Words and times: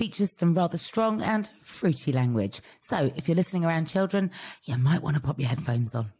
features 0.00 0.32
some 0.32 0.54
rather 0.54 0.78
strong 0.78 1.20
and 1.20 1.50
fruity 1.60 2.10
language. 2.10 2.62
So 2.80 3.12
if 3.16 3.28
you're 3.28 3.36
listening 3.36 3.66
around 3.66 3.84
children, 3.84 4.30
you 4.64 4.78
might 4.78 5.02
want 5.02 5.16
to 5.16 5.20
pop 5.20 5.38
your 5.38 5.50
headphones 5.50 5.94
on. 5.94 6.10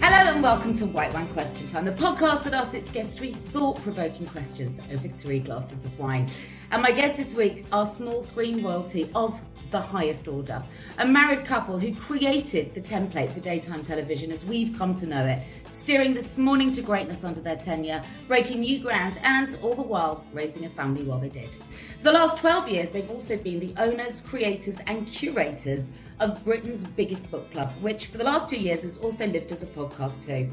Hello 0.00 0.32
and 0.32 0.40
welcome 0.40 0.74
to 0.74 0.86
White 0.86 1.12
Wine 1.14 1.26
Question 1.30 1.66
Time, 1.66 1.84
the 1.84 1.90
podcast 1.90 2.44
that 2.44 2.54
asks 2.54 2.74
its 2.74 2.92
guests 2.92 3.16
three 3.16 3.32
thought 3.32 3.82
provoking 3.82 4.26
questions 4.26 4.78
over 4.92 5.08
three 5.08 5.40
glasses 5.40 5.84
of 5.84 5.98
wine. 5.98 6.28
And 6.70 6.82
my 6.82 6.92
guests 6.92 7.16
this 7.16 7.34
week 7.34 7.64
are 7.72 7.86
small 7.86 8.22
screen 8.22 8.62
royalty 8.62 9.10
of 9.14 9.40
the 9.70 9.80
highest 9.80 10.28
order. 10.28 10.62
A 10.98 11.06
married 11.06 11.46
couple 11.46 11.78
who 11.78 11.94
created 11.94 12.74
the 12.74 12.80
template 12.80 13.30
for 13.32 13.40
daytime 13.40 13.82
television 13.82 14.30
as 14.30 14.44
we've 14.44 14.76
come 14.76 14.94
to 14.96 15.06
know 15.06 15.24
it, 15.24 15.42
steering 15.66 16.12
this 16.12 16.36
morning 16.36 16.70
to 16.72 16.82
greatness 16.82 17.24
under 17.24 17.40
their 17.40 17.56
tenure, 17.56 18.02
breaking 18.26 18.60
new 18.60 18.80
ground, 18.80 19.18
and 19.22 19.58
all 19.62 19.74
the 19.74 19.82
while 19.82 20.24
raising 20.34 20.66
a 20.66 20.70
family 20.70 21.04
while 21.04 21.18
they 21.18 21.30
did. 21.30 21.54
For 21.98 22.04
the 22.04 22.12
last 22.12 22.36
12 22.36 22.68
years, 22.68 22.90
they've 22.90 23.10
also 23.10 23.38
been 23.38 23.60
the 23.60 23.74
owners, 23.82 24.20
creators, 24.20 24.76
and 24.86 25.06
curators 25.06 25.90
of 26.20 26.44
Britain's 26.44 26.84
biggest 26.84 27.30
book 27.30 27.50
club, 27.50 27.72
which 27.80 28.06
for 28.06 28.18
the 28.18 28.24
last 28.24 28.50
two 28.50 28.58
years 28.58 28.82
has 28.82 28.98
also 28.98 29.26
lived 29.26 29.52
as 29.52 29.62
a 29.62 29.66
podcast 29.66 30.22
too. 30.22 30.50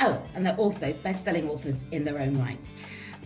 Oh, 0.00 0.20
and 0.34 0.44
they're 0.44 0.56
also 0.56 0.92
best 1.04 1.24
selling 1.24 1.48
authors 1.48 1.84
in 1.92 2.02
their 2.02 2.18
own 2.18 2.34
right. 2.40 2.58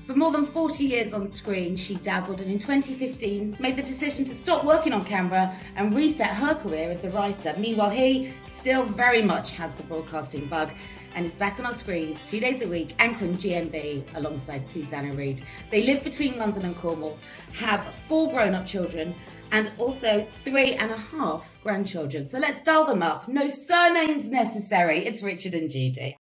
For 0.09 0.15
more 0.15 0.33
than 0.33 0.47
40 0.47 0.85
years 0.85 1.13
on 1.13 1.27
screen, 1.27 1.77
she 1.77 1.97
dazzled 1.97 2.41
and 2.41 2.51
in 2.51 2.59
2015 2.59 3.59
made 3.61 3.77
the 3.77 3.83
decision 3.83 4.25
to 4.25 4.35
stop 4.35 4.65
working 4.65 4.95
on 4.95 5.05
camera 5.05 5.55
and 5.77 5.95
reset 5.95 6.31
her 6.31 6.55
career 6.55 6.91
as 6.91 7.05
a 7.05 7.11
writer. 7.11 7.55
Meanwhile, 7.59 7.91
he 7.91 8.33
still 8.47 8.87
very 8.87 9.21
much 9.21 9.51
has 9.51 9.75
the 9.75 9.83
broadcasting 9.83 10.47
bug 10.47 10.71
and 11.15 11.27
is 11.27 11.35
back 11.35 11.59
on 11.59 11.67
our 11.67 11.75
screens 11.75 12.23
two 12.25 12.41
days 12.41 12.63
a 12.63 12.69
week 12.69 12.95
anchoring 12.99 13.37
GMB 13.37 14.03
alongside 14.15 14.67
Susanna 14.67 15.13
Reid. 15.13 15.43
They 15.71 15.83
live 15.83 16.03
between 16.03 16.39
London 16.39 16.65
and 16.65 16.77
Cornwall, 16.79 17.19
have 17.53 17.85
four 18.09 18.31
grown 18.31 18.55
up 18.55 18.65
children, 18.65 19.15
and 19.53 19.71
also 19.77 20.27
three 20.43 20.73
and 20.73 20.91
a 20.91 20.97
half 20.97 21.59
grandchildren. 21.63 22.31
So 22.31 22.39
let's 22.39 22.63
dial 22.63 22.87
them 22.87 23.03
up. 23.03 23.29
No 23.29 23.47
surnames 23.49 24.31
necessary. 24.31 25.05
It's 25.05 25.23
Richard 25.23 25.53
and 25.53 25.69
Judy. 25.69 26.18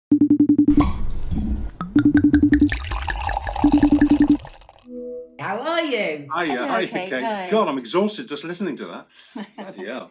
Are 5.73 5.85
you? 5.85 6.29
Hiya, 6.35 6.61
uh, 6.61 6.65
oh, 6.65 6.69
hi, 6.69 6.85
okay, 6.85 7.07
okay. 7.07 7.23
hi. 7.23 7.49
God, 7.51 7.69
I'm 7.69 7.79
exhausted 7.79 8.29
just 8.29 8.45
listening 8.45 8.77
to 8.77 8.87
that. 8.87 9.09
Bloody 9.57 9.87
hell. 9.87 10.11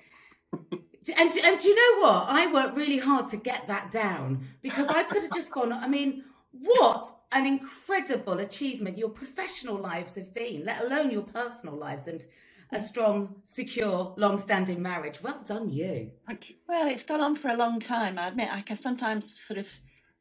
And, 1.18 1.32
and 1.32 1.58
do 1.58 1.68
you 1.68 1.76
know 1.76 2.06
what? 2.06 2.26
I 2.28 2.52
worked 2.52 2.78
really 2.78 3.00
hard 3.00 3.28
to 3.30 3.38
get 3.38 3.68
that 3.68 3.92
down 3.92 4.46
because 4.62 4.88
I 4.88 5.04
could 5.04 5.24
have 5.24 5.34
just 5.34 5.52
gone. 5.58 5.72
I 5.74 5.88
mean, 5.88 6.24
what 6.52 7.08
an 7.32 7.46
incredible 7.46 8.40
achievement 8.40 8.98
your 8.98 9.10
professional 9.10 9.78
lives 9.78 10.16
have 10.16 10.34
been, 10.34 10.66
let 10.66 10.84
alone 10.84 11.10
your 11.12 11.24
personal 11.24 11.76
lives 11.76 12.08
and 12.08 12.26
a 12.74 12.80
strong, 12.80 13.36
secure, 13.44 14.14
long 14.18 14.38
standing 14.38 14.82
marriage. 14.82 15.22
Well 15.22 15.42
done, 15.46 15.70
you. 15.70 16.12
Thank 16.28 16.50
you. 16.50 16.56
Well, 16.68 16.88
it's 16.88 17.04
gone 17.04 17.22
on 17.22 17.36
for 17.36 17.50
a 17.50 17.58
long 17.58 17.80
time. 17.80 18.18
I 18.18 18.28
admit, 18.28 18.50
I 18.52 18.62
can 18.62 18.78
sometimes 18.82 19.38
sort 19.40 19.60
of 19.60 19.68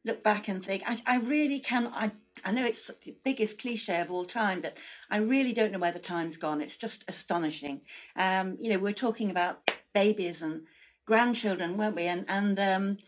look 0.04 0.22
back 0.22 0.48
and 0.48 0.64
think, 0.64 0.82
I, 0.86 1.00
I 1.06 1.16
really 1.16 1.60
can. 1.60 1.88
I, 1.88 2.12
I 2.44 2.52
know 2.52 2.64
it's 2.64 2.86
the 2.86 3.14
biggest 3.24 3.58
cliche 3.58 4.00
of 4.00 4.10
all 4.10 4.24
time, 4.24 4.60
but 4.62 4.76
I 5.10 5.18
really 5.18 5.52
don't 5.52 5.72
know 5.72 5.78
where 5.78 5.92
the 5.92 5.98
time's 5.98 6.36
gone. 6.36 6.60
It's 6.60 6.76
just 6.76 7.04
astonishing. 7.08 7.82
Um, 8.16 8.56
you 8.60 8.70
know, 8.70 8.78
we're 8.78 8.92
talking 8.92 9.30
about 9.30 9.70
babies 9.92 10.42
and 10.42 10.62
grandchildren, 11.06 11.76
weren't 11.76 11.96
we? 11.96 12.06
And 12.06 12.24
and 12.28 12.58
um, 12.58 12.98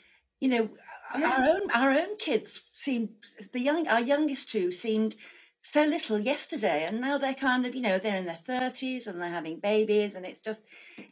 you 0.41 0.49
know, 0.49 0.71
our 1.15 1.45
own 1.49 1.71
our 1.73 1.93
own 1.93 2.17
kids 2.19 2.63
seem 2.73 3.11
the 3.53 3.61
young 3.61 3.87
our 3.89 4.01
youngest 4.01 4.51
two 4.51 4.71
seemed 4.73 5.15
so 5.63 5.85
little 5.85 6.19
yesterday 6.19 6.85
and 6.87 7.01
now 7.01 7.17
they're 7.17 7.35
kind 7.35 7.65
of 7.65 7.75
you 7.75 7.81
know 7.81 7.99
they're 7.99 8.17
in 8.17 8.27
their 8.27 8.39
30s 8.49 9.07
and 9.07 9.21
they're 9.21 9.31
having 9.31 9.59
babies 9.61 10.15
and 10.15 10.27
it's 10.27 10.41
just 10.41 10.63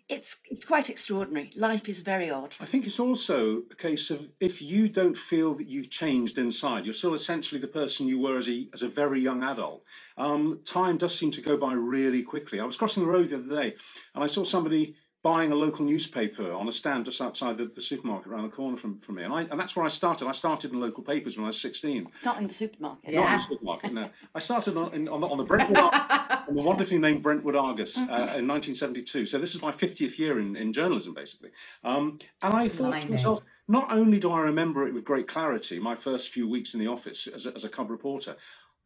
it's 0.09 0.37
it's 0.51 0.65
quite 0.65 0.91
extraordinary 0.91 1.53
life 1.57 1.89
is 1.89 2.01
very 2.01 2.31
odd 2.31 2.55
I 2.61 2.67
think 2.67 2.87
it's 2.87 3.01
also 3.01 3.63
a 3.71 3.75
case 3.75 4.11
of 4.11 4.29
if 4.41 4.61
you 4.61 4.89
don't 4.89 5.17
feel 5.17 5.55
that 5.55 5.69
you've 5.69 5.91
changed 5.91 6.39
inside, 6.39 6.85
you're 6.85 6.95
still 6.95 7.15
essentially 7.15 7.61
the 7.61 7.67
person 7.67 8.09
you 8.09 8.19
were 8.19 8.37
as 8.37 8.49
a, 8.49 8.69
as 8.75 8.83
a 8.83 8.89
very 8.89 9.21
young 9.21 9.43
adult. 9.43 9.83
Um, 10.17 10.61
time 10.65 10.99
does 10.99 11.17
seem 11.19 11.31
to 11.33 11.41
go 11.41 11.57
by 11.57 11.73
really 11.73 12.23
quickly. 12.23 12.61
I 12.61 12.65
was 12.65 12.77
crossing 12.77 13.05
the 13.05 13.09
road 13.09 13.31
the 13.31 13.37
other 13.37 13.63
day 13.63 13.75
and 14.15 14.25
I 14.25 14.27
saw 14.27 14.45
somebody 14.45 14.97
buying 15.23 15.53
a 15.53 15.55
local 15.55 15.85
newspaper 15.85 16.51
on 16.53 16.67
a 16.67 16.73
stand 16.73 17.05
just 17.05 17.21
outside 17.21 17.59
the, 17.59 17.67
the 17.67 17.81
supermarket 17.81 18.33
around 18.33 18.45
the 18.45 18.49
corner 18.49 18.77
from, 18.77 18.99
from 18.99 19.17
me. 19.17 19.23
And, 19.23 19.35
I, 19.35 19.43
and 19.43 19.61
that's 19.61 19.77
where 19.77 19.85
I 19.85 19.89
started. 19.89 20.27
I 20.27 20.33
started 20.33 20.73
in 20.73 20.81
local 20.81 21.03
papers 21.03 21.37
when 21.37 21.45
I 21.45 21.49
was 21.49 21.61
16. 21.61 22.09
Not 22.25 22.39
in 22.39 22.47
the 22.47 22.55
supermarket. 22.55 23.13
Yeah. 23.13 23.21
Not 23.21 23.33
in 23.33 23.37
the 23.37 23.45
supermarket, 23.45 23.93
no. 23.93 24.11
I 24.35 24.39
started 24.39 24.77
on, 24.79 24.95
in, 24.95 25.09
on, 25.09 25.21
the, 25.21 25.27
on 25.27 25.37
the 25.37 25.45
Brentwood, 25.45 25.77
on 26.49 26.55
the 26.55 26.63
wonderfully 26.63 26.99
named 26.99 27.23
Brentwood 27.23 27.55
Argus 27.55 27.99
uh, 27.99 28.39
in 28.39 28.49
1972. 28.49 29.27
So 29.27 29.39
this 29.39 29.55
is 29.55 29.61
my 29.61 29.73
50th 29.73 30.19
year 30.19 30.41
in, 30.41 30.57
in 30.57 30.73
journalism, 30.73 31.13
basically. 31.13 31.51
Um, 31.85 32.19
and 32.43 32.55
I 32.55 32.69
thought 32.69 33.03
to 33.03 33.11
myself, 33.11 33.43
not 33.69 33.93
only 33.93 34.19
do 34.19 34.33
I 34.33 34.41
remember 34.41 34.87
it 34.89 34.95
with 34.95 35.05
great 35.05 35.29
clarity, 35.29 35.79
my 35.79 35.95
first 35.95 36.31
few 36.31 36.49
weeks 36.49 36.73
in 36.73 36.81
the 36.81 36.87
office 36.87 37.27
as 37.27 37.45
a, 37.45 37.55
as 37.55 37.65
a 37.65 37.69
cub 37.69 37.91
reporter, 37.91 38.37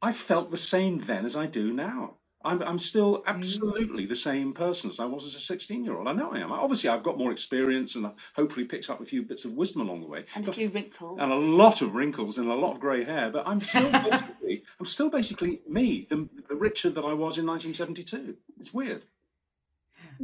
I 0.03 0.13
felt 0.13 0.51
the 0.51 0.57
same 0.57 0.99
then 0.99 1.25
as 1.25 1.37
I 1.37 1.47
do 1.47 1.73
now. 1.73 2.17
I'm, 2.45 2.63
I'm 2.63 2.79
still 2.79 3.23
absolutely 3.27 4.07
the 4.07 4.17
same 4.17 4.53
person 4.53 4.91
as 4.91 5.01
I 5.01 5.05
was 5.07 5.25
as 5.25 5.35
a 5.35 5.41
16 5.41 5.85
year 5.85 5.97
old. 5.97 6.07
I 6.07 6.13
know 6.13 6.33
I 6.33 6.39
am. 6.39 6.53
Obviously, 6.53 6.91
I've 6.91 7.03
got 7.03 7.19
more 7.19 7.33
experience 7.33 7.95
and 7.95 8.07
I've 8.07 8.13
hopefully 8.37 8.67
picked 8.67 8.91
up 8.91 9.01
a 9.01 9.05
few 9.05 9.23
bits 9.23 9.45
of 9.45 9.53
wisdom 9.53 9.81
along 9.81 10.03
the 10.03 10.07
way. 10.07 10.25
And 10.35 10.47
a 10.47 10.53
few 10.53 10.69
wrinkles. 10.69 11.19
and 11.21 11.33
a 11.33 11.37
lot 11.37 11.83
of 11.83 11.95
wrinkles 11.95 12.39
and 12.39 12.49
a 12.49 12.55
lot 12.55 12.75
of 12.75 12.81
grey 12.81 13.05
hair, 13.05 13.31
but 13.31 13.47
I'm 13.47 13.61
still 13.61 13.91
basically 14.11 14.63
I'm 14.79 14.87
still 14.87 15.11
basically 15.11 15.63
me, 15.69 16.07
the, 16.11 16.29
the 16.49 16.57
Richard 16.57 16.95
that 16.97 17.05
I 17.05 17.15
was 17.15 17.39
in 17.39 17.47
1972. 17.47 18.37
It's 18.61 18.75
weird. 18.75 19.05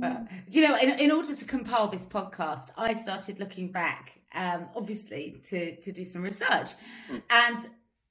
Uh, 0.00 0.20
you 0.48 0.66
know, 0.66 0.76
in, 0.76 0.90
in 1.00 1.10
order 1.10 1.34
to 1.34 1.44
compile 1.44 1.88
this 1.88 2.06
podcast, 2.06 2.70
I 2.76 2.92
started 2.92 3.40
looking 3.40 3.72
back, 3.72 4.20
um, 4.34 4.66
obviously, 4.76 5.40
to, 5.44 5.76
to 5.76 5.92
do 5.92 6.04
some 6.04 6.22
research. 6.22 6.70
And 7.30 7.58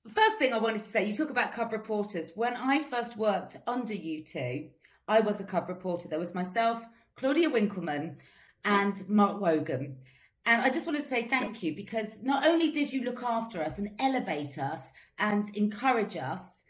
first 0.10 0.38
thing 0.38 0.54
I 0.54 0.58
wanted 0.58 0.80
to 0.84 0.90
say, 0.90 1.06
you 1.06 1.14
talk 1.14 1.30
about 1.30 1.52
cub 1.52 1.72
reporters. 1.72 2.32
When 2.36 2.56
I 2.56 2.80
first 2.80 3.18
worked 3.18 3.58
under 3.68 3.94
you 3.94 4.24
two, 4.24 4.70
I 5.08 5.20
was 5.22 5.40
a 5.40 5.44
cub 5.44 5.70
reporter. 5.70 6.08
There 6.08 6.20
was 6.20 6.36
myself, 6.36 6.84
Claudia 7.16 7.50
Winkleman, 7.50 8.18
and 8.66 9.02
Mark 9.10 9.42
Wogan. 9.42 9.98
And 10.46 10.62
I 10.62 10.70
just 10.70 10.86
wanted 10.86 11.04
to 11.04 11.08
say 11.08 11.28
thank 11.28 11.62
you 11.64 11.76
because 11.76 12.22
not 12.24 12.46
only 12.48 12.72
did 12.72 12.92
you 12.92 13.04
look 13.04 13.24
after 13.24 13.62
us 13.62 13.78
and 13.78 13.92
elevate 14.00 14.58
us 14.58 14.92
and 15.18 15.46
encourage 15.56 16.18
us, 16.18 16.64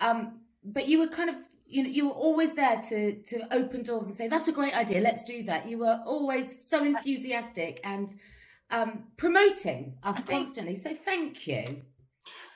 um, 0.00 0.40
but 0.64 0.88
you 0.88 0.98
were 0.98 1.08
kind 1.08 1.30
of 1.30 1.36
you 1.66 1.82
know 1.82 1.88
you 1.88 2.06
were 2.08 2.14
always 2.14 2.54
there 2.54 2.80
to 2.88 3.22
to 3.22 3.54
open 3.54 3.82
doors 3.82 4.06
and 4.06 4.16
say 4.16 4.28
that's 4.28 4.48
a 4.48 4.52
great 4.52 4.76
idea 4.76 5.00
let's 5.00 5.24
do 5.24 5.42
that 5.44 5.68
you 5.68 5.78
were 5.78 6.00
always 6.06 6.68
so 6.68 6.84
enthusiastic 6.84 7.80
and 7.84 8.14
um 8.70 9.04
promoting 9.16 9.96
us 10.02 10.22
constantly 10.24 10.74
so 10.74 10.94
thank 10.94 11.46
you 11.46 11.82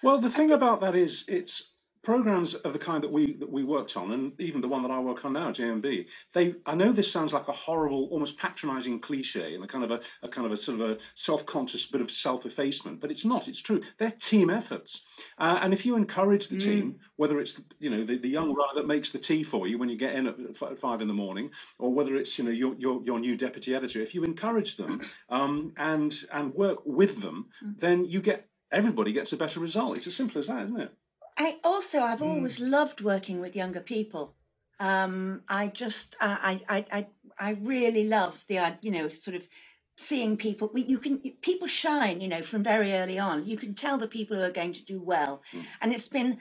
Well, 0.03 0.19
the 0.19 0.31
thing 0.31 0.53
about 0.53 0.81
that 0.83 0.95
is, 0.97 1.25
it's 1.29 1.73
programs 2.05 2.55
of 2.55 2.73
the 2.73 2.79
kind 2.79 3.03
that 3.03 3.13
we 3.13 3.35
that 3.35 3.51
we 3.51 3.65
worked 3.65 3.97
on, 3.97 4.13
and 4.13 4.41
even 4.41 4.61
the 4.61 4.69
one 4.69 4.83
that 4.83 4.91
I 4.93 5.01
work 5.01 5.25
on 5.25 5.33
now, 5.33 5.51
GMB. 5.51 6.07
They, 6.33 6.55
I 6.65 6.75
know 6.77 6.93
this 6.93 7.11
sounds 7.11 7.33
like 7.33 7.49
a 7.49 7.53
horrible, 7.53 8.09
almost 8.13 8.39
patronising 8.39 9.01
cliche, 9.01 9.55
and 9.57 9.65
a 9.65 9.67
kind 9.67 9.85
of 9.85 9.91
a, 9.91 10.01
a 10.23 10.29
kind 10.29 10.47
of 10.47 10.53
a 10.53 10.57
sort 10.57 10.81
of 10.81 10.91
a 10.91 10.99
self-conscious 11.17 11.87
bit 11.87 12.01
of 12.01 12.11
self-effacement, 12.11 13.01
but 13.01 13.11
it's 13.11 13.25
not. 13.25 13.49
It's 13.49 13.61
true. 13.61 13.83
They're 13.99 14.13
team 14.13 14.51
efforts, 14.51 15.03
uh, 15.39 15.59
and 15.63 15.75
if 15.75 15.85
you 15.85 15.97
encourage 15.97 16.49
the 16.49 16.57
team, 16.57 17.01
whether 17.17 17.41
it's 17.41 17.55
the, 17.55 17.65
you 17.81 17.91
know 17.91 18.05
the, 18.07 18.19
the 18.19 18.29
young 18.29 18.55
runner 18.55 18.75
that 18.77 18.87
makes 18.87 19.11
the 19.11 19.19
tea 19.19 19.43
for 19.43 19.67
you 19.67 19.79
when 19.79 19.89
you 19.89 19.97
get 19.99 20.15
in 20.15 20.29
at 20.29 20.37
f- 20.63 20.79
five 20.79 21.01
in 21.01 21.09
the 21.09 21.15
morning, 21.15 21.51
or 21.81 21.93
whether 21.93 22.15
it's 22.17 22.39
you 22.39 22.45
know 22.45 22.53
your 22.53 22.75
your, 22.77 23.03
your 23.05 23.19
new 23.19 23.37
deputy 23.37 23.75
editor, 23.75 24.01
if 24.01 24.15
you 24.15 24.23
encourage 24.25 24.77
them 24.77 25.03
um, 25.29 25.73
and 25.77 26.15
and 26.33 26.55
work 26.55 26.79
with 26.87 27.21
them, 27.21 27.47
then 27.77 28.05
you 28.05 28.23
get 28.23 28.47
everybody 28.73 29.13
gets 29.13 29.33
a 29.33 29.37
better 29.37 29.61
result. 29.61 29.97
It's 29.97 30.07
as 30.07 30.15
simple 30.15 30.39
as 30.39 30.49
that, 30.49 30.65
isn't 30.65 30.81
it? 30.81 30.93
I 31.37 31.57
also 31.63 32.01
I've 32.01 32.23
always 32.23 32.59
loved 32.59 33.01
working 33.01 33.41
with 33.41 33.55
younger 33.55 33.81
people. 33.81 34.35
Um, 34.81 35.43
I 35.49 35.69
just 35.69 36.17
I 36.21 36.61
I 36.69 36.85
I 36.91 37.07
I 37.39 37.51
really 37.61 38.09
love 38.09 38.45
the 38.49 38.59
uh, 38.59 38.73
you 38.81 38.91
know 38.91 39.09
sort 39.09 39.37
of 39.37 39.47
seeing 39.97 40.37
people 40.37 40.71
you 40.75 40.99
can 40.99 41.19
people 41.43 41.67
shine 41.67 42.21
you 42.21 42.29
know 42.29 42.41
from 42.41 42.63
very 42.63 42.93
early 42.93 43.19
on 43.19 43.45
you 43.45 43.57
can 43.57 43.75
tell 43.75 43.99
the 43.99 44.07
people 44.07 44.37
who 44.37 44.43
are 44.45 44.53
going 44.53 44.73
to 44.73 44.85
do 44.85 45.03
well 45.03 45.43
and 45.81 45.93
it's 45.93 46.07
been 46.07 46.39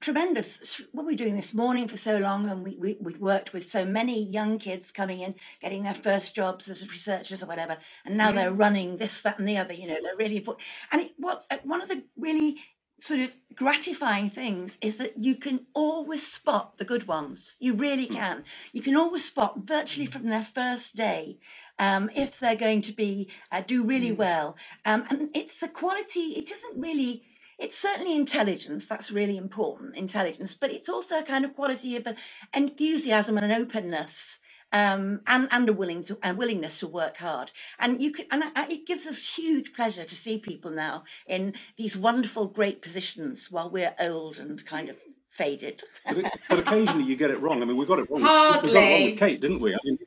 tremendous 0.00 0.82
what 0.92 1.06
we're 1.06 1.16
doing 1.16 1.36
this 1.36 1.54
morning 1.54 1.86
for 1.88 1.96
so 1.96 2.16
long 2.16 2.48
and 2.48 2.64
we, 2.64 2.76
we 2.80 2.96
we've 3.00 3.20
worked 3.20 3.52
with 3.52 3.68
so 3.68 3.84
many 3.84 4.22
young 4.22 4.58
kids 4.58 4.90
coming 4.90 5.20
in 5.20 5.34
getting 5.60 5.82
their 5.82 5.94
first 5.94 6.34
jobs 6.34 6.68
as 6.68 6.88
researchers 6.90 7.42
or 7.42 7.46
whatever 7.46 7.78
and 8.04 8.16
now 8.16 8.32
they're 8.32 8.52
running 8.52 8.96
this 8.96 9.22
that 9.22 9.38
and 9.38 9.48
the 9.48 9.56
other 9.56 9.74
you 9.74 9.86
know 9.86 9.98
they're 10.02 10.16
really 10.16 10.38
important 10.38 10.66
and 10.90 11.02
it, 11.02 11.12
what's 11.16 11.46
uh, 11.50 11.58
one 11.64 11.80
of 11.80 11.88
the 11.88 12.02
really 12.16 12.58
sort 13.00 13.20
of 13.20 13.34
gratifying 13.54 14.28
things 14.28 14.76
is 14.80 14.96
that 14.96 15.22
you 15.22 15.36
can 15.36 15.66
always 15.74 16.26
spot 16.26 16.78
the 16.78 16.84
good 16.84 17.06
ones. 17.06 17.54
You 17.60 17.74
really 17.74 18.06
can. 18.06 18.44
You 18.72 18.82
can 18.82 18.96
always 18.96 19.24
spot 19.24 19.60
virtually 19.64 20.06
from 20.06 20.28
their 20.28 20.42
first 20.42 20.96
day 20.96 21.38
um, 21.78 22.10
if 22.14 22.38
they're 22.38 22.56
going 22.56 22.82
to 22.82 22.92
be 22.92 23.30
uh, 23.52 23.62
do 23.66 23.84
really 23.84 24.12
well. 24.12 24.56
Um, 24.84 25.04
and 25.10 25.30
it's 25.34 25.62
a 25.62 25.68
quality. 25.68 26.34
It 26.36 26.50
isn't 26.50 26.80
really. 26.80 27.24
It's 27.58 27.76
certainly 27.76 28.14
intelligence. 28.14 28.86
That's 28.86 29.10
really 29.10 29.36
important. 29.36 29.96
Intelligence, 29.96 30.56
but 30.58 30.70
it's 30.70 30.88
also 30.88 31.18
a 31.18 31.24
kind 31.24 31.44
of 31.44 31.54
quality 31.54 31.96
of 31.96 32.06
enthusiasm 32.54 33.36
and 33.36 33.50
an 33.50 33.62
openness 33.62 34.38
um, 34.72 35.20
and 35.26 35.48
and 35.50 35.68
a 35.68 35.72
willing 35.72 36.04
to 36.04 36.18
a 36.22 36.34
willingness 36.34 36.80
to 36.80 36.86
work 36.86 37.18
hard. 37.18 37.50
And 37.78 38.02
you 38.02 38.12
can 38.12 38.26
and 38.30 38.44
it 38.70 38.86
gives 38.86 39.06
us 39.06 39.36
huge 39.36 39.72
pleasure 39.72 40.04
to 40.04 40.16
see 40.16 40.38
people 40.38 40.70
now 40.70 41.04
in 41.26 41.54
these 41.76 41.96
wonderful, 41.96 42.46
great 42.46 42.82
positions 42.82 43.50
while 43.50 43.70
we're 43.70 43.94
old 43.98 44.38
and 44.38 44.64
kind 44.64 44.88
of 44.88 44.96
faded. 45.28 45.82
But, 46.06 46.18
it, 46.18 46.32
but 46.48 46.58
occasionally 46.58 47.04
you 47.04 47.16
get 47.16 47.30
it 47.30 47.40
wrong. 47.40 47.62
I 47.62 47.64
mean, 47.64 47.76
we 47.76 47.86
got 47.86 47.98
it 47.98 48.10
wrong. 48.10 48.22
Hardly. 48.22 48.68
We 48.68 48.74
got 48.74 48.82
it 48.82 48.92
wrong 48.92 49.04
with 49.10 49.18
Kate, 49.18 49.40
didn't 49.40 49.58
we? 49.60 49.74
I 49.74 49.78
mean, 49.84 49.98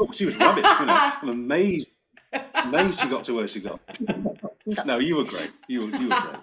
oh, 0.00 0.12
she 0.12 0.26
was 0.26 0.36
rubbish. 0.36 0.66
You 0.80 0.86
know, 0.86 1.12
I'm 1.22 1.28
amazed, 1.28 1.96
amazed 2.54 3.00
she 3.00 3.08
got 3.08 3.24
to 3.24 3.34
where 3.34 3.46
she 3.46 3.60
got. 3.60 3.80
no, 4.86 4.98
you 4.98 5.16
were 5.16 5.24
great. 5.24 5.50
You 5.68 5.86
were, 5.86 5.96
you 5.96 6.08
were 6.08 6.20
great. 6.20 6.36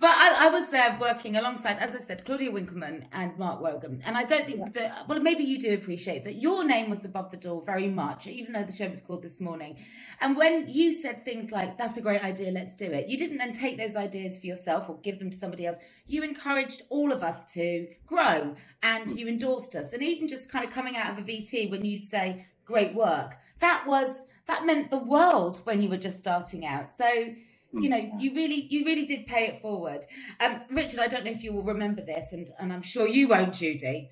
But 0.00 0.10
I, 0.10 0.46
I 0.46 0.50
was 0.50 0.68
there 0.68 0.96
working 1.00 1.34
alongside, 1.36 1.78
as 1.78 1.92
I 1.96 1.98
said, 1.98 2.24
Claudia 2.24 2.52
Winkleman 2.52 3.06
and 3.12 3.36
Mark 3.36 3.60
Wogan. 3.60 4.00
And 4.04 4.16
I 4.16 4.22
don't 4.22 4.46
think 4.46 4.72
that, 4.74 5.08
well, 5.08 5.18
maybe 5.18 5.42
you 5.42 5.58
do 5.58 5.74
appreciate 5.74 6.24
that 6.24 6.36
your 6.36 6.64
name 6.64 6.88
was 6.88 7.04
above 7.04 7.32
the 7.32 7.36
door 7.36 7.64
very 7.66 7.88
much, 7.88 8.28
even 8.28 8.52
though 8.52 8.62
the 8.62 8.72
show 8.72 8.88
was 8.88 9.00
called 9.00 9.22
this 9.22 9.40
morning. 9.40 9.76
And 10.20 10.36
when 10.36 10.68
you 10.68 10.92
said 10.92 11.24
things 11.24 11.50
like, 11.50 11.76
that's 11.76 11.96
a 11.96 12.00
great 12.00 12.22
idea, 12.22 12.52
let's 12.52 12.76
do 12.76 12.84
it, 12.84 13.08
you 13.08 13.18
didn't 13.18 13.38
then 13.38 13.52
take 13.52 13.76
those 13.76 13.96
ideas 13.96 14.38
for 14.38 14.46
yourself 14.46 14.88
or 14.88 14.98
give 14.98 15.18
them 15.18 15.30
to 15.30 15.36
somebody 15.36 15.66
else. 15.66 15.78
You 16.06 16.22
encouraged 16.22 16.82
all 16.90 17.10
of 17.10 17.24
us 17.24 17.52
to 17.54 17.88
grow 18.06 18.54
and 18.84 19.10
you 19.10 19.26
endorsed 19.26 19.74
us. 19.74 19.92
And 19.92 20.02
even 20.02 20.28
just 20.28 20.48
kind 20.48 20.64
of 20.64 20.70
coming 20.70 20.96
out 20.96 21.10
of 21.10 21.18
a 21.18 21.22
VT 21.22 21.72
when 21.72 21.84
you'd 21.84 22.04
say, 22.04 22.46
great 22.64 22.94
work, 22.94 23.36
that 23.58 23.84
was, 23.84 24.26
that 24.46 24.64
meant 24.64 24.90
the 24.90 24.98
world 24.98 25.60
when 25.64 25.82
you 25.82 25.88
were 25.88 25.96
just 25.96 26.18
starting 26.18 26.64
out. 26.64 26.96
So, 26.96 27.34
you 27.72 27.88
know 27.88 28.10
you 28.18 28.34
really 28.34 28.66
you 28.70 28.84
really 28.84 29.04
did 29.04 29.26
pay 29.26 29.46
it 29.46 29.60
forward 29.60 30.04
um 30.40 30.62
richard 30.70 30.98
i 30.98 31.06
don't 31.06 31.24
know 31.24 31.30
if 31.30 31.42
you 31.42 31.52
will 31.52 31.62
remember 31.62 32.00
this 32.00 32.32
and 32.32 32.48
and 32.58 32.72
i'm 32.72 32.82
sure 32.82 33.06
you 33.06 33.28
won't 33.28 33.54
judy 33.54 34.10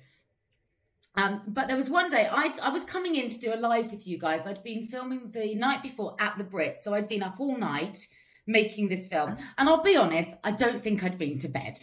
um, 1.17 1.41
but 1.47 1.67
there 1.67 1.75
was 1.75 1.89
one 1.89 2.09
day 2.09 2.29
I, 2.31 2.53
I 2.61 2.69
was 2.69 2.83
coming 2.83 3.15
in 3.15 3.29
to 3.29 3.39
do 3.39 3.51
a 3.51 3.57
live 3.57 3.91
with 3.91 4.05
you 4.05 4.19
guys. 4.19 4.45
I'd 4.45 4.63
been 4.63 4.85
filming 4.85 5.31
the 5.31 5.55
night 5.55 5.81
before 5.81 6.15
at 6.19 6.37
the 6.37 6.43
Brits, 6.43 6.81
so 6.83 6.93
I'd 6.93 7.09
been 7.09 7.23
up 7.23 7.39
all 7.39 7.57
night 7.57 8.07
making 8.45 8.87
this 8.87 9.07
film. 9.07 9.35
And 9.57 9.67
I'll 9.67 9.81
be 9.81 9.97
honest, 9.97 10.35
I 10.43 10.51
don't 10.51 10.81
think 10.81 11.03
I'd 11.03 11.17
been 11.17 11.39
to 11.39 11.47
bed. 11.47 11.79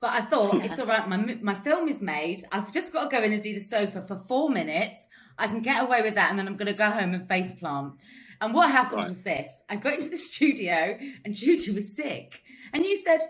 But 0.00 0.10
I 0.10 0.20
thought 0.20 0.54
it's 0.64 0.78
all 0.78 0.86
right. 0.86 1.08
My 1.08 1.16
my 1.42 1.54
film 1.54 1.88
is 1.88 2.00
made. 2.00 2.44
I've 2.52 2.72
just 2.72 2.92
got 2.92 3.10
to 3.10 3.16
go 3.16 3.22
in 3.24 3.32
and 3.32 3.42
do 3.42 3.52
the 3.52 3.60
sofa 3.60 4.00
for 4.00 4.16
four 4.16 4.48
minutes. 4.48 5.08
I 5.36 5.48
can 5.48 5.60
get 5.60 5.82
away 5.82 6.02
with 6.02 6.14
that, 6.14 6.30
and 6.30 6.38
then 6.38 6.46
I'm 6.46 6.56
going 6.56 6.66
to 6.66 6.72
go 6.72 6.88
home 6.88 7.14
and 7.14 7.28
face 7.28 7.52
plant. 7.52 7.94
And 8.40 8.52
what 8.54 8.70
happened 8.70 9.00
Right. 9.00 9.08
was 9.08 9.22
this: 9.22 9.48
I 9.68 9.76
got 9.76 9.94
into 9.94 10.08
the 10.10 10.16
studio, 10.16 10.98
and 11.24 11.34
Judy 11.34 11.70
was 11.72 11.94
sick, 11.94 12.42
and 12.72 12.84
you 12.84 12.96
said, 12.96 13.20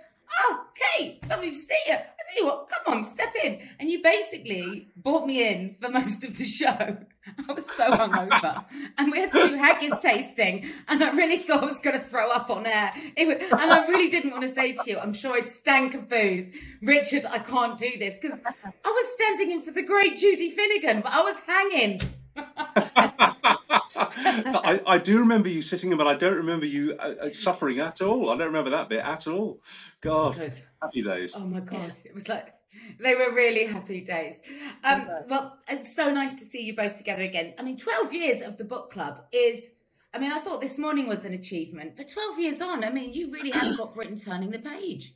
"Oh, 0.42 0.64
Kate, 0.74 1.20
lovely 1.28 1.50
to 1.50 1.54
see 1.54 1.78
you." 1.86 1.94
I 1.94 2.34
tell 2.34 2.42
you 2.42 2.46
what, 2.46 2.68
come 2.68 2.94
on, 2.98 3.04
step 3.04 3.34
in. 3.44 3.60
And 3.78 3.88
you 3.88 4.02
basically 4.02 4.88
brought 4.96 5.26
me 5.26 5.46
in 5.48 5.76
for 5.80 5.88
most 5.90 6.24
of 6.24 6.36
the 6.36 6.44
show. 6.44 6.66
I 7.48 7.52
was 7.52 7.68
so 7.70 7.90
hungover, 7.90 8.64
and 8.98 9.10
we 9.12 9.18
had 9.20 9.30
to 9.32 9.48
do 9.48 9.56
haggis 9.56 9.94
tasting, 10.00 10.68
and 10.88 11.02
I 11.02 11.10
really 11.12 11.38
thought 11.38 11.62
I 11.62 11.66
was 11.66 11.80
going 11.80 11.98
to 11.98 12.04
throw 12.04 12.30
up 12.30 12.50
on 12.50 12.66
air. 12.66 12.92
Was, 13.16 13.36
and 13.38 13.72
I 13.72 13.86
really 13.86 14.08
didn't 14.08 14.30
want 14.32 14.42
to 14.42 14.50
say 14.52 14.72
to 14.72 14.82
you, 14.90 14.98
I'm 14.98 15.12
sure 15.12 15.34
I 15.34 15.40
stank 15.40 15.94
of 15.94 16.08
booze, 16.08 16.50
Richard. 16.82 17.26
I 17.26 17.38
can't 17.38 17.78
do 17.78 17.96
this 17.98 18.18
because 18.20 18.40
I 18.44 18.88
was 18.88 19.06
standing 19.14 19.50
in 19.52 19.60
for 19.62 19.70
the 19.72 19.82
great 19.82 20.16
Judy 20.18 20.50
Finnegan, 20.50 21.00
but 21.00 21.12
I 21.14 21.22
was 21.22 21.36
hanging. 21.46 22.00
I, 23.96 24.80
I 24.86 24.98
do 24.98 25.18
remember 25.18 25.48
you 25.48 25.62
sitting, 25.62 25.96
but 25.96 26.06
I 26.06 26.14
don't 26.14 26.36
remember 26.36 26.66
you 26.66 26.96
uh, 26.98 27.14
uh, 27.22 27.32
suffering 27.32 27.80
at 27.80 28.00
all. 28.02 28.30
I 28.30 28.36
don't 28.36 28.48
remember 28.48 28.70
that 28.70 28.88
bit 28.88 29.00
at 29.00 29.26
all. 29.26 29.60
God, 30.00 30.36
Good. 30.36 30.58
happy 30.82 31.02
days. 31.02 31.34
Oh 31.36 31.46
my 31.46 31.60
god, 31.60 31.98
it 32.04 32.14
was 32.14 32.28
like 32.28 32.54
they 33.00 33.14
were 33.14 33.32
really 33.32 33.66
happy 33.66 34.00
days. 34.00 34.40
Um, 34.84 35.08
well, 35.28 35.58
it's 35.68 35.94
so 35.94 36.10
nice 36.12 36.34
to 36.34 36.44
see 36.44 36.62
you 36.62 36.76
both 36.76 36.96
together 36.96 37.22
again. 37.22 37.54
I 37.58 37.62
mean, 37.62 37.76
twelve 37.76 38.12
years 38.12 38.42
of 38.42 38.56
the 38.56 38.64
book 38.64 38.92
club 38.92 39.24
is. 39.32 39.70
I 40.14 40.18
mean, 40.18 40.32
I 40.32 40.38
thought 40.38 40.62
this 40.62 40.78
morning 40.78 41.08
was 41.08 41.26
an 41.26 41.34
achievement, 41.34 41.94
but 41.96 42.08
twelve 42.08 42.38
years 42.38 42.62
on, 42.62 42.84
I 42.84 42.90
mean, 42.90 43.12
you 43.12 43.30
really 43.30 43.50
have 43.50 43.76
got 43.76 43.94
Britain 43.94 44.16
turning 44.16 44.50
the 44.50 44.58
page. 44.58 45.14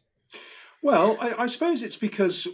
Well, 0.83 1.17
I, 1.21 1.45
I 1.45 1.47
suppose 1.47 1.83
it's 1.83 1.97
because 1.97 2.49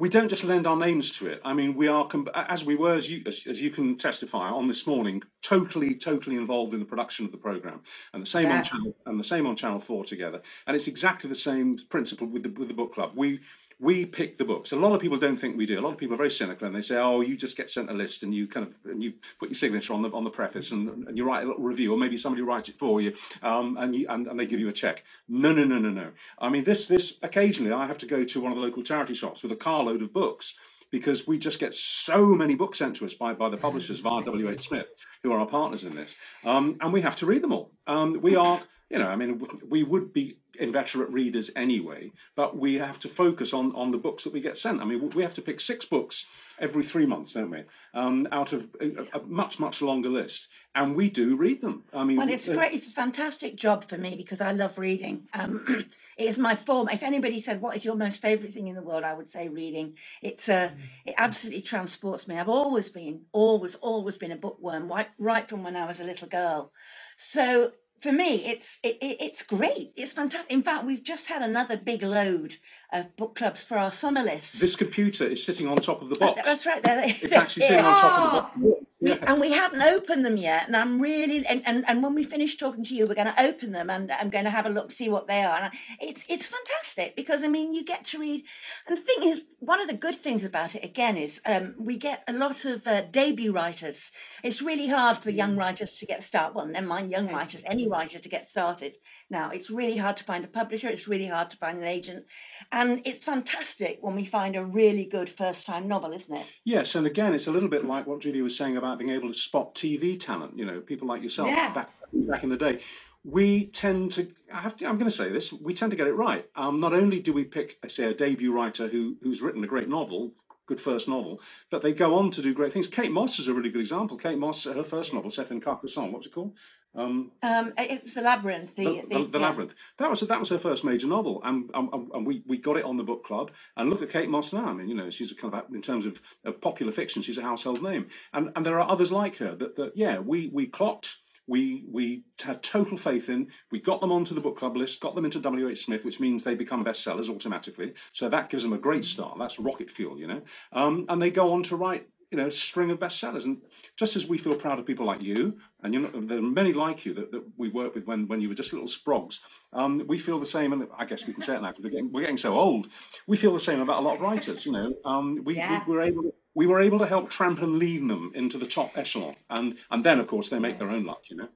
we 0.00 0.08
don't 0.08 0.30
just 0.30 0.44
lend 0.44 0.66
our 0.66 0.78
names 0.78 1.10
to 1.18 1.26
it. 1.26 1.42
I 1.44 1.52
mean, 1.52 1.74
we 1.74 1.86
are, 1.86 2.08
as 2.34 2.64
we 2.64 2.74
were, 2.74 2.94
as 2.94 3.10
you, 3.10 3.22
as, 3.26 3.46
as, 3.46 3.60
you 3.60 3.70
can 3.70 3.98
testify 3.98 4.48
on 4.48 4.66
this 4.66 4.86
morning, 4.86 5.22
totally, 5.42 5.94
totally 5.94 6.36
involved 6.36 6.72
in 6.72 6.80
the 6.80 6.86
production 6.86 7.26
of 7.26 7.32
the 7.32 7.36
program, 7.36 7.82
and 8.14 8.22
the 8.22 8.26
same 8.26 8.46
yeah. 8.46 8.58
on 8.58 8.64
channel 8.64 8.96
and 9.04 9.20
the 9.20 9.24
same 9.24 9.46
on 9.46 9.56
Channel 9.56 9.78
Four 9.78 10.04
together. 10.04 10.40
And 10.66 10.74
it's 10.74 10.88
exactly 10.88 11.28
the 11.28 11.36
same 11.36 11.76
principle 11.90 12.26
with 12.26 12.44
the 12.44 12.48
with 12.48 12.68
the 12.68 12.74
book 12.74 12.94
club. 12.94 13.12
We 13.14 13.40
we 13.80 14.04
pick 14.04 14.36
the 14.36 14.44
books. 14.44 14.72
A 14.72 14.76
lot 14.76 14.94
of 14.94 15.00
people 15.00 15.16
don't 15.16 15.36
think 15.36 15.56
we 15.56 15.64
do. 15.64 15.80
A 15.80 15.80
lot 15.80 15.92
of 15.92 15.98
people 15.98 16.14
are 16.14 16.18
very 16.18 16.30
cynical 16.30 16.66
and 16.66 16.76
they 16.76 16.82
say, 16.82 16.96
"Oh, 16.96 17.22
you 17.22 17.36
just 17.36 17.56
get 17.56 17.70
sent 17.70 17.90
a 17.90 17.94
list 17.94 18.22
and 18.22 18.34
you 18.34 18.46
kind 18.46 18.66
of 18.66 18.74
and 18.84 19.02
you 19.02 19.14
put 19.38 19.48
your 19.48 19.54
signature 19.54 19.94
on 19.94 20.02
the 20.02 20.10
on 20.10 20.22
the 20.22 20.30
preface 20.30 20.70
and, 20.70 21.08
and 21.08 21.16
you 21.16 21.24
write 21.24 21.44
a 21.44 21.48
little 21.48 21.62
review, 21.62 21.92
or 21.92 21.98
maybe 21.98 22.18
somebody 22.18 22.42
writes 22.42 22.68
it 22.68 22.76
for 22.78 23.00
you, 23.00 23.14
um, 23.42 23.78
and 23.78 23.96
you 23.96 24.06
and, 24.08 24.26
and 24.26 24.38
they 24.38 24.46
give 24.46 24.60
you 24.60 24.68
a 24.68 24.72
check." 24.72 25.04
No, 25.28 25.52
no, 25.52 25.64
no, 25.64 25.78
no, 25.78 25.90
no. 25.90 26.10
I 26.38 26.50
mean, 26.50 26.64
this 26.64 26.86
this 26.86 27.18
occasionally 27.22 27.72
I 27.72 27.86
have 27.86 27.98
to 27.98 28.06
go 28.06 28.22
to 28.22 28.40
one 28.40 28.52
of 28.52 28.58
the 28.58 28.62
local 28.62 28.82
charity 28.82 29.14
shops 29.14 29.42
with 29.42 29.52
a 29.52 29.56
carload 29.56 30.02
of 30.02 30.12
books 30.12 30.58
because 30.90 31.26
we 31.26 31.38
just 31.38 31.58
get 31.58 31.74
so 31.74 32.26
many 32.26 32.54
books 32.54 32.78
sent 32.78 32.96
to 32.96 33.06
us 33.06 33.14
by, 33.14 33.32
by 33.32 33.48
the 33.48 33.56
publishers 33.56 34.00
via 34.00 34.22
WH 34.22 34.60
Smith, 34.60 34.90
who 35.22 35.32
are 35.32 35.38
our 35.38 35.46
partners 35.46 35.84
in 35.84 35.94
this, 35.94 36.16
um, 36.44 36.76
and 36.80 36.92
we 36.92 37.00
have 37.00 37.16
to 37.16 37.26
read 37.26 37.42
them 37.42 37.52
all. 37.52 37.70
Um, 37.86 38.20
we 38.20 38.36
are 38.36 38.60
you 38.90 38.98
know, 38.98 39.06
I 39.06 39.14
mean, 39.14 39.46
we 39.68 39.84
would 39.84 40.12
be 40.12 40.38
inveterate 40.58 41.10
readers 41.10 41.50
anyway, 41.54 42.10
but 42.34 42.58
we 42.58 42.74
have 42.74 42.98
to 42.98 43.08
focus 43.08 43.52
on 43.52 43.72
on 43.76 43.92
the 43.92 43.98
books 43.98 44.24
that 44.24 44.32
we 44.32 44.40
get 44.40 44.58
sent. 44.58 44.80
I 44.80 44.84
mean, 44.84 45.10
we 45.10 45.22
have 45.22 45.34
to 45.34 45.42
pick 45.42 45.60
six 45.60 45.84
books 45.84 46.26
every 46.58 46.82
three 46.82 47.06
months, 47.06 47.32
don't 47.32 47.50
we? 47.50 47.62
Um, 47.94 48.26
out 48.32 48.52
of 48.52 48.68
a, 48.80 49.18
a, 49.18 49.22
much 49.22 49.60
much 49.60 49.80
longer 49.80 50.08
list, 50.08 50.48
and 50.74 50.96
we 50.96 51.08
do 51.08 51.36
read 51.36 51.60
them. 51.60 51.84
I 51.94 52.02
mean, 52.02 52.16
well, 52.16 52.28
it's 52.28 52.48
uh, 52.48 52.54
great. 52.54 52.72
It's 52.72 52.88
a 52.88 52.92
fantastic 52.92 53.54
job 53.54 53.88
for 53.88 53.96
me 53.96 54.16
because 54.16 54.40
I 54.40 54.50
love 54.50 54.76
reading. 54.76 55.28
Um, 55.34 55.64
it 56.18 56.24
is 56.24 56.38
my 56.38 56.56
form. 56.56 56.88
If 56.88 57.04
anybody 57.04 57.40
said 57.40 57.60
what 57.60 57.76
is 57.76 57.84
your 57.84 57.94
most 57.94 58.20
favourite 58.20 58.52
thing 58.52 58.66
in 58.66 58.74
the 58.74 58.82
world, 58.82 59.04
I 59.04 59.14
would 59.14 59.28
say 59.28 59.46
reading. 59.46 59.94
It's 60.20 60.48
uh, 60.48 60.70
it 61.06 61.14
absolutely 61.16 61.62
transports 61.62 62.26
me. 62.26 62.40
I've 62.40 62.48
always 62.48 62.88
been, 62.88 63.20
always, 63.30 63.76
always 63.76 64.16
been 64.16 64.32
a 64.32 64.36
bookworm, 64.36 64.88
right, 64.88 65.08
right 65.16 65.48
from 65.48 65.62
when 65.62 65.76
I 65.76 65.86
was 65.86 66.00
a 66.00 66.04
little 66.04 66.28
girl. 66.28 66.72
So 67.16 67.72
for 68.00 68.12
me, 68.12 68.46
it's 68.46 68.78
it, 68.82 68.96
it, 69.00 69.18
it's 69.20 69.42
great. 69.42 69.92
It's 69.94 70.12
fantastic. 70.12 70.50
In 70.50 70.62
fact, 70.62 70.84
we've 70.84 71.02
just 71.02 71.26
had 71.26 71.42
another 71.42 71.76
big 71.76 72.02
load 72.02 72.56
of 72.92 73.14
book 73.16 73.34
clubs 73.36 73.62
for 73.62 73.76
our 73.76 73.92
summer 73.92 74.22
list. 74.22 74.60
This 74.60 74.74
computer 74.74 75.24
is 75.24 75.44
sitting 75.44 75.68
on 75.68 75.76
top 75.76 76.00
of 76.02 76.08
the 76.08 76.16
box. 76.16 76.40
That's 76.44 76.64
right. 76.66 76.82
There, 76.82 77.02
it's 77.04 77.34
actually 77.34 77.66
sitting 77.66 77.84
on 77.84 78.00
top 78.00 78.14
of 78.14 78.62
the 78.62 78.68
box. 78.70 78.89
We, 79.00 79.12
and 79.12 79.40
we 79.40 79.52
haven't 79.52 79.80
opened 79.80 80.24
them 80.24 80.36
yet. 80.36 80.66
And 80.66 80.76
I'm 80.76 81.00
really 81.00 81.46
and, 81.46 81.62
and, 81.64 81.84
and 81.88 82.02
when 82.02 82.14
we 82.14 82.22
finish 82.22 82.56
talking 82.56 82.84
to 82.84 82.94
you, 82.94 83.06
we're 83.06 83.14
going 83.14 83.32
to 83.32 83.42
open 83.42 83.72
them 83.72 83.88
and 83.88 84.12
I'm 84.12 84.28
going 84.28 84.44
to 84.44 84.50
have 84.50 84.66
a 84.66 84.70
look, 84.70 84.92
see 84.92 85.08
what 85.08 85.26
they 85.26 85.42
are. 85.42 85.58
And 85.58 85.72
it's 86.00 86.24
it's 86.28 86.48
fantastic 86.48 87.16
because 87.16 87.42
I 87.42 87.48
mean 87.48 87.72
you 87.72 87.84
get 87.84 88.04
to 88.06 88.18
read. 88.18 88.44
And 88.86 88.96
the 88.96 89.00
thing 89.00 89.22
is, 89.22 89.46
one 89.58 89.80
of 89.80 89.88
the 89.88 89.94
good 89.94 90.16
things 90.16 90.44
about 90.44 90.74
it 90.74 90.84
again 90.84 91.16
is 91.16 91.40
um, 91.46 91.74
we 91.78 91.96
get 91.96 92.22
a 92.28 92.32
lot 92.32 92.64
of 92.64 92.86
uh, 92.86 93.02
debut 93.02 93.52
writers. 93.52 94.10
It's 94.42 94.60
really 94.62 94.88
hard 94.88 95.18
for 95.18 95.30
young 95.30 95.56
writers 95.56 95.96
to 95.96 96.06
get 96.06 96.22
started. 96.22 96.54
Well, 96.54 96.66
never 96.66 96.86
mind 96.86 97.10
young 97.10 97.32
writers, 97.32 97.62
any 97.66 97.88
writer 97.88 98.18
to 98.18 98.28
get 98.28 98.46
started 98.46 98.94
now. 99.30 99.50
It's 99.50 99.70
really 99.70 99.96
hard 99.96 100.16
to 100.18 100.24
find 100.24 100.44
a 100.44 100.48
publisher. 100.48 100.88
It's 100.88 101.08
really 101.08 101.26
hard 101.26 101.50
to 101.50 101.56
find 101.56 101.78
an 101.78 101.84
agent. 101.84 102.24
And 102.72 103.00
it's 103.04 103.24
fantastic 103.24 103.98
when 104.00 104.14
we 104.14 104.24
find 104.24 104.56
a 104.56 104.64
really 104.64 105.04
good 105.04 105.30
first 105.30 105.66
time 105.66 105.88
novel, 105.88 106.12
isn't 106.12 106.34
it? 106.34 106.46
Yes. 106.64 106.94
And 106.94 107.06
again, 107.06 107.34
it's 107.34 107.46
a 107.46 107.52
little 107.52 107.68
bit 107.68 107.84
like 107.84 108.06
what 108.06 108.20
Julie 108.20 108.42
was 108.42 108.56
saying 108.56 108.76
about 108.76 108.98
being 108.98 109.10
able 109.10 109.28
to 109.28 109.34
spot 109.34 109.74
TV 109.74 110.18
talent, 110.18 110.58
you 110.58 110.64
know, 110.64 110.80
people 110.80 111.08
like 111.08 111.22
yourself 111.22 111.48
yeah. 111.48 111.72
back, 111.72 111.90
back 112.12 112.42
in 112.42 112.48
the 112.48 112.56
day. 112.56 112.80
We 113.22 113.66
tend 113.66 114.12
to, 114.12 114.28
I 114.52 114.60
have 114.60 114.76
to, 114.78 114.86
I'm 114.86 114.96
going 114.96 115.10
to 115.10 115.16
say 115.16 115.30
this, 115.30 115.52
we 115.52 115.74
tend 115.74 115.90
to 115.90 115.96
get 115.96 116.06
it 116.06 116.14
right. 116.14 116.46
Um, 116.56 116.80
not 116.80 116.94
only 116.94 117.20
do 117.20 117.32
we 117.34 117.44
pick, 117.44 117.78
say, 117.88 118.04
a 118.04 118.14
debut 118.14 118.52
writer 118.52 118.88
who, 118.88 119.16
who's 119.22 119.42
written 119.42 119.62
a 119.62 119.66
great 119.66 119.88
novel, 119.90 120.32
good 120.70 120.80
first 120.80 121.06
novel, 121.06 121.40
but 121.70 121.82
they 121.82 121.92
go 121.92 122.16
on 122.16 122.30
to 122.30 122.40
do 122.40 122.54
great 122.54 122.72
things. 122.72 122.86
Kate 122.88 123.10
Mosse 123.10 123.40
is 123.40 123.48
a 123.48 123.52
really 123.52 123.68
good 123.68 123.80
example. 123.80 124.16
Kate 124.16 124.38
Mosse, 124.38 124.64
her 124.64 124.84
first 124.84 125.12
novel 125.12 125.30
set 125.30 125.50
in 125.50 125.60
Carcassonne, 125.60 126.12
what's 126.12 126.26
it 126.26 126.32
called? 126.32 126.54
Um, 126.94 127.30
um, 127.42 127.72
it 127.78 128.02
was 128.02 128.14
the 128.14 128.22
labyrinth. 128.22 128.74
The, 128.74 128.84
the, 128.84 129.02
the, 129.08 129.24
the 129.26 129.38
yeah. 129.38 129.46
labyrinth. 129.46 129.74
That 129.98 130.10
was 130.10 130.20
that 130.20 130.40
was 130.40 130.48
her 130.48 130.58
first 130.58 130.84
major 130.84 131.06
novel, 131.06 131.40
and, 131.44 131.70
and, 131.72 132.10
and 132.12 132.26
we, 132.26 132.42
we 132.46 132.58
got 132.58 132.76
it 132.76 132.84
on 132.84 132.96
the 132.96 133.04
book 133.04 133.24
club. 133.24 133.52
And 133.76 133.90
look 133.90 134.02
at 134.02 134.10
Kate 134.10 134.28
Mosse 134.28 134.52
now. 134.52 134.66
I 134.66 134.72
mean, 134.72 134.88
you 134.88 134.94
know, 134.94 135.10
she's 135.10 135.30
a 135.32 135.34
kind 135.34 135.54
of 135.54 135.64
in 135.72 135.82
terms 135.82 136.06
of, 136.06 136.20
of 136.44 136.60
popular 136.60 136.92
fiction, 136.92 137.22
she's 137.22 137.38
a 137.38 137.42
household 137.42 137.82
name. 137.82 138.08
And 138.32 138.50
and 138.56 138.66
there 138.66 138.80
are 138.80 138.90
others 138.90 139.12
like 139.12 139.36
her 139.36 139.54
that, 139.54 139.76
that 139.76 139.92
yeah, 139.94 140.18
we 140.18 140.50
we 140.52 140.66
clocked. 140.66 141.16
We 141.46 141.84
we 141.90 142.22
had 142.40 142.62
total 142.62 142.96
faith 142.96 143.28
in. 143.28 143.48
We 143.72 143.80
got 143.80 144.00
them 144.00 144.12
onto 144.12 144.34
the 144.34 144.40
book 144.40 144.58
club 144.58 144.76
list, 144.76 145.00
got 145.00 145.16
them 145.16 145.24
into 145.24 145.40
W. 145.40 145.68
H. 145.68 145.84
Smith, 145.84 146.04
which 146.04 146.20
means 146.20 146.44
they 146.44 146.54
become 146.54 146.84
bestsellers 146.84 147.28
automatically. 147.28 147.94
So 148.12 148.28
that 148.28 148.50
gives 148.50 148.62
them 148.62 148.72
a 148.72 148.78
great 148.78 149.04
start. 149.04 149.36
That's 149.36 149.58
rocket 149.58 149.90
fuel, 149.90 150.18
you 150.18 150.28
know. 150.28 150.42
Um, 150.72 151.06
and 151.08 151.20
they 151.20 151.30
go 151.30 151.52
on 151.52 151.64
to 151.64 151.76
write 151.76 152.08
you 152.30 152.38
know, 152.38 152.48
string 152.48 152.90
of 152.90 152.98
bestsellers. 152.98 153.44
And 153.44 153.60
just 153.96 154.16
as 154.16 154.26
we 154.26 154.38
feel 154.38 154.54
proud 154.54 154.78
of 154.78 154.86
people 154.86 155.06
like 155.06 155.20
you, 155.20 155.58
and 155.82 155.92
you 155.92 156.00
know, 156.00 156.10
there 156.14 156.38
are 156.38 156.42
many 156.42 156.72
like 156.72 157.04
you 157.04 157.14
that, 157.14 157.32
that 157.32 157.42
we 157.56 157.68
worked 157.68 157.94
with 157.94 158.06
when, 158.06 158.28
when 158.28 158.40
you 158.40 158.48
were 158.48 158.54
just 158.54 158.72
little 158.72 158.88
sprogs, 158.88 159.40
um, 159.72 160.02
we 160.06 160.18
feel 160.18 160.38
the 160.38 160.46
same. 160.46 160.72
And 160.72 160.86
I 160.96 161.04
guess 161.04 161.26
we 161.26 161.32
can 161.32 161.42
say 161.42 161.56
it 161.56 161.62
now 161.62 161.70
because 161.70 161.84
we're 161.84 161.90
getting, 161.90 162.12
we're 162.12 162.20
getting 162.20 162.36
so 162.36 162.58
old. 162.58 162.88
We 163.26 163.36
feel 163.36 163.52
the 163.52 163.60
same 163.60 163.80
about 163.80 164.00
a 164.00 164.02
lot 164.02 164.16
of 164.16 164.20
writers. 164.20 164.64
You 164.64 164.72
know, 164.72 164.94
um, 165.04 165.42
we, 165.44 165.56
yeah. 165.56 165.82
we 165.86 165.94
were 165.94 166.02
able 166.02 166.22
to, 166.22 166.34
we 166.54 166.66
were 166.66 166.80
able 166.80 166.98
to 166.98 167.06
help 167.06 167.32
trampoline 167.32 168.08
them 168.08 168.32
into 168.34 168.58
the 168.58 168.66
top 168.66 168.98
echelon, 168.98 169.34
and 169.50 169.76
and 169.90 170.04
then 170.04 170.18
of 170.18 170.26
course 170.26 170.48
they 170.48 170.58
make 170.58 170.78
their 170.78 170.90
own 170.90 171.04
luck. 171.04 171.22
You 171.30 171.36
know, 171.36 171.48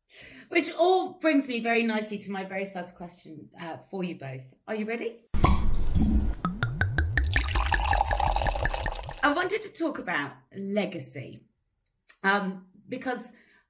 which 0.51 0.71
all 0.73 1.15
brings 1.15 1.49
me 1.49 1.61
very 1.61 1.83
nicely 1.83 2.17
to 2.19 2.31
my 2.31 2.45
very 2.45 2.71
first 2.73 2.95
question 2.95 3.49
uh, 3.61 3.79
for 3.91 4.05
you 4.05 4.17
both. 4.17 4.45
Are 4.69 4.75
you 4.75 4.87
ready? 4.87 5.24
Wanted 9.35 9.63
to 9.63 9.69
talk 9.69 9.99
about 9.99 10.33
legacy 10.57 11.43
um, 12.23 12.65
because 12.89 13.21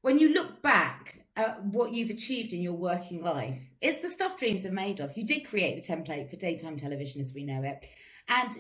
when 0.03 0.19
you 0.19 0.33
look 0.33 0.63
back 0.63 1.25
at 1.37 1.65
what 1.65 1.93
you've 1.93 2.11
achieved 2.11 2.53
in 2.53 2.63
your 2.63 2.75
working 2.75 3.23
life, 3.23 3.61
it's 3.81 4.01
the 4.01 4.11
stuff 4.11 4.39
dreams 4.39 4.65
are 4.65 4.73
made 4.73 5.01
of. 5.01 5.17
You 5.17 5.27
did 5.27 5.49
create 5.49 5.77
the 5.77 5.95
template 5.95 6.31
for 6.31 6.37
daytime 6.37 6.77
television 6.77 7.21
as 7.21 7.33
we 7.35 7.45
know 7.45 7.63
it. 7.63 7.87
And 8.29 8.53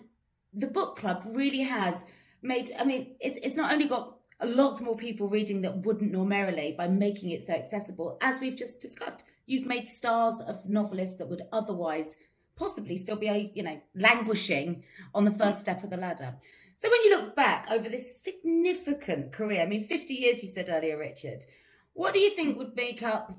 the 0.52 0.66
book 0.66 0.96
club 0.98 1.22
really 1.26 1.62
has 1.62 2.04
made, 2.42 2.72
I 2.78 2.84
mean, 2.84 3.16
it's, 3.20 3.38
it's 3.42 3.56
not 3.56 3.72
only 3.72 3.86
got 3.86 4.16
lots 4.42 4.80
more 4.80 4.96
people 4.96 5.28
reading 5.28 5.62
that 5.62 5.84
wouldn't 5.84 6.12
normally 6.12 6.74
by 6.76 6.88
making 6.88 7.30
it 7.30 7.46
so 7.46 7.52
accessible, 7.52 8.18
as 8.20 8.40
we've 8.40 8.56
just 8.56 8.80
discussed. 8.80 9.22
You've 9.46 9.66
made 9.66 9.86
stars 9.86 10.40
of 10.40 10.66
novelists 10.68 11.18
that 11.18 11.28
would 11.28 11.42
otherwise 11.52 12.16
possibly 12.56 12.96
still 12.96 13.16
be, 13.16 13.52
you 13.54 13.62
know, 13.62 13.80
languishing 13.94 14.84
on 15.14 15.24
the 15.24 15.30
first 15.30 15.60
step 15.60 15.84
of 15.84 15.90
the 15.90 15.96
ladder. 15.96 16.34
So 16.76 16.90
when 16.90 17.02
you 17.04 17.10
look 17.10 17.36
back 17.36 17.66
over 17.70 17.88
this 17.88 18.22
significant 18.22 19.32
career, 19.32 19.62
I 19.62 19.66
mean, 19.66 19.86
50 19.86 20.14
years, 20.14 20.42
you 20.42 20.48
said 20.48 20.68
earlier, 20.68 20.98
Richard, 20.98 21.44
what 21.92 22.12
do 22.12 22.20
you 22.20 22.30
think 22.30 22.58
would 22.58 22.74
make 22.74 23.02
up 23.02 23.32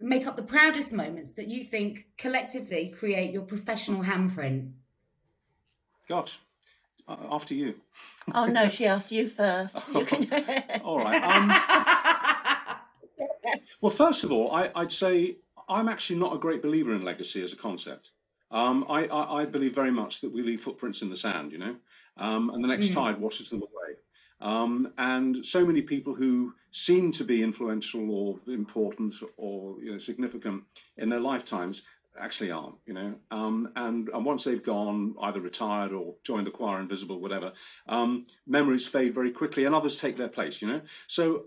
make 0.00 0.28
up 0.28 0.36
the 0.36 0.42
proudest 0.42 0.92
moments 0.92 1.32
that 1.32 1.48
you 1.48 1.64
think 1.64 2.06
collectively 2.16 2.94
create 2.96 3.32
your 3.32 3.42
professional 3.42 4.04
handprint? 4.04 4.70
Gosh, 6.08 6.38
uh, 7.08 7.16
after 7.30 7.54
you. 7.54 7.74
Oh 8.34 8.46
no, 8.46 8.68
she 8.68 8.86
asked 8.86 9.10
you 9.10 9.28
first. 9.28 9.76
You 9.94 10.04
can... 10.04 10.80
all 10.84 10.98
right. 10.98 11.22
Um, 11.22 11.50
well, 13.80 13.90
first 13.90 14.24
of 14.24 14.30
all, 14.30 14.52
I, 14.52 14.70
would 14.76 14.92
say 14.92 15.38
I'm 15.68 15.88
actually 15.88 16.18
not 16.18 16.34
a 16.34 16.38
great 16.38 16.62
believer 16.62 16.94
in 16.94 17.02
legacy 17.02 17.42
as 17.42 17.52
a 17.52 17.56
concept. 17.56 18.12
Um, 18.50 18.86
I, 18.88 19.06
I, 19.06 19.42
I, 19.42 19.44
believe 19.44 19.74
very 19.74 19.90
much 19.90 20.22
that 20.22 20.32
we 20.32 20.42
leave 20.42 20.62
footprints 20.62 21.02
in 21.02 21.10
the 21.10 21.16
sand, 21.16 21.52
you 21.52 21.58
know 21.58 21.76
um, 22.18 22.50
and 22.50 22.62
the 22.62 22.68
next 22.68 22.88
mm. 22.88 22.94
tide 22.94 23.20
washes 23.20 23.50
them 23.50 23.62
away. 23.62 23.96
Um, 24.40 24.92
and 24.98 25.44
so 25.44 25.64
many 25.66 25.82
people 25.82 26.14
who 26.14 26.54
seem 26.70 27.10
to 27.12 27.24
be 27.24 27.42
influential 27.42 28.10
or 28.10 28.38
important 28.46 29.14
or 29.36 29.80
you 29.82 29.92
know 29.92 29.98
significant 29.98 30.62
in 30.96 31.08
their 31.08 31.20
lifetimes 31.20 31.82
actually 32.20 32.50
aren't, 32.50 32.74
you 32.86 32.94
know. 32.94 33.14
Um, 33.30 33.70
and, 33.76 34.08
and 34.08 34.24
once 34.24 34.44
they've 34.44 34.62
gone, 34.62 35.14
either 35.22 35.40
retired 35.40 35.92
or 35.92 36.14
joined 36.24 36.46
the 36.46 36.50
choir 36.50 36.80
invisible, 36.80 37.20
whatever, 37.20 37.52
um, 37.88 38.26
memories 38.46 38.86
fade 38.86 39.14
very 39.14 39.30
quickly 39.30 39.64
and 39.64 39.74
others 39.74 39.96
take 39.96 40.16
their 40.16 40.28
place, 40.28 40.60
you 40.60 40.68
know. 40.68 40.80
So 41.06 41.44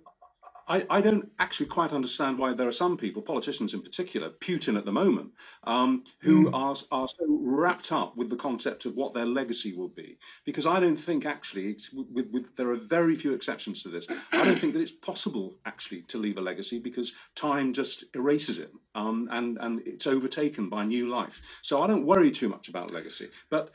I, 0.71 0.85
I, 0.89 1.01
don't 1.01 1.29
actually 1.37 1.65
quite 1.65 1.91
understand 1.91 2.37
why 2.37 2.53
there 2.53 2.67
are 2.67 2.71
some 2.71 2.95
people, 2.95 3.21
politicians 3.21 3.73
in 3.73 3.81
particular, 3.81 4.29
Putin 4.29 4.77
at 4.77 4.85
the 4.85 4.91
moment, 4.91 5.31
um, 5.65 6.05
who 6.19 6.45
mm. 6.49 6.53
are, 6.53 6.75
are 6.97 7.09
so 7.09 7.25
wrapped 7.27 7.91
up 7.91 8.15
with 8.15 8.29
the 8.29 8.37
concept 8.37 8.85
of 8.85 8.95
what 8.95 9.13
their 9.13 9.25
legacy 9.25 9.73
will 9.73 9.89
be. 9.89 10.17
Because 10.45 10.65
I 10.65 10.79
don't 10.79 10.95
think 10.95 11.25
actually, 11.25 11.75
with, 11.93 12.27
with, 12.31 12.55
there 12.55 12.71
are 12.71 12.77
very 12.77 13.17
few 13.17 13.33
exceptions 13.33 13.83
to 13.83 13.89
this, 13.89 14.07
I 14.31 14.45
don't 14.45 14.57
think 14.57 14.71
that 14.73 14.81
it's 14.81 14.93
possible 14.93 15.57
actually 15.65 16.03
to 16.03 16.17
leave 16.17 16.37
a 16.37 16.41
legacy 16.41 16.79
because 16.79 17.15
time 17.35 17.73
just 17.73 18.05
erases 18.15 18.57
it 18.59 18.71
um, 18.95 19.27
and, 19.29 19.57
and 19.59 19.81
it's 19.85 20.07
overtaken 20.07 20.69
by 20.69 20.85
new 20.85 21.09
life. 21.09 21.41
So 21.61 21.83
I 21.83 21.87
don't 21.87 22.05
worry 22.05 22.31
too 22.31 22.47
much 22.47 22.69
about 22.69 22.93
legacy. 22.93 23.27
But 23.49 23.71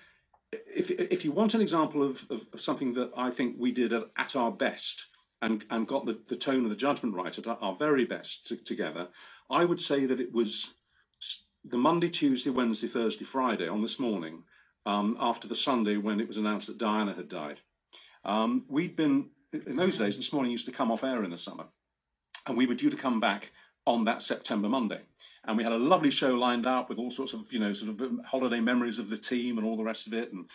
if, 0.53 0.91
if 0.91 1.27
you 1.27 1.33
want 1.33 1.53
an 1.53 1.61
example 1.61 2.03
of, 2.03 2.25
of, 2.31 2.47
of 2.55 2.61
something 2.63 2.95
that 2.95 3.11
I 3.15 3.31
think 3.31 3.57
we 3.59 3.71
did 3.71 3.93
at, 3.93 4.05
at 4.17 4.35
our 4.35 4.51
best, 4.51 5.09
and, 5.43 5.65
and 5.71 5.87
got 5.87 6.07
the, 6.07 6.19
the 6.29 6.37
tone 6.37 6.65
of 6.65 6.71
the 6.71 6.77
judgment 6.77 7.15
right 7.15 7.37
at 7.39 7.47
our 7.47 7.77
very 7.77 8.05
best 8.05 8.47
to, 8.47 8.57
together, 8.57 9.09
I 9.51 9.65
would 9.65 9.81
say 9.81 10.07
that 10.07 10.21
it 10.21 10.33
was 10.33 10.75
the 11.65 11.77
Monday, 11.77 12.09
Tuesday, 12.09 12.51
Wednesday, 12.51 12.87
Thursday, 12.87 13.25
Friday 13.25 13.69
on 13.69 13.83
this 13.83 13.99
morning 13.99 14.43
um, 14.87 15.17
after 15.21 15.49
the 15.49 15.55
Sunday 15.55 15.97
when 15.97 16.21
it 16.21 16.29
was 16.29 16.37
announced 16.37 16.69
that 16.69 16.79
Diana 16.79 17.15
had 17.15 17.29
died. 17.29 17.61
Um, 18.25 18.65
we'd 18.69 18.97
been, 18.97 19.31
in 19.53 19.77
those 19.77 19.99
days, 19.99 20.17
this 20.17 20.33
morning 20.33 20.53
used 20.53 20.67
to 20.67 20.73
come 20.73 20.91
off 20.91 21.05
air 21.05 21.25
in 21.25 21.31
the 21.31 21.39
summer, 21.39 21.65
and 22.47 22.57
we 22.57 22.67
were 22.67 22.75
due 22.75 22.91
to 22.91 22.97
come 22.97 23.21
back 23.21 23.53
on 23.87 24.05
that 24.05 24.23
September 24.23 24.69
Monday. 24.69 25.01
And 25.45 25.57
we 25.57 25.63
had 25.63 25.73
a 25.73 25.79
lovely 25.79 26.11
show 26.11 26.35
lined 26.35 26.67
up 26.67 26.89
with 26.89 26.99
all 26.99 27.11
sorts 27.11 27.33
of, 27.33 27.53
you 27.53 27.61
know, 27.61 27.73
sort 27.73 27.91
of 27.93 28.01
um, 28.01 28.21
holiday 28.27 28.61
memories 28.61 28.99
of 28.99 29.11
the 29.11 29.17
team 29.17 29.59
and 29.59 29.67
all 29.67 29.77
the 29.77 29.85
rest 29.85 30.09
of 30.09 30.13
it, 30.13 30.33
and 30.33 30.47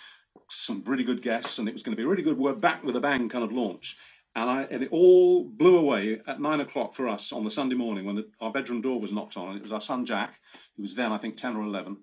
some 0.49 0.83
really 0.85 1.05
good 1.05 1.21
guests. 1.21 1.59
And 1.59 1.69
it 1.69 1.73
was 1.73 1.81
going 1.81 1.95
to 1.95 1.97
be 1.97 2.03
a 2.03 2.09
really 2.09 2.23
good 2.23 2.37
work 2.37 2.59
back 2.59 2.83
with 2.83 2.97
a 2.97 2.99
bang 2.99 3.29
kind 3.29 3.43
of 3.43 3.53
launch. 3.53 3.97
And, 4.33 4.49
I, 4.49 4.63
and 4.63 4.81
it 4.81 4.89
all 4.91 5.43
blew 5.43 5.77
away 5.77 6.21
at 6.25 6.39
nine 6.39 6.61
o'clock 6.61 6.95
for 6.95 7.07
us 7.09 7.33
on 7.33 7.43
the 7.43 7.51
Sunday 7.51 7.75
morning 7.75 8.05
when 8.05 8.15
the, 8.15 8.29
our 8.39 8.51
bedroom 8.51 8.81
door 8.81 8.99
was 8.99 9.11
knocked 9.11 9.35
on. 9.35 9.49
And 9.49 9.57
it 9.57 9.63
was 9.63 9.73
our 9.73 9.81
son 9.81 10.05
Jack, 10.05 10.39
who 10.75 10.83
was 10.83 10.95
then, 10.95 11.11
I 11.11 11.17
think, 11.17 11.35
10 11.35 11.57
or 11.57 11.63
11. 11.63 11.97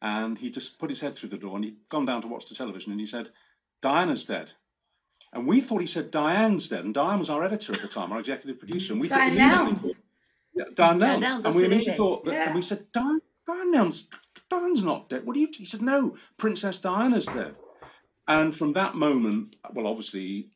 And 0.00 0.38
he 0.38 0.50
just 0.50 0.78
put 0.78 0.90
his 0.90 1.00
head 1.00 1.14
through 1.14 1.28
the 1.30 1.36
door 1.36 1.56
and 1.56 1.64
he'd 1.64 1.76
gone 1.90 2.06
down 2.06 2.22
to 2.22 2.28
watch 2.28 2.46
the 2.46 2.54
television 2.54 2.90
and 2.92 3.00
he 3.00 3.06
said, 3.06 3.30
Diana's 3.82 4.24
dead. 4.24 4.52
And 5.32 5.46
we 5.46 5.60
thought 5.60 5.80
he 5.80 5.86
said 5.86 6.10
Diane's 6.10 6.68
dead. 6.68 6.84
And 6.84 6.94
Diane 6.94 7.18
was 7.18 7.28
our 7.28 7.42
editor 7.42 7.74
at 7.74 7.82
the 7.82 7.88
time, 7.88 8.12
our 8.12 8.20
executive 8.20 8.58
producer. 8.58 8.92
And 8.92 9.00
we 9.00 9.08
Diane 9.08 9.74
thought, 9.74 9.92
yeah, 10.54 10.64
Diane 10.74 10.98
Diane 10.98 11.20
Nelmes. 11.20 11.24
Nelmes, 11.24 11.44
and 11.44 11.54
we 11.54 11.64
immediately 11.64 11.94
thought, 11.94 12.24
that, 12.24 12.32
Yeah. 12.32 12.46
and 12.46 12.54
we 12.54 12.62
said, 12.62 12.86
Diane, 12.92 13.20
Diane 13.46 13.92
Diane's 14.48 14.82
not 14.84 15.08
dead. 15.08 15.26
What 15.26 15.34
do 15.34 15.40
you? 15.40 15.48
He 15.56 15.64
said, 15.64 15.82
no, 15.82 16.16
Princess 16.36 16.78
Diana's 16.78 17.26
dead. 17.26 17.56
And 18.28 18.54
from 18.54 18.72
that 18.72 18.94
moment, 18.94 19.56
well, 19.72 19.86
obviously, 19.86 20.50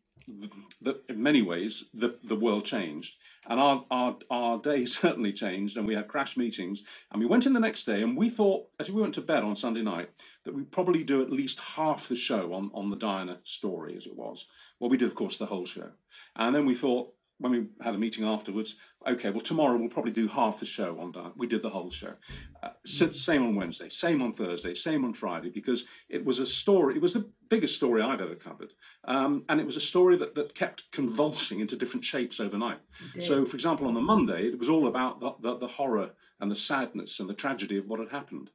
the, 0.80 1.00
in 1.08 1.22
many 1.22 1.42
ways, 1.42 1.84
the, 1.94 2.18
the 2.22 2.36
world 2.36 2.64
changed. 2.64 3.16
And 3.46 3.58
our, 3.58 3.84
our, 3.90 4.16
our 4.30 4.58
day 4.58 4.84
certainly 4.84 5.32
changed, 5.32 5.76
and 5.76 5.86
we 5.86 5.94
had 5.94 6.08
crash 6.08 6.36
meetings. 6.36 6.84
And 7.10 7.20
we 7.20 7.26
went 7.26 7.46
in 7.46 7.54
the 7.54 7.60
next 7.60 7.84
day, 7.84 8.02
and 8.02 8.16
we 8.16 8.28
thought, 8.28 8.68
as 8.78 8.90
we 8.90 9.00
went 9.00 9.14
to 9.14 9.20
bed 9.20 9.42
on 9.42 9.56
Sunday 9.56 9.82
night, 9.82 10.10
that 10.44 10.54
we'd 10.54 10.70
probably 10.70 11.02
do 11.04 11.22
at 11.22 11.32
least 11.32 11.60
half 11.60 12.08
the 12.08 12.16
show 12.16 12.52
on, 12.52 12.70
on 12.74 12.90
the 12.90 12.96
Diana 12.96 13.38
story, 13.44 13.96
as 13.96 14.06
it 14.06 14.16
was. 14.16 14.46
Well, 14.78 14.90
we 14.90 14.96
did, 14.96 15.08
of 15.08 15.14
course, 15.14 15.38
the 15.38 15.46
whole 15.46 15.66
show. 15.66 15.90
And 16.36 16.54
then 16.54 16.66
we 16.66 16.74
thought, 16.74 17.14
when 17.38 17.52
we 17.52 17.66
had 17.80 17.94
a 17.94 17.98
meeting 17.98 18.24
afterwards, 18.24 18.76
okay, 19.06 19.30
well, 19.30 19.40
tomorrow 19.40 19.76
we'll 19.76 19.88
probably 19.88 20.10
do 20.12 20.26
half 20.28 20.58
the 20.58 20.66
show 20.66 20.98
on 21.00 21.12
Diana. 21.12 21.32
We 21.36 21.46
did 21.46 21.62
the 21.62 21.70
whole 21.70 21.90
show. 21.90 22.14
Uh, 22.62 22.70
s- 22.84 23.20
same 23.20 23.44
on 23.44 23.54
Wednesday, 23.54 23.88
same 23.88 24.20
on 24.22 24.32
Thursday, 24.32 24.74
same 24.74 25.04
on 25.04 25.12
Friday, 25.12 25.48
because 25.50 25.86
it 26.08 26.24
was 26.24 26.40
a 26.40 26.46
story, 26.46 26.96
it 26.96 27.02
was 27.02 27.14
the 27.14 27.30
biggest 27.48 27.76
story 27.76 28.02
I've 28.02 28.20
ever 28.20 28.34
covered. 28.34 28.72
Um, 29.04 29.44
and 29.48 29.60
it 29.60 29.66
was 29.66 29.76
a 29.76 29.80
story 29.80 30.16
that, 30.16 30.34
that 30.34 30.54
kept 30.54 30.90
convulsing 30.90 31.60
into 31.60 31.76
different 31.76 32.04
shapes 32.04 32.40
overnight. 32.40 32.80
So, 33.20 33.44
for 33.44 33.54
example, 33.56 33.86
on 33.86 33.94
the 33.94 34.00
Monday, 34.00 34.48
it 34.48 34.58
was 34.58 34.68
all 34.68 34.88
about 34.88 35.20
the, 35.20 35.32
the, 35.40 35.58
the 35.58 35.68
horror 35.68 36.10
and 36.40 36.50
the 36.50 36.56
sadness 36.56 37.20
and 37.20 37.28
the 37.28 37.34
tragedy 37.34 37.78
of 37.78 37.86
what 37.86 38.00
had 38.00 38.10
happened. 38.10 38.50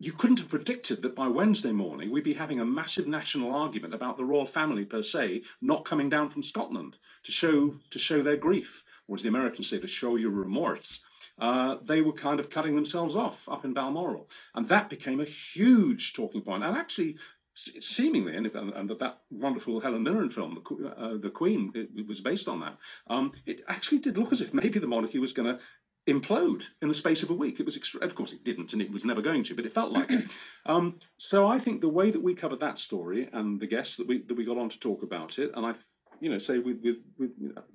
You 0.00 0.12
couldn't 0.12 0.38
have 0.38 0.48
predicted 0.48 1.02
that 1.02 1.16
by 1.16 1.26
Wednesday 1.26 1.72
morning 1.72 2.12
we'd 2.12 2.22
be 2.22 2.34
having 2.34 2.60
a 2.60 2.64
massive 2.64 3.08
national 3.08 3.52
argument 3.52 3.94
about 3.94 4.16
the 4.16 4.24
royal 4.24 4.46
family 4.46 4.84
per 4.84 5.02
se 5.02 5.42
not 5.60 5.84
coming 5.84 6.08
down 6.08 6.28
from 6.28 6.42
Scotland 6.42 6.96
to 7.24 7.32
show 7.32 7.74
to 7.90 7.98
show 7.98 8.22
their 8.22 8.36
grief, 8.36 8.84
or 9.08 9.16
as 9.16 9.22
the 9.22 9.28
Americans 9.28 9.68
say, 9.68 9.80
to 9.80 9.88
show 9.88 10.14
your 10.14 10.30
remorse. 10.30 11.00
Uh, 11.38 11.76
they 11.82 12.00
were 12.00 12.12
kind 12.12 12.38
of 12.38 12.50
cutting 12.50 12.76
themselves 12.76 13.16
off 13.16 13.48
up 13.48 13.64
in 13.64 13.74
Balmoral, 13.74 14.28
and 14.54 14.68
that 14.68 14.88
became 14.88 15.20
a 15.20 15.24
huge 15.24 16.12
talking 16.12 16.42
point. 16.42 16.62
And 16.62 16.76
actually, 16.76 17.16
seemingly, 17.54 18.36
and, 18.36 18.46
and, 18.46 18.88
that 18.88 19.18
wonderful 19.30 19.80
Helen 19.80 20.04
Mirren 20.04 20.30
film, 20.30 20.62
The, 20.68 20.88
uh, 20.88 21.16
the 21.16 21.30
Queen, 21.30 21.72
it, 21.74 21.90
it 21.96 22.06
was 22.06 22.20
based 22.20 22.48
on 22.48 22.60
that. 22.60 22.76
Um, 23.08 23.32
it 23.46 23.62
actually 23.68 23.98
did 23.98 24.18
look 24.18 24.32
as 24.32 24.40
if 24.40 24.54
maybe 24.54 24.78
the 24.78 24.86
monarchy 24.86 25.18
was 25.18 25.32
going 25.32 25.56
to 25.56 25.60
implode 26.08 26.64
in 26.82 26.88
the 26.88 26.94
space 26.94 27.22
of 27.22 27.30
a 27.30 27.34
week. 27.34 27.60
It 27.60 27.66
was, 27.66 27.76
extra- 27.76 28.00
of 28.00 28.14
course, 28.14 28.32
it 28.32 28.44
didn't, 28.44 28.72
and 28.72 28.82
it 28.82 28.90
was 28.90 29.04
never 29.04 29.20
going 29.20 29.44
to, 29.44 29.54
but 29.54 29.66
it 29.66 29.72
felt 29.72 29.92
like 29.92 30.10
it. 30.10 30.24
Um, 30.66 30.96
so 31.16 31.48
I 31.48 31.58
think 31.58 31.80
the 31.80 31.88
way 31.88 32.10
that 32.10 32.22
we 32.22 32.34
covered 32.34 32.60
that 32.60 32.78
story 32.78 33.30
and 33.32 33.58
the 33.58 33.66
guests 33.66 33.96
that 33.96 34.06
we 34.06 34.18
that 34.24 34.36
we 34.36 34.44
got 34.44 34.58
on 34.58 34.68
to 34.68 34.78
talk 34.78 35.02
about 35.02 35.38
it, 35.38 35.50
and 35.54 35.64
I, 35.64 35.72
you 36.20 36.28
know, 36.28 36.36
say 36.36 36.58
with 36.58 36.82
with, 36.82 36.96
with 37.18 37.30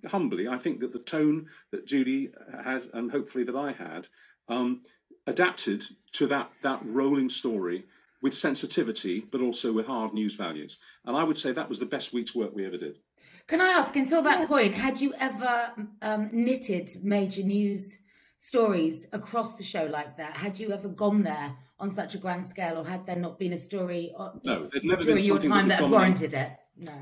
humbly, 0.05 0.47
I 0.47 0.59
think 0.59 0.79
that 0.81 0.93
the 0.93 0.99
tone 0.99 1.47
that 1.71 1.87
Judy 1.87 2.29
had 2.63 2.83
and 2.93 3.09
hopefully 3.09 3.45
that 3.45 3.55
I 3.55 3.71
had 3.71 4.09
um, 4.47 4.81
adapted 5.25 5.85
to 6.11 6.27
that 6.27 6.51
that 6.61 6.81
rolling 6.85 7.29
story 7.29 7.85
with 8.21 8.35
sensitivity, 8.35 9.25
but 9.31 9.41
also 9.41 9.73
with 9.73 9.87
hard 9.87 10.13
news 10.13 10.35
values. 10.35 10.77
And 11.05 11.17
I 11.17 11.23
would 11.23 11.37
say 11.39 11.51
that 11.51 11.69
was 11.69 11.79
the 11.79 11.87
best 11.87 12.13
week's 12.13 12.35
work 12.35 12.53
we 12.53 12.65
ever 12.67 12.77
did. 12.77 12.99
Can 13.47 13.59
I 13.59 13.69
ask, 13.69 13.95
until 13.95 14.21
that 14.21 14.47
point, 14.47 14.73
had 14.73 15.01
you 15.01 15.13
ever 15.19 15.71
um, 16.01 16.29
knitted 16.31 16.89
major 17.03 17.43
news 17.43 17.97
stories 18.37 19.07
across 19.13 19.55
the 19.55 19.63
show 19.63 19.85
like 19.85 20.17
that? 20.17 20.35
Had 20.37 20.59
you 20.59 20.71
ever 20.71 20.89
gone 20.89 21.23
there 21.23 21.55
on 21.79 21.89
such 21.89 22.15
a 22.15 22.17
grand 22.17 22.45
scale, 22.45 22.77
or 22.77 22.85
had 22.85 23.05
there 23.05 23.15
not 23.15 23.39
been 23.39 23.53
a 23.53 23.57
story 23.57 24.13
uh, 24.17 24.31
No, 24.43 24.69
there'd 24.71 24.83
never 24.83 25.03
been 25.03 25.15
during 25.15 25.25
your 25.25 25.41
something 25.41 25.49
that 25.49 25.57
time 25.57 25.67
that 25.69 25.79
had 25.79 25.91
warranted 25.91 26.33
it? 26.33 26.51
No. 26.77 26.93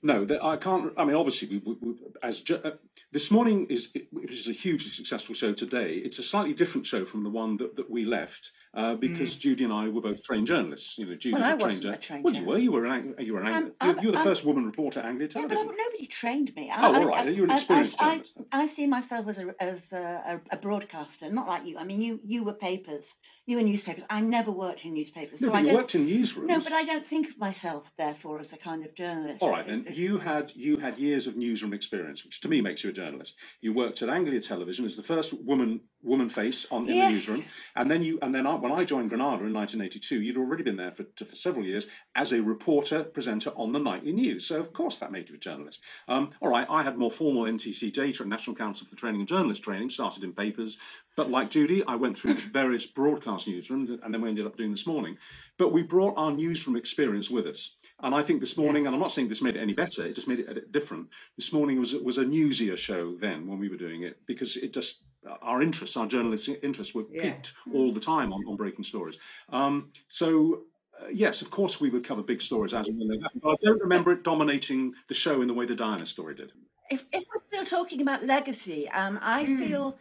No, 0.00 0.24
that 0.26 0.44
I 0.44 0.56
can't. 0.56 0.92
I 0.96 1.04
mean, 1.04 1.16
obviously, 1.16 1.48
we, 1.48 1.58
we, 1.58 1.76
we 1.80 1.94
as 2.22 2.48
uh, 2.50 2.70
this 3.10 3.32
morning 3.32 3.66
is 3.66 3.90
which 4.12 4.32
is 4.32 4.46
a 4.46 4.52
hugely 4.52 4.90
successful 4.90 5.34
show 5.34 5.52
today. 5.52 5.94
It's 5.94 6.20
a 6.20 6.22
slightly 6.22 6.54
different 6.54 6.86
show 6.86 7.04
from 7.04 7.24
the 7.24 7.30
one 7.30 7.56
that, 7.56 7.74
that 7.74 7.90
we 7.90 8.04
left 8.04 8.52
uh, 8.74 8.94
because 8.94 9.36
Judy 9.36 9.64
and 9.64 9.72
I 9.72 9.88
were 9.88 10.00
both 10.00 10.22
trained 10.22 10.46
journalists. 10.46 10.98
You 10.98 11.06
know, 11.06 11.14
Judy 11.14 11.36
Mm. 11.36 11.40
Well, 11.40 11.44
I 11.44 11.52
a 11.54 11.58
trained 11.58 11.74
wasn't 11.84 11.94
a 11.94 11.98
trained 11.98 12.24
Well, 12.24 12.34
you 12.34 12.44
were. 12.44 12.58
You 12.58 12.72
were 12.72 12.86
an 12.86 13.14
you 13.18 13.32
were 13.34 13.40
an 13.40 13.46
I'm- 13.46 13.64
you're, 13.82 13.90
I'm- 13.90 13.98
you're 14.02 14.12
the 14.12 14.18
first 14.18 14.44
woman 14.44 14.64
reporter 14.66 15.00
at 15.00 15.06
Anglia 15.06 15.28
Television. 15.28 15.58
Yeah, 15.58 15.64
but 15.64 15.76
nobody 15.76 16.06
trained 16.06 16.54
me. 16.56 16.70
I, 16.70 16.88
Oh, 16.88 16.94
all 16.94 17.06
right. 17.06 17.26
I- 17.26 17.30
You're 17.30 17.44
an 17.44 17.50
experienced 17.52 18.00
I, 18.00 18.04
journalist. 18.04 18.38
I, 18.52 18.62
I 18.62 18.66
see 18.66 18.86
myself 18.86 19.28
as 19.28 19.38
a 19.38 19.54
as 19.60 19.92
a, 19.92 20.40
a, 20.50 20.56
broadcaster, 20.56 21.30
not 21.30 21.46
like 21.48 21.64
you. 21.66 21.78
I 21.78 21.84
mean, 21.84 22.00
you 22.02 22.20
you 22.22 22.44
were 22.44 22.52
papers, 22.52 23.16
you 23.46 23.56
were 23.56 23.62
newspapers. 23.62 24.04
I 24.10 24.20
never 24.20 24.50
worked 24.50 24.84
in 24.84 24.92
newspapers, 24.94 25.40
no, 25.40 25.48
so 25.48 25.54
I 25.54 25.60
you 25.60 25.74
worked 25.74 25.94
in 25.94 26.06
newsrooms. 26.06 26.46
No, 26.46 26.60
but 26.60 26.72
I 26.72 26.84
don't 26.84 27.06
think 27.06 27.28
of 27.28 27.38
myself, 27.38 27.90
therefore, 27.96 28.40
as 28.40 28.52
a 28.52 28.56
kind 28.56 28.84
of 28.84 28.94
journalist. 28.94 29.42
All 29.42 29.50
right, 29.50 29.66
then 29.66 29.86
you 29.92 30.18
had 30.18 30.52
you 30.54 30.78
had 30.78 30.98
years 30.98 31.26
of 31.26 31.36
newsroom 31.36 31.72
experience, 31.72 32.24
which 32.24 32.40
to 32.42 32.48
me 32.48 32.60
makes 32.60 32.84
you 32.84 32.90
a 32.90 32.92
journalist. 32.92 33.36
You 33.60 33.72
worked 33.72 34.02
at 34.02 34.08
Anglia 34.08 34.40
Television 34.40 34.84
as 34.84 34.96
the 34.96 35.02
first 35.02 35.32
woman 35.32 35.80
woman 36.02 36.28
face 36.28 36.66
on 36.70 36.88
in 36.88 36.94
Yes. 36.96 37.06
the 37.08 37.12
newsroom, 37.12 37.44
and 37.74 37.90
then 37.90 38.02
you 38.02 38.18
and 38.22 38.34
then 38.34 38.46
I, 38.46 38.54
when 38.54 38.72
I 38.72 38.84
joined 38.84 39.08
Granada 39.10 39.44
in 39.44 39.52
1982, 39.52 40.20
you'd 40.20 40.36
already 40.36 40.62
been 40.62 40.76
there 40.76 40.92
for, 40.92 41.02
to, 41.04 41.24
for 41.24 41.34
several 41.34 41.64
years 41.64 41.86
as 42.14 42.32
a 42.32 42.40
reporter 42.42 43.04
presenter 43.04 43.50
on 43.56 43.72
the 43.72 43.78
nightly 43.78 44.12
news. 44.12 44.46
So 44.46 44.60
of 44.60 44.72
course 44.72 44.96
that 44.96 45.12
made 45.12 45.28
you 45.28 45.34
a 45.34 45.38
journalist. 45.38 45.80
Um, 46.06 46.30
all 46.40 46.50
right, 46.50 46.66
I 46.70 46.82
had 46.82 46.96
more 46.98 47.10
formal 47.10 47.44
NTC 47.44 47.92
data 47.92 48.22
at 48.22 48.28
National 48.28 48.54
Council 48.56 48.86
for 48.86 48.96
Training 48.96 49.20
and 49.20 49.28
Journalist 49.28 49.62
Training, 49.62 49.90
started 49.90 50.22
in 50.22 50.32
papers, 50.32 50.78
but 51.16 51.30
like 51.30 51.50
Judy, 51.50 51.82
I 51.84 51.96
went 51.96 52.16
through 52.16 52.34
various 52.52 52.86
broadcast 52.86 53.48
newsrooms, 53.48 53.98
and 54.02 54.14
then 54.14 54.20
we 54.20 54.28
ended 54.28 54.46
up 54.46 54.56
doing 54.56 54.70
this 54.70 54.86
morning. 54.86 55.16
But 55.58 55.72
we 55.72 55.82
brought 55.82 56.14
our 56.16 56.30
newsroom 56.30 56.76
experience 56.76 57.28
with 57.28 57.46
us, 57.46 57.74
and 58.00 58.14
I 58.14 58.22
think 58.22 58.40
this 58.40 58.56
morning, 58.56 58.86
and 58.86 58.94
I'm 58.94 59.00
not 59.00 59.10
saying 59.10 59.28
this 59.28 59.42
made 59.42 59.56
it 59.56 59.60
any 59.60 59.74
better, 59.74 60.06
it 60.06 60.14
just 60.14 60.28
made 60.28 60.38
it 60.38 60.48
a 60.48 60.54
bit 60.54 60.70
different. 60.70 61.08
This 61.36 61.52
morning 61.52 61.78
was 61.80 61.94
was 61.94 62.18
a 62.18 62.24
newsier 62.24 62.76
show 62.78 63.16
then 63.16 63.48
when 63.48 63.58
we 63.58 63.68
were 63.68 63.76
doing 63.76 64.02
it 64.04 64.20
because 64.26 64.56
it 64.56 64.72
just 64.72 65.02
our 65.42 65.62
interests, 65.62 65.96
our 65.96 66.06
journalists' 66.06 66.48
interests, 66.62 66.94
were 66.94 67.04
Yeah. 67.10 67.22
piqued 67.22 67.52
all 67.74 67.92
the 67.92 68.00
time 68.00 68.32
on, 68.32 68.44
on 68.46 68.56
breaking 68.56 68.84
stories. 68.84 69.18
Um, 69.50 69.90
so. 70.08 70.62
Uh, 71.00 71.06
yes, 71.12 71.42
of 71.42 71.48
course 71.48 71.80
we 71.80 71.90
would 71.90 72.02
cover 72.02 72.22
big 72.24 72.40
stories 72.40 72.74
as 72.74 72.88
and 72.88 72.98
when 72.98 73.06
they 73.06 73.18
happen, 73.22 73.40
but 73.40 73.50
I 73.50 73.54
don't 73.62 73.80
remember 73.80 74.10
it 74.10 74.24
dominating 74.24 74.94
the 75.06 75.14
show 75.14 75.40
in 75.42 75.46
the 75.46 75.54
way 75.54 75.64
the 75.64 75.76
Diana 75.76 76.04
story 76.04 76.34
did. 76.34 76.50
if, 76.90 77.04
if 77.12 77.22
we're 77.32 77.42
still 77.46 77.78
talking 77.78 78.00
about 78.02 78.24
legacy, 78.24 78.88
um, 78.88 79.16
I 79.22 79.46
feel 79.46 79.96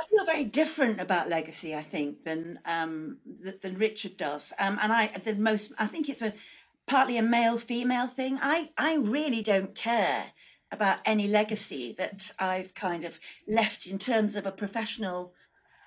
I 0.00 0.04
feel 0.06 0.24
very 0.24 0.44
different 0.44 0.98
about 0.98 1.28
legacy. 1.28 1.74
I 1.74 1.82
think 1.82 2.24
than 2.24 2.58
um, 2.64 3.18
th- 3.42 3.60
than 3.60 3.76
Richard 3.76 4.16
does, 4.16 4.52
um, 4.58 4.78
and 4.80 4.92
I 4.94 5.08
the 5.08 5.34
most 5.34 5.72
I 5.78 5.86
think 5.86 6.08
it's 6.08 6.22
a 6.22 6.32
partly 6.86 7.18
a 7.18 7.22
male 7.22 7.58
female 7.58 8.06
thing. 8.06 8.38
I 8.40 8.70
I 8.78 8.94
really 8.96 9.42
don't 9.42 9.74
care 9.74 10.32
about 10.74 10.98
any 11.06 11.26
legacy 11.26 11.94
that 11.96 12.30
I've 12.38 12.74
kind 12.74 13.04
of 13.04 13.18
left 13.48 13.86
in 13.86 13.98
terms 13.98 14.34
of 14.34 14.44
a 14.44 14.52
professional 14.52 15.32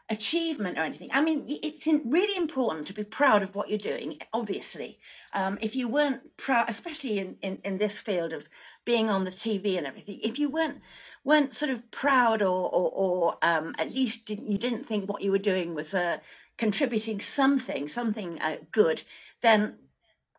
achievement 0.10 0.78
or 0.78 0.84
anything. 0.84 1.10
I 1.12 1.22
mean, 1.22 1.44
it's 1.48 1.86
really 1.86 2.38
important 2.38 2.88
to 2.88 2.94
be 2.94 3.04
proud 3.04 3.44
of 3.44 3.56
what 3.56 3.70
you're 3.70 3.78
doing, 3.78 4.20
obviously. 4.34 5.00
Um, 5.34 5.58
if 5.62 5.76
you 5.76 5.88
weren't 5.88 6.38
proud, 6.38 6.70
especially 6.70 7.20
in, 7.20 7.36
in, 7.42 7.60
in 7.64 7.78
this 7.78 8.00
field 8.00 8.32
of 8.32 8.48
being 8.86 9.10
on 9.10 9.26
the 9.26 9.32
TV 9.32 9.78
and 9.78 9.86
everything, 9.86 10.20
if 10.24 10.40
you 10.40 10.50
weren't 10.50 10.80
weren't 11.24 11.54
sort 11.54 11.70
of 11.70 11.92
proud 11.92 12.42
or 12.42 12.70
or, 12.70 12.90
or 12.94 13.38
um, 13.42 13.76
at 13.78 13.94
least 13.94 14.26
didn't, 14.26 14.50
you 14.50 14.58
didn't 14.58 14.86
think 14.86 15.10
what 15.10 15.22
you 15.22 15.32
were 15.32 15.38
doing 15.38 15.76
was 15.76 15.94
uh, 15.94 16.18
contributing 16.58 17.20
something, 17.20 17.90
something 17.90 18.40
uh, 18.42 18.58
good, 18.72 19.04
then 19.42 19.76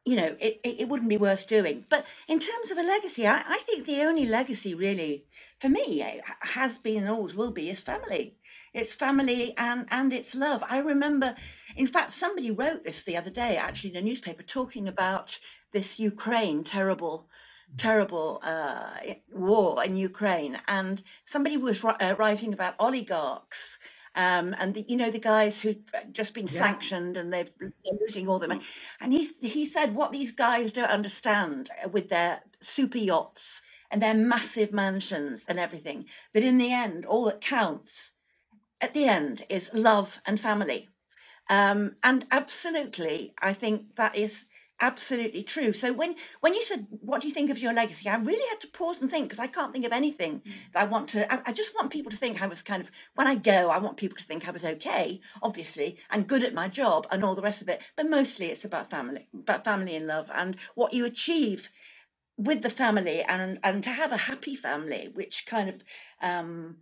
you 0.09 0.17
know 0.17 0.37
it, 0.41 0.61
it, 0.65 0.81
it 0.81 0.89
wouldn't 0.89 1.09
be 1.09 1.17
worth 1.17 1.47
doing. 1.47 1.85
But 1.89 2.07
in 2.27 2.41
terms 2.41 2.71
of 2.71 2.79
a 2.79 2.83
legacy, 2.83 3.27
I, 3.27 3.43
I 3.47 3.59
think 3.67 3.87
the 3.87 4.03
only 4.03 4.27
legacy 4.27 4.75
really 4.75 5.25
for 5.61 5.69
me 5.69 6.03
eh, 6.03 6.21
has 6.41 6.79
been 6.79 7.03
and 7.03 7.11
always 7.11 7.35
will 7.35 7.51
be 7.51 7.69
is 7.69 7.81
family. 7.81 8.37
It's 8.73 8.95
family 8.95 9.55
and 9.57 9.87
and 9.91 10.13
it's 10.13 10.35
love. 10.35 10.63
I 10.69 10.79
remember, 10.79 11.37
in 11.77 11.87
fact, 11.87 12.13
somebody 12.13 12.51
wrote 12.51 12.85
this 12.85 13.03
the 13.03 13.17
other 13.17 13.31
day, 13.31 13.57
actually, 13.57 13.91
in 13.91 13.97
a 13.97 14.03
newspaper, 14.03 14.43
talking 14.43 14.89
about 14.89 15.39
this 15.73 15.99
Ukraine 15.99 16.65
terrible, 16.65 17.29
terrible 17.77 18.41
uh, 18.43 18.97
war 19.33 19.85
in 19.85 19.97
Ukraine, 19.97 20.59
and 20.67 21.03
somebody 21.27 21.57
was 21.57 21.85
uh, 21.85 22.15
writing 22.19 22.53
about 22.55 22.75
oligarchs 22.79 23.79
Um, 24.19 24.55
and 24.59 24.75
the, 24.75 24.85
you 24.89 24.97
know 24.97 25.13
the 25.13 25.21
guys 25.21 25.61
who've 25.61 25.77
just 26.13 26.35
been 26.35 26.49
sanctioned 26.49 27.17
and 27.17 27.33
they've 27.33 27.53
they're 27.61 27.99
losing 28.01 28.29
all 28.29 28.41
their 28.41 28.49
money. 28.49 28.63
And 29.01 29.13
he 29.13 29.31
he 29.41 29.65
said 29.65 29.95
what 29.95 30.11
these 30.11 30.33
guys 30.33 30.73
don't 30.73 30.91
understand 30.91 31.71
uh, 31.85 31.89
with 31.89 32.09
their 32.09 32.41
super 32.61 32.99
yachts 32.99 33.63
and 33.91 34.03
their 34.03 34.15
massive 34.15 34.73
mansions 34.73 35.45
and 35.49 35.59
everything, 35.59 36.05
But 36.35 36.43
in 36.43 36.59
the 36.59 36.73
end, 36.73 37.07
all 37.07 37.25
that 37.27 37.41
counts 37.41 38.13
at 38.81 38.93
the 38.93 39.05
end 39.05 39.45
is 39.49 39.71
love 39.73 40.21
and 40.27 40.41
family. 40.41 40.89
Um, 41.49 41.97
and 42.03 42.27
absolutely, 42.31 43.35
I 43.41 43.55
think 43.55 43.97
that 43.97 44.15
is 44.17 44.45
absolutely 44.81 45.43
true. 45.43 45.73
So 45.73 45.93
when 45.93 46.15
when 46.41 46.55
you 46.55 46.63
said, 46.63 46.87
"What 46.91 47.21
do 47.21 47.29
you 47.29 47.35
think 47.35 47.51
of 47.51 47.59
your 47.59 47.73
legacy?" 47.73 48.09
I 48.09 48.17
really 48.17 48.47
had 48.49 48.61
to 48.61 48.69
pause 48.69 49.01
and 49.01 49.11
think 49.11 49.27
because 49.27 49.39
I 49.39 49.47
can't 49.47 49.73
think 49.73 49.85
of 49.85 49.93
anything 49.93 50.43
that 50.73 50.83
I 50.83 50.85
want 50.85 51.09
to. 51.11 51.33
I, 51.33 51.43
I 51.47 51.53
just 51.53 51.75
want 51.75 51.91
people 51.91 52.11
to 52.11 52.17
think 52.17 52.41
I 52.41 52.47
was 52.47 52.63
kind 52.63 52.83
of 52.83 52.91
when 53.15 53.27
I 53.27 53.35
go. 53.35 53.71
I 53.71 53.79
want 53.79 53.97
people 53.97 54.17
to 54.19 54.25
think 54.25 54.47
I 54.47 54.53
was 54.53 54.65
okay, 54.65 55.21
obviously, 55.43 55.99
and 56.11 56.29
good 56.29 56.45
at 56.45 56.55
my 56.55 56.69
job 56.69 57.07
and 57.11 57.25
all 57.25 57.35
the 57.35 57.43
rest 57.43 57.63
of 57.63 57.69
it. 57.69 57.83
But 57.97 58.11
mostly, 58.11 58.47
it's 58.47 58.65
about 58.65 58.91
family, 58.91 59.29
about 59.35 59.65
family 59.65 59.97
and 59.97 60.07
love, 60.07 60.31
and 60.35 60.57
what 60.75 60.93
you 60.93 61.05
achieve 61.05 61.71
with 62.37 62.63
the 62.63 62.71
family, 62.71 63.23
and 63.23 63.59
and 63.63 63.83
to 63.85 63.91
have 63.91 64.13
a 64.13 64.17
happy 64.17 64.57
family, 64.57 65.11
which 65.13 65.47
kind 65.47 65.69
of. 65.69 65.83
Um, 66.23 66.79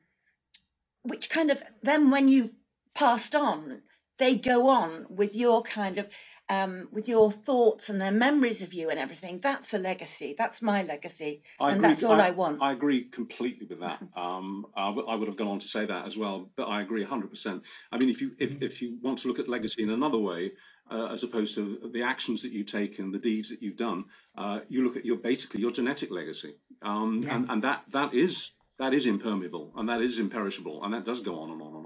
which 1.03 1.31
kind 1.31 1.53
of 1.53 1.63
then 1.85 2.11
when 2.11 2.27
you've 2.27 2.51
passed 2.93 3.33
on 3.33 3.83
they 4.19 4.35
go 4.35 4.69
on 4.69 5.07
with 5.09 5.35
your 5.35 5.63
kind 5.63 5.99
of 5.99 6.09
um, 6.49 6.89
with 6.93 7.09
your 7.09 7.31
thoughts 7.31 7.89
and 7.89 8.01
their 8.01 8.13
memories 8.13 8.63
of 8.63 8.73
you 8.73 8.89
and 8.91 8.99
everything 8.99 9.41
that's 9.43 9.75
a 9.75 9.79
legacy 9.79 10.35
that's 10.37 10.63
my 10.63 10.83
legacy 10.83 11.43
I 11.61 11.71
and 11.71 11.79
agree. 11.79 11.89
that's 11.89 12.03
all 12.05 12.21
i, 12.21 12.31
want 12.31 12.63
I 12.63 12.73
agree 12.73 13.05
completely 13.05 13.67
with 13.69 13.81
that. 13.81 14.01
Um, 14.17 14.67
I, 14.77 14.87
w- 14.87 15.07
I 15.07 15.15
would 15.15 15.29
have 15.29 15.37
gone 15.37 15.49
on 15.49 15.59
to 15.59 15.69
say 15.69 15.85
that 15.85 16.07
as 16.07 16.17
well, 16.17 16.51
but 16.57 16.65
I 16.65 16.81
agree 16.81 17.05
100%. 17.05 17.61
I 17.93 17.99
mean, 17.99 18.09
if 18.09 18.21
you 18.21 18.33
if, 18.39 18.63
if 18.63 18.81
you 18.81 18.99
want 19.03 19.19
to 19.21 19.29
look 19.29 19.39
at 19.39 19.49
legacy 19.49 19.83
in 19.83 19.91
another 19.91 20.19
way, 20.19 20.53
uh, 20.91 21.09
as 21.13 21.23
opposed 21.23 21.55
to 21.57 21.91
the 21.93 22.03
actions 22.03 22.43
that 22.43 22.53
you 22.53 22.65
take 22.65 22.99
and 22.99 23.13
the 23.13 23.19
deeds 23.19 23.51
that 23.51 23.63
you've 23.63 23.77
done, 23.77 24.05
uh, 24.39 24.61
you 24.69 24.85
look 24.85 24.97
at 24.97 25.05
your 25.05 25.17
basically 25.17 25.61
your 25.61 25.71
genetic 25.71 26.11
legacy, 26.11 26.55
um, 26.83 27.27
and 27.29 27.51
and 27.51 27.63
that 27.63 27.83
that 27.91 28.15
is 28.15 28.53
that 28.79 28.95
is 28.95 29.07
impermeable 29.07 29.73
and 29.77 29.89
that 29.89 30.01
is 30.01 30.19
imperishable 30.19 30.85
and 30.85 30.93
that 30.93 31.05
does 31.05 31.21
go 31.21 31.39
on 31.41 31.51
and 31.51 31.63
on 31.63 31.75
and 31.75 31.86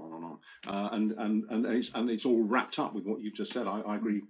Uh, 0.67 0.89
and 0.91 1.11
and 1.13 1.43
and 1.49 1.65
it's 1.65 1.91
and 1.93 2.09
it's 2.09 2.25
all 2.25 2.41
wrapped 2.43 2.79
up 2.79 2.93
with 2.93 3.05
what 3.05 3.21
you've 3.21 3.33
just 3.35 3.53
said. 3.53 3.67
I, 3.67 3.81
I 3.81 3.95
agree 3.95 4.21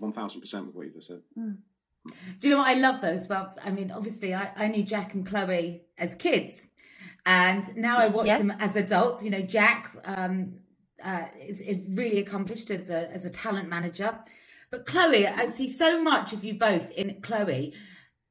1,000% 0.00 0.66
with 0.66 0.74
what 0.74 0.86
you 0.86 0.92
just 0.92 1.08
said. 1.08 1.20
Do 1.34 2.48
you 2.48 2.50
know 2.50 2.58
what 2.58 2.68
I 2.68 2.74
love 2.74 3.00
though 3.00 3.08
as 3.08 3.28
well? 3.28 3.54
I 3.62 3.70
mean, 3.70 3.90
obviously, 3.90 4.34
I, 4.34 4.50
I 4.56 4.68
knew 4.68 4.82
Jack 4.82 5.14
and 5.14 5.26
Chloe 5.26 5.82
as 5.98 6.14
kids, 6.14 6.66
and 7.26 7.76
now 7.76 7.98
I 7.98 8.08
watch 8.08 8.26
Yeah. 8.26 8.38
them 8.38 8.52
as 8.58 8.76
adults. 8.76 9.22
You 9.22 9.30
know, 9.30 9.42
Jack 9.42 9.94
um, 10.04 10.54
uh, 11.04 11.26
is, 11.46 11.60
is 11.60 11.78
really 11.96 12.18
accomplished 12.18 12.70
as 12.70 12.90
a 12.90 13.10
as 13.12 13.24
a 13.24 13.30
talent 13.30 13.68
manager, 13.68 14.18
but 14.70 14.86
Chloe, 14.86 15.26
I 15.26 15.46
see 15.46 15.68
so 15.68 16.02
much 16.02 16.32
of 16.32 16.44
you 16.44 16.54
both 16.54 16.90
in 16.92 17.20
Chloe, 17.20 17.74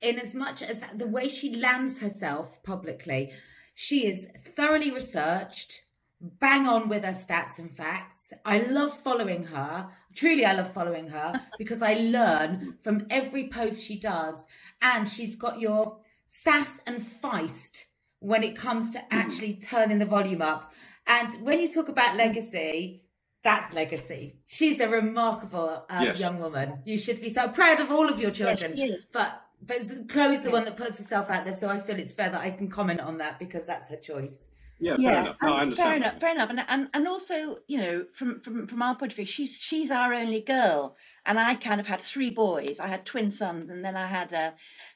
in 0.02 0.20
as 0.20 0.34
much 0.34 0.62
as 0.62 0.82
the 0.96 1.08
way 1.08 1.28
she 1.28 1.56
lands 1.56 2.00
herself 2.00 2.62
publicly, 2.64 3.32
she 3.76 4.08
is 4.08 4.28
thoroughly 4.56 4.92
researched, 4.92 5.82
bang 6.22 6.68
on 6.68 6.90
with 6.90 7.04
her 7.04 7.12
stats 7.12 7.60
and 7.60 7.76
facts. 7.76 8.34
I 8.46 8.60
love 8.60 8.98
following 8.98 9.46
her. 9.46 9.90
Truly, 10.16 10.46
I 10.46 10.54
love 10.54 10.72
following 10.74 11.08
her 11.10 11.42
because 11.58 11.82
I 11.82 11.94
learn 11.94 12.78
from 12.82 13.06
every 13.10 13.50
post 13.50 13.84
she 13.84 14.00
does. 14.00 14.46
And 14.82 15.08
she's 15.08 15.36
got 15.36 15.60
your 15.60 16.00
sass 16.26 16.82
and 16.88 17.02
feist 17.02 17.84
when 18.20 18.44
it 18.44 18.56
comes 18.56 18.90
to 18.92 19.14
actually 19.14 19.54
turning 19.70 20.00
the 20.00 20.06
volume 20.06 20.42
up. 20.42 20.72
And 21.08 21.34
when 21.46 21.60
you 21.60 21.70
talk 21.72 21.88
about 21.88 22.18
legacy, 22.18 23.04
that's 23.44 23.74
legacy. 23.74 24.40
She's 24.46 24.80
a 24.82 24.90
remarkable 24.90 25.86
um, 25.90 26.04
Yes. 26.04 26.20
young 26.20 26.40
woman. 26.40 26.80
You 26.86 26.98
should 26.98 27.22
be 27.22 27.30
so 27.30 27.48
proud 27.48 27.80
of 27.80 27.92
all 27.92 28.10
of 28.10 28.20
your 28.20 28.32
children. 28.32 28.78
is. 28.78 29.06
But 29.12 29.42
but 29.62 29.80
Chloe's 30.10 30.44
the 30.44 30.52
one 30.52 30.66
that 30.66 30.78
puts 30.78 31.00
herself 31.00 31.30
out 31.32 31.44
there, 31.46 31.54
so 31.54 31.68
I 31.70 31.80
feel 31.80 31.98
it's 31.98 32.14
fair 32.14 32.30
that 32.30 32.42
I 32.42 32.52
can 32.52 32.70
comment 32.70 33.00
on 33.00 33.18
that 33.20 33.40
because 33.40 33.66
that's 33.66 33.90
her 33.90 33.96
choice. 33.96 34.50
Yeah, 34.80 34.98
fair 34.98 35.20
enough. 35.20 35.38
No, 35.42 35.54
I 35.54 35.62
understand. 35.62 35.88
fair 35.90 35.96
enough, 35.98 36.20
fair 36.20 36.32
enough, 36.36 36.50
and, 36.52 36.60
and 36.68 36.88
and 36.94 37.08
also, 37.08 37.58
you 37.68 37.78
know, 37.80 38.06
from 38.14 38.40
from 38.42 38.68
from 38.68 38.82
our 38.82 38.96
point 38.96 39.12
of 39.12 39.16
view, 39.16 39.26
she's 39.26 39.58
she's 39.60 39.90
our 39.90 40.14
only 40.14 40.40
girl, 40.40 40.96
and 41.26 41.40
I 41.40 41.56
kind 41.56 41.80
of 41.80 41.88
had 41.88 42.00
three 42.00 42.30
boys. 42.30 42.80
I 42.80 42.88
had 42.88 43.04
twin 43.04 43.32
sons, 43.32 43.72
and 43.72 43.84
then 43.84 43.98
I 43.98 44.06
had 44.06 44.32
uh, 44.32 44.52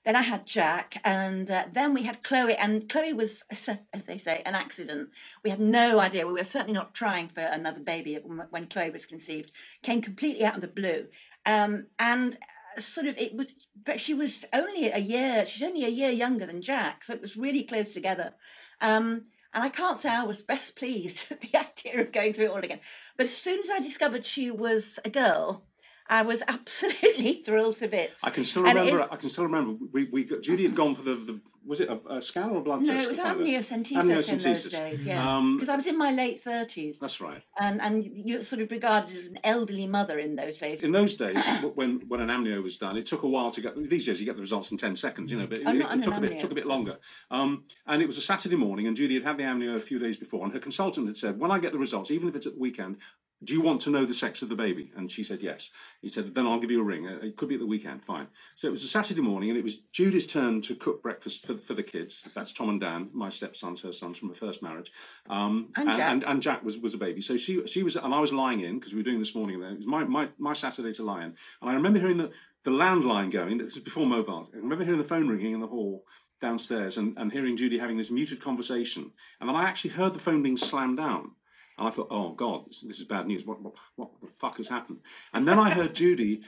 then 0.06 0.16
I 0.16 0.22
had 0.22 0.46
Jack, 0.46 1.02
and 1.04 1.50
uh, 1.50 1.66
then 1.74 1.96
we 1.96 2.04
had 2.04 2.22
Chloe, 2.22 2.56
and 2.56 2.88
Chloe 2.90 3.14
was, 3.14 3.44
as 3.50 4.06
they 4.06 4.20
say, 4.20 4.44
an 4.46 4.54
accident. 4.54 5.10
We 5.44 5.50
had 5.50 5.60
no 5.60 6.00
idea. 6.00 6.28
We 6.28 6.34
were 6.34 6.44
certainly 6.44 6.74
not 6.74 6.94
trying 6.94 7.30
for 7.30 7.42
another 7.42 7.80
baby 7.80 8.20
when 8.24 8.46
when 8.52 8.68
Chloe 8.68 8.92
was 8.92 9.08
conceived. 9.08 9.52
Came 9.82 10.02
completely 10.04 10.46
out 10.46 10.56
of 10.56 10.62
the 10.62 10.68
blue, 10.68 11.08
um, 11.48 11.88
and 11.98 12.38
uh, 12.78 12.82
sort 12.82 13.08
of 13.08 13.18
it 13.18 13.36
was, 13.36 13.56
but 13.84 14.00
she 14.00 14.14
was 14.14 14.46
only 14.54 14.92
a 14.92 15.00
year. 15.00 15.44
She's 15.48 15.64
only 15.64 15.86
a 15.86 15.90
year 15.90 16.12
younger 16.12 16.46
than 16.46 16.62
Jack, 16.62 17.04
so 17.04 17.14
it 17.14 17.22
was 17.22 17.36
really 17.36 17.64
close 17.64 17.96
together. 17.96 18.36
Um, 18.80 19.26
and 19.54 19.64
I 19.64 19.70
can't 19.70 19.98
say 19.98 20.10
I 20.10 20.24
was 20.24 20.42
best 20.42 20.76
pleased 20.76 21.26
at 21.32 21.42
the 21.42 21.58
idea 21.58 22.02
of 22.02 22.12
going 22.12 22.34
through 22.34 22.46
it 22.46 22.52
all 22.52 22.58
again. 22.58 22.80
But 23.18 23.26
as 23.26 23.36
soon 23.38 23.60
as 23.60 23.70
I 23.70 23.80
discovered 23.80 24.26
she 24.26 24.52
was 24.52 25.00
a 25.04 25.10
girl, 25.10 25.66
I 26.08 26.22
was 26.24 26.44
absolutely 26.48 27.42
thrilled 27.46 27.78
to 27.78 27.88
bits. 27.88 28.20
I 28.24 28.30
can 28.30 28.44
still 28.44 28.66
And 28.66 28.78
remember. 28.78 29.08
I 29.12 29.16
can 29.16 29.30
still 29.30 29.46
remember. 29.46 29.86
We, 29.92 30.06
we 30.12 30.24
got, 30.26 30.42
Judy 30.42 30.64
had 30.64 30.76
gone 30.76 30.96
for 30.96 31.04
the, 31.04 31.16
the 31.16 31.40
was 31.66 31.80
it 31.80 31.90
a, 31.90 32.00
a 32.16 32.22
scan 32.22 32.50
or 32.50 32.58
a 32.58 32.62
blood 32.62 32.82
no, 32.82 32.94
test? 32.94 33.06
it 33.06 33.10
was 33.10 33.20
out- 33.20 33.38
amniocentesis 33.38 34.30
in 34.32 34.38
those 34.40 34.64
days, 34.72 35.06
yeah. 35.06 35.36
Um, 35.38 35.58
Because 35.58 35.70
I 35.70 35.76
was 35.76 35.88
in 35.88 35.98
my 35.98 36.12
late 36.12 36.44
thirties. 36.44 37.00
That's 37.00 37.22
right. 37.22 37.44
And 37.60 37.82
and 37.82 38.04
you're 38.04 38.42
sort 38.44 38.62
of 38.62 38.72
regarded 38.72 39.16
as 39.16 39.28
an 39.28 39.38
elderly 39.44 39.88
mother 39.88 40.18
in 40.20 40.36
those 40.36 40.58
days. 40.58 40.82
In 40.82 40.92
those 40.92 41.16
days, 41.16 41.38
when 41.76 42.02
when 42.08 42.20
an 42.22 42.30
amnio 42.30 42.62
was 42.64 42.78
done, 42.78 42.98
it 42.98 43.06
took 43.06 43.24
a 43.24 43.28
while 43.28 43.52
to 43.52 43.62
get. 43.62 43.76
These 43.90 44.06
days, 44.08 44.20
you 44.20 44.26
get 44.26 44.36
the 44.36 44.42
results 44.42 44.72
in 44.72 44.78
ten 44.78 44.96
seconds, 44.96 45.32
you 45.32 45.38
know, 45.40 45.48
but 45.48 45.60
it, 45.60 45.68
I'm 45.68 45.78
it- 45.82 45.86
it 45.86 45.92
an 45.92 46.02
took 46.02 46.16
a 46.16 46.22
bit 46.22 46.32
amnio. 46.32 46.40
took 46.40 46.52
a 46.52 46.56
bit 46.56 46.66
longer. 46.66 46.98
Um, 47.30 47.66
and 47.88 48.02
it 48.02 48.08
was 48.08 48.18
a 48.18 48.22
Saturday 48.22 48.56
morning, 48.56 48.88
and 48.88 48.96
Judy 48.96 49.16
had 49.16 49.24
had 49.24 49.38
the 49.38 49.44
amnio 49.44 49.76
a 49.76 49.80
few 49.80 50.00
days 50.00 50.18
before, 50.18 50.44
and 50.46 50.54
her 50.54 50.60
consultant 50.60 51.08
had 51.08 51.18
said, 51.18 51.40
"When 51.40 51.52
I 51.52 51.60
get 51.60 51.72
the 51.74 51.80
results, 51.80 52.12
even 52.12 52.28
if 52.28 52.36
it's 52.36 52.48
at 52.48 52.54
the 52.56 52.60
weekend." 52.60 52.98
Do 53.44 53.54
you 53.56 53.62
want 53.62 53.82
to 53.82 53.90
know 53.90 54.06
the 54.06 54.14
sex 54.14 54.44
of 54.44 54.50
the 54.50 54.56
baby? 54.56 54.92
And 54.96 55.12
she 55.12 55.24
said 55.24 55.42
yes. 55.42 55.72
He 56.04 56.10
said, 56.10 56.36
then 56.36 56.46
I'll 56.46 56.60
give 56.60 56.70
you 56.70 56.80
a 56.80 56.84
ring. 56.84 57.08
Uh, 57.08 57.18
It 57.24 57.38
could 57.38 57.50
be 57.50 57.56
at 57.56 57.60
the 57.60 57.66
weekend, 57.66 58.04
fine. 58.04 58.28
So 58.54 58.68
it 58.68 58.72
was 58.72 58.84
a 58.84 58.88
Saturday 58.88 59.22
morning, 59.22 59.50
and 59.50 59.58
it 59.58 59.64
was 59.64 59.78
Judy's 59.92 60.28
turn 60.28 60.62
to 60.62 60.76
cook 60.76 61.02
breakfast 61.02 61.44
for, 61.56 61.62
for 61.62 61.74
the 61.74 61.84
kids. 61.84 62.28
That's 62.36 62.54
Tom 62.54 62.70
and 62.70 62.80
Dan, 62.80 63.10
my 63.14 63.30
stepsons, 63.30 63.82
her 63.82 63.92
sons 63.92 64.18
from 64.18 64.30
her 64.30 64.36
first 64.36 64.62
marriage. 64.62 64.92
Um, 65.30 65.70
And 65.76 65.88
Jack. 65.90 66.12
and, 66.12 66.24
and 66.24 66.42
Jack 66.42 66.64
was, 66.64 66.78
was 66.78 66.94
a 66.94 66.98
baby. 66.98 67.22
So 67.22 67.38
she 67.38 67.66
she 67.68 67.84
was, 67.84 67.96
and 67.96 68.14
I 68.14 68.20
was 68.20 68.34
lying 68.34 68.62
in 68.62 68.80
because 68.80 68.94
we 68.94 69.00
were 69.00 69.04
doing 69.04 69.20
this 69.20 69.36
morning. 69.36 69.62
It 69.62 69.78
was 69.78 69.88
my, 69.88 70.04
my, 70.04 70.30
my 70.38 70.54
Saturday 70.54 70.94
to 70.94 71.04
lie 71.04 71.24
in. 71.24 71.36
And 71.62 71.70
I 71.70 71.74
remember 71.74 72.00
hearing 72.00 72.18
the, 72.18 72.32
the 72.64 72.72
landline 72.72 73.32
going. 73.32 73.58
This 73.58 73.76
is 73.78 73.84
before 73.84 74.06
mobile. 74.06 74.50
I 74.54 74.58
remember 74.58 74.84
hearing 74.84 75.00
the 75.00 75.08
phone 75.08 75.28
ringing 75.28 75.54
in 75.54 75.60
the 75.62 75.68
hall 75.68 76.06
downstairs 76.40 76.98
and, 76.98 77.18
and 77.18 77.32
hearing 77.32 77.56
Judy 77.56 77.78
having 77.78 77.98
this 77.98 78.12
muted 78.12 78.42
conversation. 78.42 79.12
And 79.40 79.48
then 79.48 79.56
I 79.56 79.64
actually 79.64 79.92
heard 79.92 80.14
the 80.14 80.20
phone 80.20 80.42
being 80.42 80.58
slammed 80.58 80.98
down. 80.98 81.32
And 81.78 81.88
I 81.88 81.92
thought, 81.92 82.10
oh 82.12 82.34
God, 82.34 82.66
this, 82.68 82.82
this 82.82 83.00
is 83.00 83.06
bad 83.06 83.28
news. 83.28 83.46
What, 83.46 83.62
what, 83.62 83.74
what 83.96 84.10
the 84.22 84.28
fuck 84.28 84.58
has 84.58 84.68
happened? 84.68 85.00
And 85.34 85.48
then 85.48 85.58
I 85.58 85.70
heard 85.72 85.96
Judy 85.96 86.42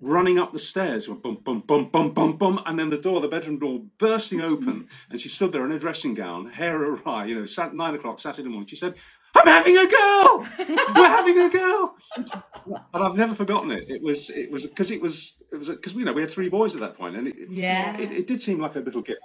running 0.00 0.38
up 0.38 0.52
the 0.52 0.58
stairs, 0.58 1.06
bum, 1.06 1.38
bum, 1.42 1.62
bum, 1.66 1.90
bum, 1.90 2.12
bum, 2.12 2.36
bum, 2.36 2.62
and 2.66 2.78
then 2.78 2.90
the 2.90 2.98
door, 2.98 3.20
the 3.20 3.28
bedroom 3.28 3.58
door 3.58 3.82
bursting 3.98 4.40
mm-hmm. 4.40 4.52
open. 4.52 4.88
And 5.10 5.20
she 5.20 5.28
stood 5.28 5.52
there 5.52 5.64
in 5.64 5.72
a 5.72 5.78
dressing 5.78 6.14
gown, 6.14 6.50
hair 6.50 6.82
awry, 6.82 7.26
you 7.26 7.34
know, 7.34 7.46
sat 7.46 7.74
nine 7.74 7.94
o'clock 7.94 8.18
Saturday 8.18 8.48
morning. 8.48 8.66
She 8.66 8.76
said, 8.76 8.94
I'm 9.34 9.46
having 9.46 9.78
a 9.78 9.86
girl! 9.86 10.46
We're 10.94 11.08
having 11.08 11.38
a 11.38 11.48
girl! 11.48 11.96
And 12.16 13.04
I've 13.04 13.16
never 13.16 13.34
forgotten 13.34 13.70
it. 13.70 13.84
It 13.88 14.02
was, 14.02 14.28
it 14.30 14.50
was, 14.50 14.66
because 14.66 14.90
it 14.90 15.00
was, 15.00 15.36
it 15.50 15.56
was, 15.56 15.68
because, 15.68 15.94
you 15.94 16.04
know, 16.04 16.12
we 16.12 16.20
had 16.20 16.30
three 16.30 16.50
boys 16.50 16.74
at 16.74 16.80
that 16.80 16.98
point, 16.98 17.16
and 17.16 17.28
it, 17.28 17.36
Yeah. 17.48 17.98
it, 17.98 18.12
it 18.12 18.26
did 18.26 18.42
seem 18.42 18.60
like 18.60 18.76
a 18.76 18.80
little 18.80 19.02
gift. 19.02 19.20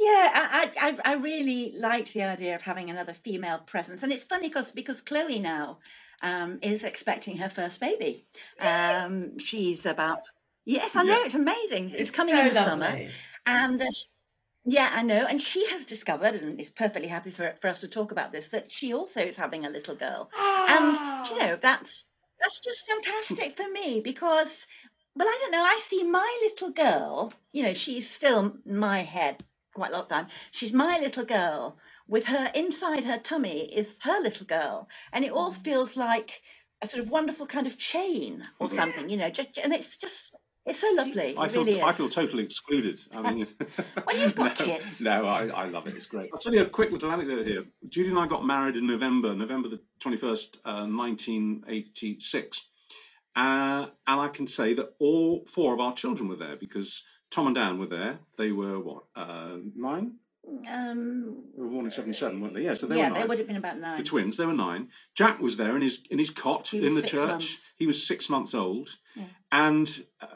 Yeah, 0.00 0.30
I, 0.32 0.70
I, 0.78 0.88
I 0.88 1.12
I 1.12 1.14
really 1.14 1.74
liked 1.76 2.14
the 2.14 2.22
idea 2.22 2.54
of 2.54 2.62
having 2.62 2.88
another 2.88 3.12
female 3.12 3.58
presence, 3.58 4.04
and 4.04 4.12
it's 4.12 4.22
funny 4.22 4.48
because 4.48 4.70
because 4.70 5.00
Chloe 5.00 5.40
now 5.40 5.78
um, 6.22 6.58
is 6.62 6.84
expecting 6.84 7.38
her 7.38 7.48
first 7.48 7.80
baby. 7.80 8.26
Um, 8.60 9.38
she's 9.38 9.86
about 9.86 10.20
yes, 10.64 10.96
I 10.96 11.02
know 11.02 11.22
it's 11.22 11.34
amazing. 11.34 11.90
It's, 11.90 12.10
It's 12.10 12.10
coming 12.10 12.34
so 12.34 12.40
in 12.40 12.48
the 12.48 12.54
summer, 12.54 13.00
and 13.46 13.80
uh, 13.82 13.86
yeah, 14.64 14.90
I 14.92 15.02
know, 15.02 15.26
and 15.26 15.40
she 15.42 15.66
has 15.70 15.84
discovered, 15.84 16.34
and 16.34 16.60
is 16.60 16.70
perfectly 16.70 17.08
happy 17.08 17.30
for 17.30 17.56
for 17.60 17.68
us 17.68 17.80
to 17.80 17.88
talk 17.88 18.12
about 18.12 18.32
this, 18.32 18.48
that 18.50 18.70
she 18.72 18.92
also 18.92 19.20
is 19.20 19.36
having 19.36 19.64
a 19.66 19.70
little 19.70 19.94
girl, 19.94 20.30
and 20.66 20.98
you 21.30 21.38
know 21.38 21.56
that's 21.60 22.06
that's 22.40 22.60
just 22.60 22.86
fantastic 22.86 23.56
for 23.56 23.68
me 23.70 24.00
because. 24.00 24.66
Well, 25.16 25.26
I 25.26 25.38
don't 25.40 25.50
know. 25.50 25.64
I 25.64 25.80
see 25.82 26.04
my 26.04 26.38
little 26.42 26.70
girl, 26.70 27.32
you 27.52 27.64
know, 27.64 27.74
she's 27.74 28.08
still 28.08 28.58
my 28.64 29.00
head 29.00 29.44
quite 29.74 29.90
a 29.90 29.94
lot 29.94 30.02
of 30.04 30.08
time. 30.08 30.28
She's 30.52 30.72
my 30.72 30.98
little 31.00 31.24
girl. 31.24 31.76
With 32.08 32.26
her 32.26 32.50
inside 32.54 33.04
her 33.04 33.18
tummy 33.18 33.72
is 33.72 33.96
her 34.00 34.20
little 34.20 34.46
girl. 34.46 34.88
And 35.12 35.24
it 35.24 35.30
all 35.32 35.52
feels 35.52 35.96
like 35.96 36.42
a 36.82 36.88
sort 36.88 37.02
of 37.04 37.10
wonderful 37.10 37.46
kind 37.46 37.66
of 37.66 37.76
chain 37.78 38.44
or 38.58 38.70
something, 38.70 39.08
you 39.10 39.16
know, 39.16 39.30
just, 39.30 39.58
and 39.62 39.72
it's 39.74 39.96
just, 39.96 40.34
It's 40.64 40.80
so 40.80 40.90
lovely. 40.94 41.34
I 41.36 41.46
it 41.46 41.50
feel 41.50 41.64
really. 41.64 41.82
I 41.82 41.92
feel 41.92 42.08
totally 42.08 42.44
excluded. 42.44 43.00
I 43.12 43.32
mean, 43.32 43.46
Well, 44.06 44.16
you've 44.16 44.34
got 44.42 44.58
no, 44.58 44.64
kids. 44.66 45.00
No, 45.00 45.26
I, 45.26 45.46
I 45.48 45.68
love 45.68 45.86
it. 45.86 45.96
It's 45.96 46.06
great. 46.06 46.30
I'll 46.32 46.38
tell 46.38 46.54
you 46.54 46.62
a 46.62 46.66
quick 46.66 46.90
little 46.92 47.10
anecdote 47.10 47.46
here. 47.46 47.64
Judy 47.88 48.10
and 48.10 48.18
I 48.18 48.26
got 48.26 48.44
married 48.44 48.76
in 48.76 48.86
November, 48.86 49.34
November 49.34 49.68
the 49.68 49.80
twenty 49.98 50.16
first, 50.18 50.58
uh, 50.64 50.86
nineteen 50.86 51.64
eighty 51.68 52.20
six, 52.20 52.68
uh, 53.34 53.86
and 54.06 54.20
I 54.20 54.28
can 54.28 54.46
say 54.46 54.74
that 54.74 54.94
all 54.98 55.44
four 55.46 55.72
of 55.74 55.80
our 55.80 55.94
children 55.94 56.28
were 56.28 56.36
there 56.36 56.56
because 56.56 57.02
Tom 57.30 57.46
and 57.46 57.56
Dan 57.56 57.78
were 57.78 57.86
there. 57.86 58.18
They 58.36 58.52
were 58.52 58.78
what 58.78 59.04
uh, 59.16 59.56
nine? 59.74 60.16
Um, 60.68 61.44
They 61.56 61.62
were 61.62 61.68
born 61.68 61.84
in 61.84 61.90
seventy 61.90 62.16
seven, 62.16 62.40
weren't 62.40 62.54
they? 62.54 62.62
Yeah, 62.64 62.74
so 62.74 62.86
they 62.86 62.96
yeah, 62.98 63.04
were 63.08 63.10
nine. 63.14 63.20
they 63.22 63.28
would 63.28 63.38
have 63.38 63.46
been 63.46 63.56
about 63.56 63.78
nine. 63.78 63.98
the 63.98 64.02
twins. 64.04 64.36
They 64.36 64.46
were 64.46 64.52
nine. 64.54 64.88
Jack 65.14 65.40
was 65.40 65.56
there 65.56 65.76
in 65.76 65.82
his 65.82 66.02
in 66.10 66.18
his 66.18 66.30
cot 66.30 66.72
in 66.72 66.94
the 66.94 67.02
church. 67.02 67.28
months. 67.28 67.72
He 67.76 67.86
was 67.86 68.04
six 68.06 68.28
months 68.28 68.54
old, 68.54 68.96
Yeah. 69.14 69.24
and 69.52 70.04
uh, 70.20 70.26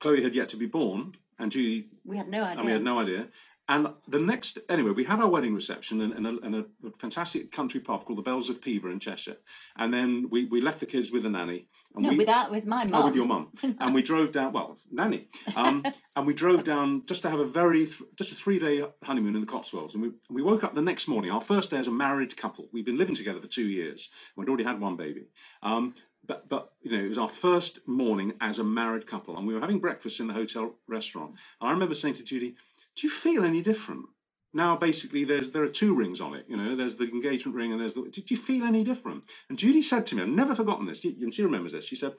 Chloe 0.00 0.22
had 0.22 0.34
yet 0.34 0.48
to 0.50 0.56
be 0.56 0.66
born, 0.66 1.12
and 1.38 1.52
Judy 1.52 1.88
We 2.04 2.16
had 2.16 2.28
no 2.28 2.42
idea. 2.42 2.56
and 2.58 2.66
we 2.66 2.72
had 2.72 2.82
no 2.82 2.98
idea. 3.00 3.28
And 3.70 3.86
the 4.08 4.18
next, 4.18 4.58
anyway, 4.68 4.90
we 4.90 5.04
had 5.04 5.20
our 5.20 5.28
wedding 5.28 5.54
reception 5.54 6.00
in, 6.00 6.12
in, 6.12 6.26
a, 6.26 6.36
in 6.38 6.54
a 6.56 6.64
fantastic 6.98 7.52
country 7.52 7.78
pub 7.78 8.04
called 8.04 8.18
the 8.18 8.22
Bells 8.22 8.50
of 8.50 8.60
Peover 8.60 8.90
in 8.90 8.98
Cheshire. 8.98 9.36
And 9.76 9.94
then 9.94 10.26
we, 10.28 10.46
we 10.46 10.60
left 10.60 10.80
the 10.80 10.86
kids 10.86 11.12
with 11.12 11.24
a 11.24 11.30
nanny. 11.30 11.68
And 11.94 12.02
no, 12.02 12.10
we, 12.10 12.16
without 12.18 12.50
with 12.50 12.66
my 12.66 12.82
Oh, 12.82 12.88
mum. 12.88 13.04
with 13.06 13.14
your 13.14 13.26
mum. 13.26 13.52
and 13.62 13.94
we 13.94 14.02
drove 14.02 14.32
down, 14.32 14.52
well, 14.52 14.76
nanny. 14.90 15.28
Um, 15.54 15.84
and 16.16 16.26
we 16.26 16.34
drove 16.34 16.64
down 16.64 17.04
just 17.06 17.22
to 17.22 17.30
have 17.30 17.38
a 17.38 17.46
very, 17.46 17.86
th- 17.86 18.02
just 18.16 18.32
a 18.32 18.34
three 18.34 18.58
day 18.58 18.82
honeymoon 19.04 19.36
in 19.36 19.40
the 19.40 19.46
Cotswolds. 19.46 19.94
And 19.94 20.02
we, 20.02 20.10
we 20.28 20.42
woke 20.42 20.64
up 20.64 20.74
the 20.74 20.82
next 20.82 21.06
morning, 21.06 21.30
our 21.30 21.40
first 21.40 21.70
day 21.70 21.76
as 21.78 21.86
a 21.86 21.92
married 21.92 22.36
couple. 22.36 22.68
We'd 22.72 22.84
been 22.86 22.98
living 22.98 23.14
together 23.14 23.40
for 23.40 23.46
two 23.46 23.68
years. 23.68 24.10
We'd 24.36 24.48
already 24.48 24.64
had 24.64 24.80
one 24.80 24.96
baby. 24.96 25.28
Um, 25.62 25.94
but, 26.26 26.48
but 26.48 26.72
you 26.82 26.92
know, 26.92 27.04
it 27.04 27.08
was 27.08 27.18
our 27.18 27.28
first 27.28 27.80
morning 27.88 28.34
as 28.40 28.58
a 28.58 28.64
married 28.64 29.06
couple, 29.06 29.36
and 29.36 29.46
we 29.46 29.54
were 29.54 29.60
having 29.60 29.80
breakfast 29.80 30.20
in 30.20 30.28
the 30.28 30.34
hotel 30.34 30.74
restaurant. 30.86 31.30
And 31.60 31.68
I 31.68 31.72
remember 31.72 31.94
saying 31.94 32.14
to 32.14 32.22
Judy, 32.22 32.54
"Do 32.96 33.06
you 33.06 33.12
feel 33.12 33.44
any 33.44 33.62
different?" 33.62 34.06
Now, 34.52 34.76
basically, 34.76 35.24
there's 35.24 35.50
there 35.50 35.62
are 35.62 35.68
two 35.68 35.94
rings 35.94 36.20
on 36.20 36.34
it. 36.34 36.46
You 36.48 36.56
know, 36.56 36.74
there's 36.74 36.96
the 36.96 37.04
engagement 37.08 37.56
ring, 37.56 37.72
and 37.72 37.80
there's 37.80 37.94
the. 37.94 38.02
Did 38.10 38.30
you 38.30 38.36
feel 38.36 38.64
any 38.64 38.82
different? 38.84 39.24
And 39.48 39.58
Judy 39.58 39.80
said 39.82 40.06
to 40.06 40.16
me, 40.16 40.22
I've 40.22 40.28
never 40.28 40.54
forgotten 40.54 40.86
this. 40.86 41.00
She 41.00 41.42
remembers 41.44 41.72
this. 41.72 41.84
She 41.84 41.96
said, 41.96 42.14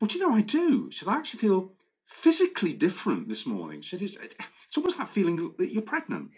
"Well, 0.00 0.08
do 0.08 0.18
you 0.18 0.26
know, 0.26 0.34
I 0.34 0.40
do." 0.40 0.90
She 0.90 1.00
said, 1.04 1.08
"I 1.08 1.16
actually 1.16 1.40
feel 1.40 1.72
physically 2.06 2.72
different 2.72 3.28
this 3.28 3.44
morning." 3.46 3.82
She 3.82 3.96
said, 3.96 4.02
"It's, 4.02 4.16
it's 4.16 4.76
almost 4.78 4.98
like 4.98 5.08
feeling 5.08 5.52
that 5.58 5.72
you're 5.72 5.82
pregnant." 5.82 6.30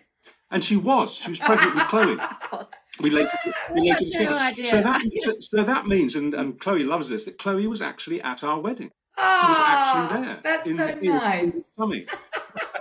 And 0.51 0.63
she 0.65 0.77
was. 0.77 1.15
She 1.15 1.31
was 1.31 1.39
pregnant 1.39 1.75
with 1.75 1.85
Chloe. 1.85 2.19
We 2.99 3.11
later, 3.11 3.37
we 3.75 3.81
later 3.83 3.93
had 3.93 4.01
no 4.01 4.07
discovered. 4.07 4.39
idea. 4.39 4.67
So 4.67 4.81
that, 4.81 5.03
so, 5.23 5.35
so 5.41 5.63
that 5.65 5.87
means, 5.87 6.15
and, 6.17 6.33
and 6.33 6.59
Chloe 6.59 6.83
loves 6.83 7.11
this, 7.11 7.27
that 7.27 7.37
Chloe 7.39 7.67
was 7.67 7.83
actually 7.83 8.23
at 8.23 8.43
our 8.43 8.59
wedding. 8.59 8.89
She 9.19 9.23
was 9.23 9.59
Ah, 9.59 10.09
actually 10.09 10.23
there. 10.25 10.41
that's 10.43 10.67
in- 10.67 10.77
so 10.79 10.87
in- 10.89 10.99
in 11.01 11.05
nice. 11.05 11.71
Oh, 11.77 11.93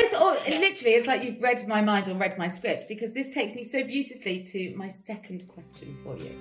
this 0.00 0.14
all, 0.14 0.32
literally, 0.32 0.94
it's 0.94 1.06
like 1.06 1.22
you've 1.22 1.42
read 1.42 1.66
my 1.68 1.80
mind 1.80 2.08
or 2.08 2.14
read 2.14 2.38
my 2.38 2.48
script 2.48 2.88
because 2.88 3.12
this 3.12 3.32
takes 3.32 3.54
me 3.54 3.64
so 3.64 3.84
beautifully 3.84 4.42
to 4.44 4.74
my 4.76 4.88
second 4.88 5.46
question 5.48 5.96
for 6.02 6.16
you. 6.16 6.34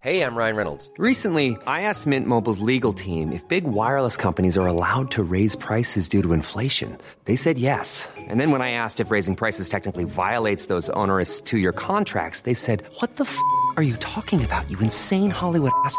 Hey, 0.00 0.22
I'm 0.22 0.36
Ryan 0.36 0.54
Reynolds. 0.54 0.88
Recently, 0.98 1.56
I 1.66 1.82
asked 1.82 2.06
Mint 2.06 2.28
Mobile's 2.28 2.60
legal 2.60 2.92
team 2.92 3.32
if 3.32 3.46
big 3.48 3.64
wireless 3.64 4.16
companies 4.16 4.56
are 4.56 4.68
allowed 4.68 5.10
to 5.10 5.24
raise 5.24 5.56
prices 5.56 6.08
due 6.08 6.22
to 6.22 6.32
inflation. 6.32 6.96
They 7.24 7.34
said 7.34 7.58
yes. 7.58 8.08
And 8.16 8.38
then 8.38 8.52
when 8.52 8.62
I 8.62 8.70
asked 8.70 9.00
if 9.00 9.10
raising 9.10 9.34
prices 9.34 9.68
technically 9.68 10.04
violates 10.04 10.66
those 10.66 10.88
onerous 10.90 11.40
two 11.40 11.58
year 11.58 11.72
contracts, 11.72 12.42
they 12.42 12.54
said, 12.54 12.84
What 13.00 13.16
the 13.16 13.24
f 13.24 13.36
are 13.76 13.82
you 13.82 13.96
talking 13.96 14.44
about, 14.44 14.70
you 14.70 14.78
insane 14.78 15.30
Hollywood 15.30 15.72
ass? 15.84 15.98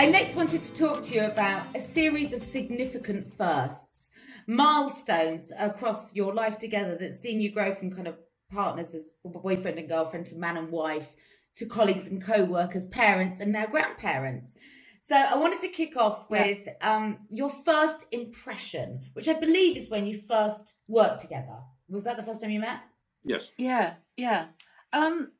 I 0.00 0.06
next 0.06 0.36
wanted 0.36 0.62
to 0.62 0.74
talk 0.74 1.02
to 1.02 1.14
you 1.14 1.24
about 1.24 1.74
a 1.74 1.80
series 1.80 2.32
of 2.32 2.40
significant 2.40 3.36
firsts, 3.36 4.10
milestones 4.46 5.52
across 5.58 6.14
your 6.14 6.32
life 6.32 6.56
together 6.56 6.96
that's 6.98 7.18
seen 7.18 7.40
you 7.40 7.50
grow 7.50 7.74
from 7.74 7.90
kind 7.90 8.06
of 8.06 8.16
partners 8.48 8.94
as 8.94 9.10
boyfriend 9.24 9.76
and 9.76 9.88
girlfriend 9.88 10.26
to 10.26 10.36
man 10.36 10.56
and 10.56 10.70
wife 10.70 11.08
to 11.56 11.66
colleagues 11.66 12.06
and 12.06 12.22
co-workers, 12.22 12.86
parents, 12.86 13.40
and 13.40 13.50
now 13.50 13.66
grandparents. 13.66 14.56
So 15.02 15.16
I 15.16 15.36
wanted 15.36 15.60
to 15.62 15.68
kick 15.68 15.96
off 15.96 16.26
Yeah. 16.30 16.46
with 16.46 16.68
um, 16.80 17.18
your 17.28 17.50
first 17.50 18.06
impression, 18.12 19.00
which 19.14 19.26
I 19.26 19.32
believe 19.32 19.76
is 19.76 19.90
when 19.90 20.06
you 20.06 20.20
first 20.28 20.74
worked 20.86 21.20
together. 21.20 21.58
Was 21.88 22.04
that 22.04 22.16
the 22.16 22.22
first 22.22 22.40
time 22.40 22.50
you 22.52 22.60
met? 22.60 22.80
Yes. 23.24 23.50
Yeah, 23.56 23.94
yeah. 24.16 24.46
Um, 24.92 25.32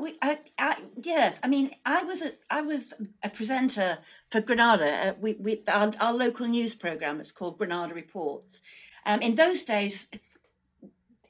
we, 0.00 0.18
I, 0.22 0.38
I, 0.58 0.76
yes. 1.02 1.38
I 1.42 1.48
mean, 1.48 1.70
I 1.84 2.02
was 2.02 2.22
a, 2.22 2.32
I 2.50 2.60
was 2.62 2.94
a 3.22 3.28
presenter 3.28 3.98
for 4.30 4.40
Granada. 4.40 5.08
Uh, 5.08 5.14
we, 5.20 5.34
we, 5.34 5.62
our, 5.68 5.92
our 6.00 6.12
local 6.14 6.46
news 6.46 6.74
program. 6.74 7.20
It's 7.20 7.32
called 7.32 7.58
Granada 7.58 7.94
Reports. 7.94 8.60
Um, 9.06 9.22
in 9.22 9.34
those 9.34 9.64
days, 9.64 10.08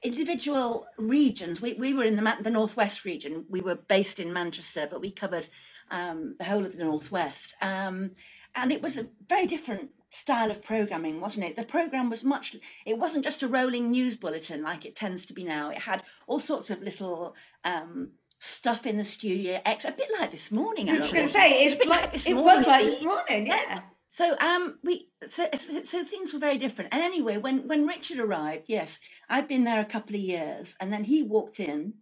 individual 0.03 0.87
regions. 0.99 1.61
We, 1.61 1.75
we 1.75 1.93
were 1.93 2.05
in 2.05 2.17
the 2.17 2.37
the 2.43 2.51
northwest 2.51 3.05
region. 3.05 3.45
We 3.49 3.61
were 3.61 3.75
based 3.75 4.19
in 4.19 4.33
Manchester, 4.33 4.89
but 4.91 5.01
we 5.01 5.11
covered 5.11 5.49
um, 5.91 6.37
the 6.39 6.45
whole 6.45 6.65
of 6.65 6.77
the 6.77 6.85
northwest. 6.85 7.55
Um, 7.61 8.13
and 8.55 8.73
it 8.73 8.83
was 8.83 8.97
a 8.97 9.09
very 9.29 9.47
different 9.47 9.91
style 10.11 10.51
of 10.51 10.63
programming, 10.63 11.21
wasn't 11.21 11.47
it? 11.47 11.57
The 11.57 11.65
program 11.65 12.11
was 12.11 12.25
much. 12.25 12.57
It 12.85 12.99
wasn't 12.99 13.25
just 13.25 13.43
a 13.43 13.49
rolling 13.49 13.91
news 13.91 14.17
bulletin 14.17 14.63
like 14.63 14.85
it 14.85 14.97
tends 14.97 15.25
to 15.27 15.33
be 15.33 15.45
now. 15.45 15.71
It 15.71 15.79
had 15.79 16.03
all 16.27 16.41
sorts 16.41 16.71
of 16.71 16.83
little. 16.83 17.35
Um, 17.65 18.13
Stuff 18.43 18.87
in 18.87 18.97
the 18.97 19.05
studio, 19.05 19.61
ex- 19.67 19.85
a 19.85 19.93
bit 19.93 20.09
like 20.19 20.31
this 20.31 20.51
morning. 20.51 20.89
I 20.89 20.99
was 20.99 21.13
going 21.13 21.27
to 21.27 21.33
say 21.33 21.63
It's 21.65 21.73
a 21.73 21.75
it's 21.75 21.79
bit 21.85 21.89
like, 21.89 22.13
this 22.13 22.27
it 22.27 22.35
morning. 22.35 22.57
was 22.57 22.67
like 22.67 22.85
this 22.87 23.03
morning, 23.05 23.47
yeah. 23.47 23.81
So 24.09 24.37
um 24.39 24.79
we 24.83 25.11
so, 25.29 25.47
so 25.55 25.85
so 25.85 26.05
things 26.05 26.33
were 26.33 26.39
very 26.41 26.57
different. 26.57 26.93
And 26.93 27.03
anyway, 27.03 27.37
when 27.37 27.69
when 27.69 27.87
Richard 27.87 28.19
arrived, 28.19 28.65
yes, 28.67 28.99
I'd 29.29 29.47
been 29.47 29.65
there 29.65 29.79
a 29.81 29.85
couple 29.85 30.17
of 30.17 30.23
years, 30.23 30.75
and 30.81 30.91
then 30.93 31.05
he 31.05 31.23
walked 31.23 31.61
in, 31.61 31.95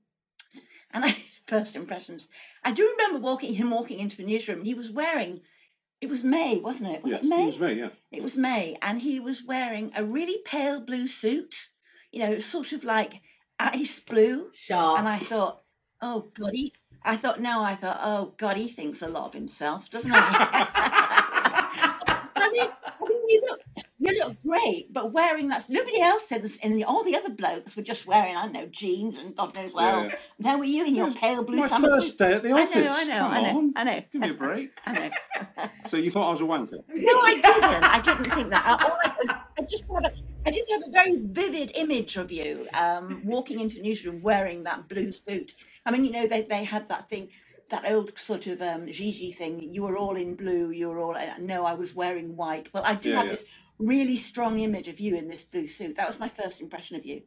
and 0.92 1.04
I 1.04 1.16
first 1.46 1.74
impressions. 1.74 2.28
I 2.64 2.70
do 2.72 2.88
remember 2.96 3.18
walking 3.18 3.54
him 3.54 3.70
walking 3.70 3.98
into 3.98 4.16
the 4.16 4.24
newsroom. 4.24 4.64
He 4.64 4.74
was 4.74 4.90
wearing, 4.90 5.40
it 6.00 6.08
was 6.08 6.22
May, 6.22 6.60
wasn't 6.60 6.92
it? 6.94 7.02
Was 7.02 7.12
yes. 7.12 7.24
it 7.24 7.28
May? 7.28 7.42
It 7.42 7.46
was 7.46 7.58
May, 7.58 7.74
yeah. 7.74 7.88
It 8.12 8.22
was 8.22 8.36
May, 8.36 8.76
and 8.80 9.02
he 9.02 9.18
was 9.20 9.42
wearing 9.44 9.90
a 9.96 10.04
really 10.04 10.38
pale 10.44 10.80
blue 10.80 11.08
suit. 11.08 11.54
You 12.12 12.20
know, 12.22 12.38
sort 12.38 12.72
of 12.72 12.84
like 12.84 13.20
ice 13.58 14.00
blue. 14.00 14.50
Sharp. 14.54 14.98
And 15.00 15.08
I 15.08 15.18
thought, 15.18 15.60
Oh 16.00 16.30
God, 16.38 16.50
he, 16.52 16.72
I 17.02 17.16
thought 17.16 17.40
no, 17.40 17.62
I 17.62 17.74
thought, 17.74 17.98
oh 18.02 18.34
God, 18.36 18.56
he 18.56 18.68
thinks 18.68 19.02
a 19.02 19.08
lot 19.08 19.26
of 19.26 19.34
himself, 19.34 19.90
doesn't 19.90 20.10
he? 20.10 20.16
I 22.40 22.50
mean, 22.52 22.68
I 22.70 23.08
mean, 23.08 23.20
you 23.28 23.42
look, 23.48 23.60
you 23.98 24.18
look 24.24 24.36
great, 24.46 24.92
but 24.92 25.12
wearing 25.12 25.48
that. 25.48 25.68
Nobody 25.68 26.00
else 26.00 26.28
said 26.28 26.42
this, 26.42 26.56
and 26.62 26.82
all 26.84 27.02
the 27.04 27.16
other 27.16 27.30
blokes 27.30 27.74
were 27.76 27.82
just 27.82 28.06
wearing, 28.06 28.36
I 28.36 28.44
don't 28.44 28.52
know, 28.52 28.66
jeans 28.66 29.18
and 29.18 29.34
God 29.36 29.54
knows 29.56 29.72
what 29.72 29.82
Yeah, 29.84 29.92
else. 29.98 30.08
yeah. 30.08 30.14
And 30.38 30.46
there 30.46 30.58
were 30.58 30.64
you 30.64 30.86
in 30.86 30.94
your 30.94 31.12
pale 31.12 31.42
blue 31.42 31.56
My 31.58 31.68
summer 31.68 31.88
first 31.90 32.10
suit. 32.10 32.18
day 32.18 32.32
at 32.34 32.42
the 32.44 32.52
I 32.52 32.62
office. 32.62 32.74
know, 32.76 32.94
I 32.94 33.04
know, 33.04 33.18
Come 33.18 33.32
I 33.32 33.40
know, 33.40 33.58
on. 33.58 33.72
I 33.76 33.84
know. 33.84 34.02
Give 34.12 34.20
me 34.22 34.30
a 34.30 34.34
break. 34.34 34.70
I 34.86 34.92
know. 34.92 35.10
So 35.86 35.96
you 35.96 36.10
thought 36.12 36.28
I 36.28 36.30
was 36.30 36.40
a 36.40 36.44
wanker? 36.44 36.78
No, 36.94 37.12
I 37.12 37.34
didn't. 37.34 37.84
I 37.84 38.00
didn't 38.00 38.24
think 38.32 38.50
that. 38.50 38.64
I, 38.66 38.84
all 38.84 38.98
I, 39.04 39.40
I 39.58 39.62
just 39.68 39.84
have 39.92 40.04
a, 40.04 40.10
I 40.46 40.50
just 40.52 40.70
have 40.70 40.82
a 40.86 40.90
very 40.92 41.16
vivid 41.20 41.72
image 41.74 42.16
of 42.16 42.30
you 42.30 42.66
um, 42.74 43.22
walking 43.24 43.58
into 43.60 43.76
the 43.76 43.82
newsroom 43.82 44.22
wearing 44.22 44.62
that 44.62 44.88
blue 44.88 45.10
suit. 45.10 45.52
I 45.88 45.90
mean, 45.90 46.04
you 46.04 46.12
know, 46.12 46.26
they, 46.28 46.42
they 46.42 46.64
had 46.64 46.88
that 46.90 47.08
thing, 47.08 47.30
that 47.70 47.90
old 47.90 48.18
sort 48.18 48.46
of 48.46 48.60
um, 48.60 48.86
Gigi 48.92 49.32
thing. 49.32 49.70
You 49.72 49.84
were 49.84 49.96
all 49.96 50.16
in 50.16 50.36
blue. 50.36 50.70
You 50.70 50.88
were 50.90 51.00
all. 51.00 51.16
Uh, 51.16 51.38
no, 51.40 51.64
I 51.64 51.74
was 51.74 51.94
wearing 51.94 52.36
white. 52.36 52.68
Well, 52.74 52.84
I 52.86 52.94
do 52.94 53.10
Yeah, 53.10 53.16
have 53.16 53.26
yeah. 53.26 53.32
this 53.32 53.44
really 53.78 54.18
strong 54.18 54.60
image 54.60 54.88
of 54.88 55.00
you 55.00 55.16
in 55.16 55.28
this 55.28 55.44
blue 55.44 55.68
suit. 55.68 55.96
That 55.96 56.06
was 56.08 56.20
my 56.20 56.28
first 56.28 56.60
impression 56.60 56.96
of 56.96 57.06
you. 57.06 57.22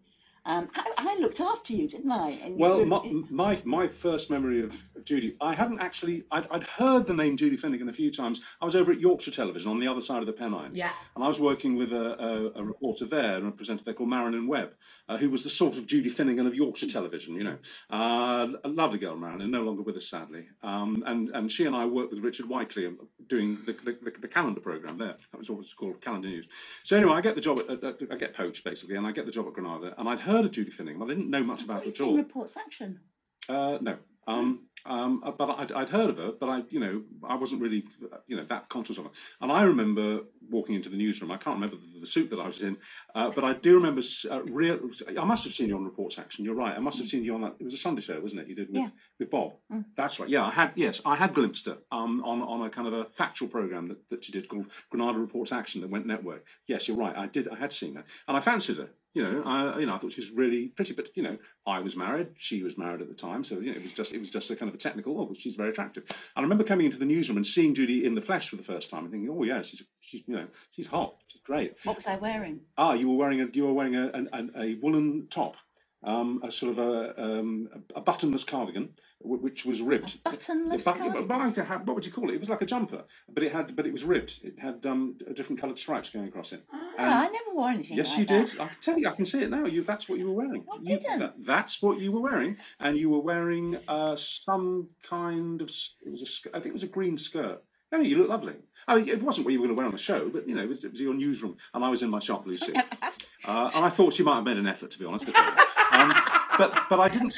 Um, 0.46 0.70
I, 0.76 0.92
I 0.98 1.18
looked 1.20 1.40
after 1.40 1.72
you, 1.74 1.88
didn't 1.88 2.12
I? 2.12 2.32
And 2.44 2.58
Well, 2.58 2.80
were- 2.80 2.86
my, 2.86 3.22
my 3.30 3.62
my 3.64 3.88
first 3.88 4.30
memory 4.32 4.64
of, 4.64 4.74
of 4.96 5.06
Judy, 5.06 5.36
I 5.40 5.54
hadn't 5.54 5.80
actually, 5.80 6.24
I'd, 6.32 6.48
I'd 6.50 6.64
heard 6.64 7.06
the 7.06 7.14
name 7.14 7.38
Judy 7.38 7.58
Finnegan 7.58 7.90
a 7.90 7.94
few 7.94 8.12
times. 8.12 8.42
I 8.60 8.66
was 8.66 8.76
over 8.76 8.92
at 8.92 9.00
Yorkshire 9.00 9.32
Television 9.32 9.70
on 9.70 9.80
the 9.80 9.88
other 9.88 10.02
side 10.02 10.20
of 10.22 10.26
the 10.26 10.34
Pennines. 10.34 10.78
Yeah. 10.78 10.92
And 11.16 11.24
I 11.24 11.28
was 11.28 11.40
working 11.40 11.76
with 11.76 11.94
a, 11.94 12.20
a, 12.24 12.60
a 12.60 12.64
reporter 12.64 13.06
there 13.06 13.38
and 13.38 13.48
a 13.48 13.52
presenter 13.52 13.84
there 13.84 13.94
called 13.94 14.10
Marilyn 14.10 14.48
Webb, 14.48 14.72
uh, 15.10 15.18
who 15.18 15.30
was 15.30 15.44
the 15.44 15.50
sort 15.52 15.78
of 15.78 15.86
Judy 15.86 16.10
Finnegan 16.10 16.48
of 16.48 16.56
Yorkshire 16.56 16.88
Television, 16.88 17.36
you 17.36 17.44
know. 17.44 17.58
Uh, 17.92 18.48
a 18.64 18.68
lovely 18.68 18.98
girl, 18.98 19.16
Marilyn, 19.16 19.52
no 19.52 19.62
longer 19.62 19.84
with 19.84 19.96
us, 19.98 20.10
sadly. 20.10 20.48
Um, 20.64 21.04
and, 21.06 21.30
and 21.30 21.52
she 21.52 21.66
and 21.66 21.76
I 21.76 21.86
worked 21.86 22.14
with 22.14 22.24
Richard 22.24 22.48
Whiteley 22.50 22.88
um, 22.88 22.98
doing 23.28 23.60
the, 23.68 23.74
the, 23.74 23.98
the, 24.02 24.12
the 24.22 24.28
calendar 24.28 24.60
programme 24.62 24.98
there. 24.98 25.18
That 25.32 25.38
was 25.38 25.50
what 25.50 25.58
it 25.58 25.60
was 25.60 25.74
called, 25.74 26.02
Calendar 26.02 26.30
News. 26.30 26.48
So 26.84 26.98
anyway, 26.98 27.14
I 27.14 27.22
get 27.22 27.36
the 27.36 27.42
job, 27.42 27.60
at, 27.60 27.70
at, 27.84 28.02
at- 28.02 28.12
I 28.12 28.16
get 28.16 28.34
poached 28.34 28.64
basically, 28.64 28.96
and 28.96 29.06
I 29.06 29.12
get 29.12 29.26
the 29.28 29.32
job 29.32 29.46
at 29.48 29.54
Granada. 29.54 29.94
And 29.98 30.10
I'd 30.10 30.20
heard 30.20 30.31
of 30.46 30.52
Judy 30.52 30.72
but 30.78 31.06
I 31.06 31.08
didn't 31.08 31.30
know 31.30 31.44
much 31.44 31.64
about 31.64 31.84
her 31.84 31.90
at 31.90 32.02
all. 32.02 32.16
reports 32.18 32.56
action. 32.58 33.00
Uh, 33.50 33.78
no. 33.82 33.98
Um, 34.28 34.68
um, 34.86 35.22
uh, 35.26 35.32
but 35.32 35.50
I'd, 35.60 35.72
I'd 35.72 35.90
heard 35.90 36.12
of 36.12 36.18
her, 36.18 36.32
but 36.40 36.48
I, 36.48 36.64
you 36.70 36.80
know, 36.80 37.04
I 37.24 37.36
wasn't 37.36 37.62
really, 37.62 37.84
you 38.28 38.36
know, 38.38 38.44
that 38.46 38.70
conscious 38.70 38.98
of 38.98 39.06
her. 39.06 39.12
And 39.42 39.52
I 39.52 39.64
remember 39.64 40.22
walking 40.50 40.76
into 40.76 40.90
the 40.90 40.96
newsroom. 40.98 41.32
I 41.32 41.38
can't 41.38 41.56
remember 41.56 41.76
the, 41.76 42.00
the 42.02 42.06
suit 42.06 42.30
that 42.30 42.40
I 42.40 42.46
was 42.48 42.62
in, 42.62 42.78
uh, 43.14 43.32
but 43.32 43.44
I 43.44 43.54
do 43.54 43.76
remember. 43.76 44.02
Uh, 44.30 44.44
real, 44.44 44.80
I 45.20 45.24
must 45.26 45.44
have 45.44 45.54
seen 45.54 45.70
you 45.70 45.76
on 45.76 45.86
Reports 45.86 46.18
Action. 46.20 46.46
You're 46.46 46.56
right. 46.56 46.76
I 46.76 46.80
must 46.80 47.00
have 47.00 47.08
seen 47.08 47.24
you 47.24 47.34
on 47.36 47.42
that. 47.42 47.56
It 47.60 47.64
was 47.64 47.74
a 47.74 47.78
Sunday 47.78 48.02
show, 48.02 48.20
wasn't 48.20 48.42
it? 48.42 48.48
You 48.48 48.56
did 48.56 48.68
with, 48.70 48.78
Yeah. 48.78 48.90
with 49.20 49.32
Bob. 49.32 49.54
That's 49.96 50.20
right. 50.20 50.30
Yeah, 50.30 50.46
I 50.46 50.52
had. 50.52 50.72
Yes, 50.76 51.02
I 51.06 51.16
had 51.16 51.34
glimpsed 51.34 51.66
her 51.66 51.78
um, 51.92 52.24
on 52.24 52.42
on 52.42 52.62
a 52.66 52.70
kind 52.70 52.88
of 52.88 52.94
a 52.94 53.06
factual 53.06 53.50
program 53.50 53.88
that, 53.90 54.10
that 54.10 54.24
she 54.24 54.32
did 54.32 54.48
called 54.48 54.68
Granada 54.92 55.18
Reports 55.20 55.52
Action 55.52 55.82
that 55.82 55.90
went 55.90 56.06
network. 56.06 56.46
Yes, 56.68 56.88
you're 56.88 56.98
right. 56.98 57.16
I 57.16 57.28
did. 57.28 57.48
I 57.48 57.56
had 57.56 57.74
seen 57.74 57.96
her, 57.96 58.04
and 58.28 58.38
I 58.38 58.40
fancied 58.40 58.78
her. 58.78 58.90
You 59.14 59.24
know, 59.24 59.44
I 59.46 59.80
you 59.80 59.86
know 59.86 59.96
I 59.96 59.98
thought 59.98 60.14
she 60.14 60.22
was 60.22 60.32
really 60.32 60.68
pretty, 60.68 60.94
but 60.94 61.10
you 61.16 61.24
know, 61.24 61.38
I 61.68 61.80
was 61.80 61.98
married, 61.98 62.30
she 62.38 62.64
was 62.64 62.78
married 62.78 63.02
at 63.02 63.10
the 63.10 63.14
time, 63.14 63.44
so 63.44 63.60
you 63.60 63.72
know 63.72 63.78
it 63.78 63.84
was 63.84 63.92
just 63.92 64.14
it 64.14 64.20
was 64.20 64.30
just 64.30 64.50
a 64.50 64.56
kind 64.56 64.70
of 64.70 64.76
a 64.76 64.78
technical. 64.78 65.20
Oh, 65.20 65.24
well, 65.24 65.34
she's 65.34 65.56
very 65.56 65.70
attractive. 65.70 66.04
And 66.08 66.18
I 66.38 66.42
remember 66.42 66.64
coming 66.64 66.86
into 66.86 66.98
the 66.98 67.06
newsroom 67.06 67.38
and 67.38 67.46
seeing 67.46 67.76
Judy 67.76 68.06
in 68.06 68.16
the 68.16 68.22
flesh 68.22 68.50
for 68.50 68.56
the 68.56 68.64
first 68.64 68.90
time 68.90 69.04
and 69.04 69.12
thinking, 69.12 69.30
oh 69.30 69.44
yeah, 69.44 69.62
she's 69.62 69.84
she's 70.00 70.24
you 70.28 70.36
know 70.36 70.48
she's 70.72 70.88
hot, 70.88 71.16
she's 71.28 71.42
great. 71.42 71.76
What 71.84 71.98
was 71.98 72.08
I 72.08 72.16
wearing? 72.16 72.62
Ah, 72.78 72.94
you 72.94 73.10
were 73.10 73.18
wearing 73.18 73.42
a 73.42 73.48
you 73.52 73.66
were 73.66 73.74
wearing 73.74 73.96
a 73.96 74.08
an, 74.14 74.52
a 74.58 74.76
woolen 74.76 75.28
top, 75.30 75.56
um, 76.04 76.42
a 76.44 76.50
sort 76.50 76.72
of 76.72 76.80
a 76.80 77.22
um, 77.22 77.68
a 77.94 78.02
buttonless 78.02 78.48
cardigan, 78.48 78.92
which 79.24 79.66
was 79.66 79.82
ribbed. 79.82 80.20
A 80.26 80.30
buttonless 80.32 80.84
but- 80.84 80.98
cardigan? 80.98 81.28
but 81.28 81.58
like 81.58 81.86
what 81.88 81.96
would 81.96 82.06
you 82.06 82.12
call 82.12 82.30
it? 82.30 82.36
It 82.36 82.40
was 82.40 82.50
like 82.50 82.62
a 82.62 82.66
jumper, 82.66 83.04
but 83.34 83.44
it 83.44 83.52
had 83.52 83.76
but 83.76 83.86
it 83.86 83.92
was 83.92 84.04
ribbed. 84.04 84.40
It 84.44 84.60
had 84.60 84.86
um, 84.86 85.16
different 85.34 85.60
coloured 85.62 85.80
stripes 85.80 86.10
going 86.10 86.28
across 86.28 86.54
it. 86.54 86.64
Ah, 86.74 87.24
I 87.24 87.28
never 87.28 87.56
wore 87.56 87.70
anything 87.70 87.98
Yes, 87.98 88.12
like 88.12 88.20
you 88.20 88.26
that. 88.38 88.48
did. 88.48 88.60
I 88.60 88.68
can 88.68 88.78
tell 88.82 88.98
you. 89.00 89.08
I 89.08 89.12
can 89.16 89.26
see 89.26 89.42
it 89.44 89.50
now. 89.50 89.66
You. 89.66 89.84
That's 89.84 90.08
what 90.10 90.20
you 90.20 90.28
were 90.28 90.34
wearing. 90.34 90.66
I 90.72 90.76
You- 90.78 90.98
didn't. 91.00 91.20
that- 91.20 91.36
that's 91.46 91.82
what 91.82 92.00
you 92.00 92.12
were 92.12 92.22
wearing, 92.22 92.58
and 92.80 92.98
you 92.98 93.10
were 93.10 93.22
wearing 93.22 93.78
uh, 93.88 94.16
some 94.16 94.88
kind 95.08 95.62
of. 95.62 95.70
It 96.06 96.10
was 96.12 96.22
a. 96.46 96.50
I 96.56 96.60
think 96.60 96.68
it 96.68 96.74
was 96.74 96.84
a 96.84 96.88
green 96.88 97.18
skirt. 97.18 97.64
I 97.94 97.98
mean, 97.98 98.10
you 98.10 98.18
look 98.18 98.30
lovely. 98.30 98.56
I 98.88 98.96
mean, 98.96 99.10
it 99.10 99.22
wasn't 99.22 99.46
what 99.46 99.52
you 99.54 99.60
were 99.60 99.68
going 99.68 99.76
to 99.76 99.78
wear 99.78 99.86
on 99.86 99.92
the 99.92 99.98
show, 99.98 100.30
but 100.30 100.48
you 100.48 100.56
know, 100.56 100.64
it 100.64 100.70
was, 100.70 100.84
it 100.84 100.92
was 100.92 101.02
your 101.02 101.14
newsroom, 101.14 101.58
and 101.74 101.84
I 101.84 101.90
was 101.90 102.02
in 102.02 102.10
my 102.10 102.20
sharp 102.20 102.46
blue 102.46 102.58
suit, 102.58 102.76
uh, 103.46 103.70
and 103.76 103.86
I 103.86 103.90
thought 103.90 104.14
she 104.14 104.24
might 104.24 104.36
have 104.36 104.44
made 104.46 104.58
an 104.58 104.66
effort, 104.68 104.92
to 104.92 105.00
be 105.00 105.06
honest. 105.06 105.26
But, 105.26 105.36
um, 105.92 106.14
but 106.58 106.84
but 106.90 107.00
I 107.00 107.10
didn't. 107.10 107.38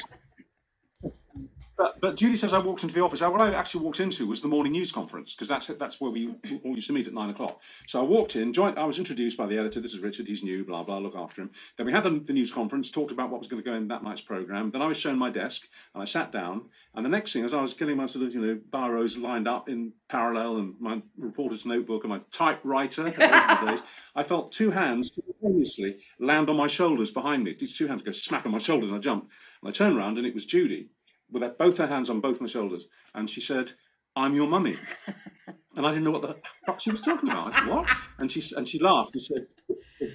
But, 1.76 2.00
but 2.00 2.16
Judy 2.16 2.36
says 2.36 2.52
I 2.52 2.58
walked 2.58 2.84
into 2.84 2.94
the 2.94 3.02
office. 3.02 3.20
What 3.20 3.40
I 3.40 3.52
actually 3.52 3.84
walked 3.84 3.98
into 3.98 4.28
was 4.28 4.40
the 4.40 4.46
morning 4.48 4.72
news 4.72 4.92
conference 4.92 5.34
because 5.34 5.48
that's 5.48 5.66
that's 5.66 6.00
where 6.00 6.10
we 6.10 6.32
all 6.64 6.74
used 6.74 6.86
to 6.86 6.92
meet 6.92 7.08
at 7.08 7.12
nine 7.12 7.30
o'clock. 7.30 7.60
So 7.88 8.00
I 8.00 8.04
walked 8.04 8.36
in, 8.36 8.52
joined. 8.52 8.78
I 8.78 8.84
was 8.84 8.98
introduced 8.98 9.36
by 9.36 9.46
the 9.46 9.58
editor. 9.58 9.80
This 9.80 9.92
is 9.92 9.98
Richard. 9.98 10.28
He's 10.28 10.44
new. 10.44 10.64
Blah 10.64 10.84
blah. 10.84 10.98
Look 10.98 11.16
after 11.16 11.42
him. 11.42 11.50
Then 11.76 11.86
we 11.86 11.92
had 11.92 12.04
the, 12.04 12.20
the 12.20 12.32
news 12.32 12.52
conference, 12.52 12.90
talked 12.90 13.10
about 13.10 13.30
what 13.30 13.40
was 13.40 13.48
going 13.48 13.62
to 13.62 13.68
go 13.68 13.76
in 13.76 13.88
that 13.88 14.04
night's 14.04 14.20
program. 14.20 14.70
Then 14.70 14.82
I 14.82 14.86
was 14.86 14.96
shown 14.96 15.18
my 15.18 15.30
desk 15.30 15.66
and 15.94 16.02
I 16.02 16.04
sat 16.04 16.30
down. 16.30 16.62
And 16.94 17.04
the 17.04 17.10
next 17.10 17.32
thing, 17.32 17.44
as 17.44 17.54
I 17.54 17.60
was 17.60 17.74
getting 17.74 17.96
my 17.96 18.06
sort 18.06 18.24
of 18.24 18.34
you 18.34 18.40
know 18.40 18.60
biros 18.70 19.20
lined 19.20 19.48
up 19.48 19.68
in 19.68 19.92
parallel 20.08 20.58
and 20.58 20.74
my 20.78 21.02
reporter's 21.18 21.66
notebook 21.66 22.04
and 22.04 22.12
my 22.12 22.20
typewriter, 22.30 23.10
days, 23.10 23.82
I 24.14 24.22
felt 24.22 24.52
two 24.52 24.70
hands 24.70 25.10
simultaneously 25.12 25.96
land 26.20 26.48
on 26.48 26.56
my 26.56 26.68
shoulders 26.68 27.10
behind 27.10 27.42
me. 27.42 27.56
These 27.58 27.76
two 27.76 27.88
hands 27.88 28.02
go 28.02 28.12
smack 28.12 28.46
on 28.46 28.52
my 28.52 28.58
shoulders, 28.58 28.90
and 28.90 28.98
I 28.98 29.00
jumped. 29.00 29.28
And 29.60 29.68
I 29.68 29.72
turned 29.72 29.96
around, 29.96 30.18
and 30.18 30.26
it 30.26 30.34
was 30.34 30.44
Judy 30.44 30.88
with 31.30 31.42
her- 31.42 31.54
both 31.58 31.78
her 31.78 31.86
hands 31.86 32.10
on 32.10 32.20
both 32.20 32.40
my 32.40 32.46
shoulders, 32.46 32.86
and 33.14 33.28
she 33.28 33.40
said, 33.40 33.72
"I'm 34.16 34.34
your 34.34 34.48
mummy." 34.48 34.78
And 35.76 35.86
I 35.86 35.90
didn't 35.90 36.04
know 36.04 36.12
what 36.12 36.22
the 36.22 36.36
fuck 36.66 36.80
she 36.80 36.90
was 36.90 37.00
talking 37.00 37.28
about. 37.28 37.52
I 37.52 37.58
said, 37.58 37.68
"What?" 37.68 37.88
And 38.18 38.30
she 38.30 38.42
and 38.56 38.66
she 38.66 38.78
laughed. 38.78 39.10
She 39.14 39.20
said, 39.20 39.46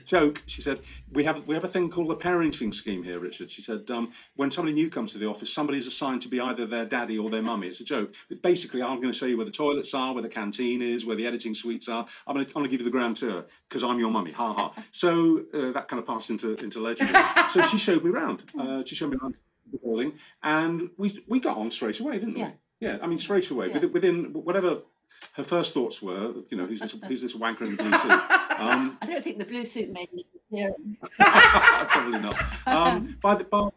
"Joke." 0.06 0.42
She 0.46 0.62
said, 0.62 0.80
"We 1.12 1.26
have 1.26 1.46
we 1.48 1.54
have 1.54 1.66
a 1.66 1.68
thing 1.68 1.90
called 1.90 2.12
a 2.12 2.16
parenting 2.16 2.74
scheme 2.74 3.04
here, 3.04 3.20
Richard." 3.20 3.52
She 3.52 3.62
said, 3.62 3.92
um, 3.92 4.12
"When 4.36 4.52
somebody 4.52 4.74
new 4.74 4.90
comes 4.90 5.12
to 5.14 5.18
the 5.18 5.26
office, 5.28 5.52
somebody 5.52 5.78
is 5.78 5.86
assigned 5.86 6.22
to 6.22 6.30
be 6.30 6.40
either 6.40 6.66
their 6.66 6.86
daddy 6.86 7.18
or 7.18 7.30
their 7.30 7.42
mummy. 7.42 7.68
It's 7.68 7.82
a 7.82 7.84
joke. 7.84 8.14
But 8.30 8.42
basically, 8.42 8.82
I'm 8.82 9.02
going 9.02 9.12
to 9.12 9.18
show 9.18 9.26
you 9.26 9.36
where 9.36 9.46
the 9.46 9.52
toilets 9.52 9.94
are, 9.94 10.14
where 10.14 10.24
the 10.24 10.30
canteen 10.30 10.82
is, 10.82 11.06
where 11.06 11.18
the 11.18 11.28
editing 11.28 11.54
suites 11.54 11.90
are. 11.90 12.06
I'm 12.26 12.36
going 12.36 12.46
to, 12.46 12.52
I'm 12.52 12.62
going 12.62 12.66
to 12.66 12.72
give 12.72 12.80
you 12.80 12.86
the 12.86 12.98
grand 12.98 13.18
tour 13.18 13.46
because 13.68 13.84
I'm 13.84 14.00
your 14.00 14.12
mummy. 14.12 14.32
Ha 14.32 14.54
ha." 14.54 14.74
So 14.92 15.44
uh, 15.54 15.72
that 15.74 15.90
kind 15.90 16.00
of 16.00 16.08
passed 16.08 16.30
into 16.30 16.56
into 16.56 16.80
legend. 16.80 17.14
so 17.52 17.62
she 17.64 17.78
showed 17.78 18.06
me 18.06 18.12
around. 18.12 18.44
Uh, 18.58 18.84
she 18.86 18.96
showed 18.96 19.12
me 19.12 19.18
around 19.22 19.36
building, 19.78 20.14
and 20.44 20.90
we 20.98 21.24
we 21.28 21.40
got 21.40 21.58
on 21.58 21.72
straight 21.72 22.00
away, 22.00 22.20
didn't 22.20 22.36
we? 22.36 22.48
Yeah, 22.80 22.98
I 23.02 23.08
mean 23.08 23.20
straight 23.20 23.50
away. 23.50 23.70
Within, 23.70 23.92
within 23.92 24.34
whatever 24.34 24.80
her 25.34 25.44
first 25.44 25.74
thoughts 25.74 26.02
were, 26.02 26.34
you 26.50 26.58
know, 26.58 26.66
who's 26.66 26.80
this 26.80 26.96
who's 27.08 27.22
this 27.22 27.36
wanker 27.36 27.62
in 27.62 27.76
the 27.76 27.84
blue 27.84 27.94
suit? 27.94 28.12
Um, 28.58 28.98
I 29.02 29.06
don't 29.06 29.24
think 29.24 29.40
the 29.40 29.46
blue 29.46 29.66
suit 29.66 29.92
made 29.92 30.12
me 30.14 30.26
appearance. 30.36 30.98
probably 31.18 32.20
not. 32.20 32.36
Um, 32.66 33.18
by 33.22 33.36
the 33.36 33.44
by, 33.46 33.70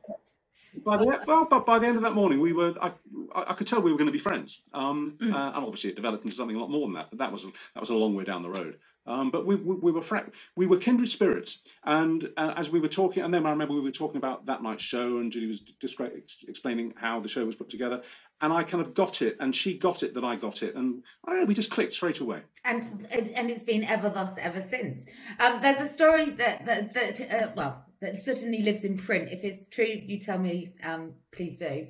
by 0.84 0.96
the 0.96 1.20
well, 1.26 1.46
but 1.46 1.66
by 1.66 1.78
the 1.78 1.86
end 1.86 1.96
of 1.96 2.02
that 2.02 2.14
morning, 2.14 2.40
we 2.40 2.52
were. 2.52 2.74
I, 2.80 2.92
I 3.34 3.54
could 3.54 3.66
tell 3.66 3.80
we 3.80 3.90
were 3.90 3.98
going 3.98 4.08
to 4.08 4.12
be 4.12 4.18
friends. 4.18 4.62
Um, 4.72 5.16
uh, 5.20 5.26
and 5.26 5.64
obviously, 5.64 5.90
it 5.90 5.96
developed 5.96 6.24
into 6.24 6.36
something 6.36 6.56
a 6.56 6.60
lot 6.60 6.70
more 6.70 6.86
than 6.86 6.94
that. 6.94 7.10
But 7.10 7.18
that 7.18 7.32
was 7.32 7.44
that 7.44 7.80
was 7.80 7.90
a 7.90 7.94
long 7.94 8.14
way 8.14 8.24
down 8.24 8.42
the 8.42 8.50
road. 8.50 8.78
Um, 9.06 9.30
but 9.30 9.46
we, 9.46 9.56
we, 9.56 9.74
we 9.76 9.92
were 9.92 10.02
fra- 10.02 10.30
we 10.54 10.66
were 10.66 10.76
kindred 10.76 11.08
spirits, 11.08 11.62
and 11.84 12.28
uh, 12.36 12.54
as 12.56 12.70
we 12.70 12.78
were 12.78 12.88
talking, 12.88 13.22
and 13.24 13.34
then 13.34 13.44
I 13.46 13.50
remember 13.50 13.74
we 13.74 13.80
were 13.80 13.90
talking 13.90 14.18
about 14.18 14.46
that 14.46 14.62
night's 14.62 14.82
show, 14.82 15.18
and 15.18 15.32
Judy 15.32 15.48
was 15.48 15.60
descri- 15.60 16.16
ex- 16.18 16.36
explaining 16.46 16.94
how 16.96 17.18
the 17.18 17.28
show 17.28 17.44
was 17.44 17.56
put 17.56 17.68
together, 17.68 18.02
and 18.40 18.52
I 18.52 18.62
kind 18.62 18.80
of 18.80 18.94
got 18.94 19.20
it, 19.20 19.36
and 19.40 19.54
she 19.56 19.76
got 19.76 20.04
it 20.04 20.14
that 20.14 20.24
I 20.24 20.36
got 20.36 20.62
it, 20.62 20.76
and 20.76 21.02
I 21.24 21.30
don't 21.30 21.40
know, 21.40 21.46
we 21.46 21.54
just 21.54 21.70
clicked 21.70 21.94
straight 21.94 22.20
away. 22.20 22.42
and 22.64 23.08
and 23.10 23.50
it's 23.50 23.64
been 23.64 23.82
ever 23.82 24.08
thus 24.08 24.38
ever 24.38 24.60
since. 24.60 25.06
Um, 25.40 25.60
there's 25.60 25.80
a 25.80 25.88
story 25.88 26.30
that 26.30 26.64
that, 26.66 26.94
that 26.94 27.20
uh, 27.20 27.48
well 27.56 27.84
that 28.00 28.20
certainly 28.20 28.62
lives 28.62 28.84
in 28.84 28.98
print. 28.98 29.30
If 29.32 29.42
it's 29.42 29.68
true, 29.68 29.84
you 29.84 30.18
tell 30.20 30.38
me. 30.38 30.74
Um, 30.84 31.14
please 31.32 31.56
do. 31.56 31.88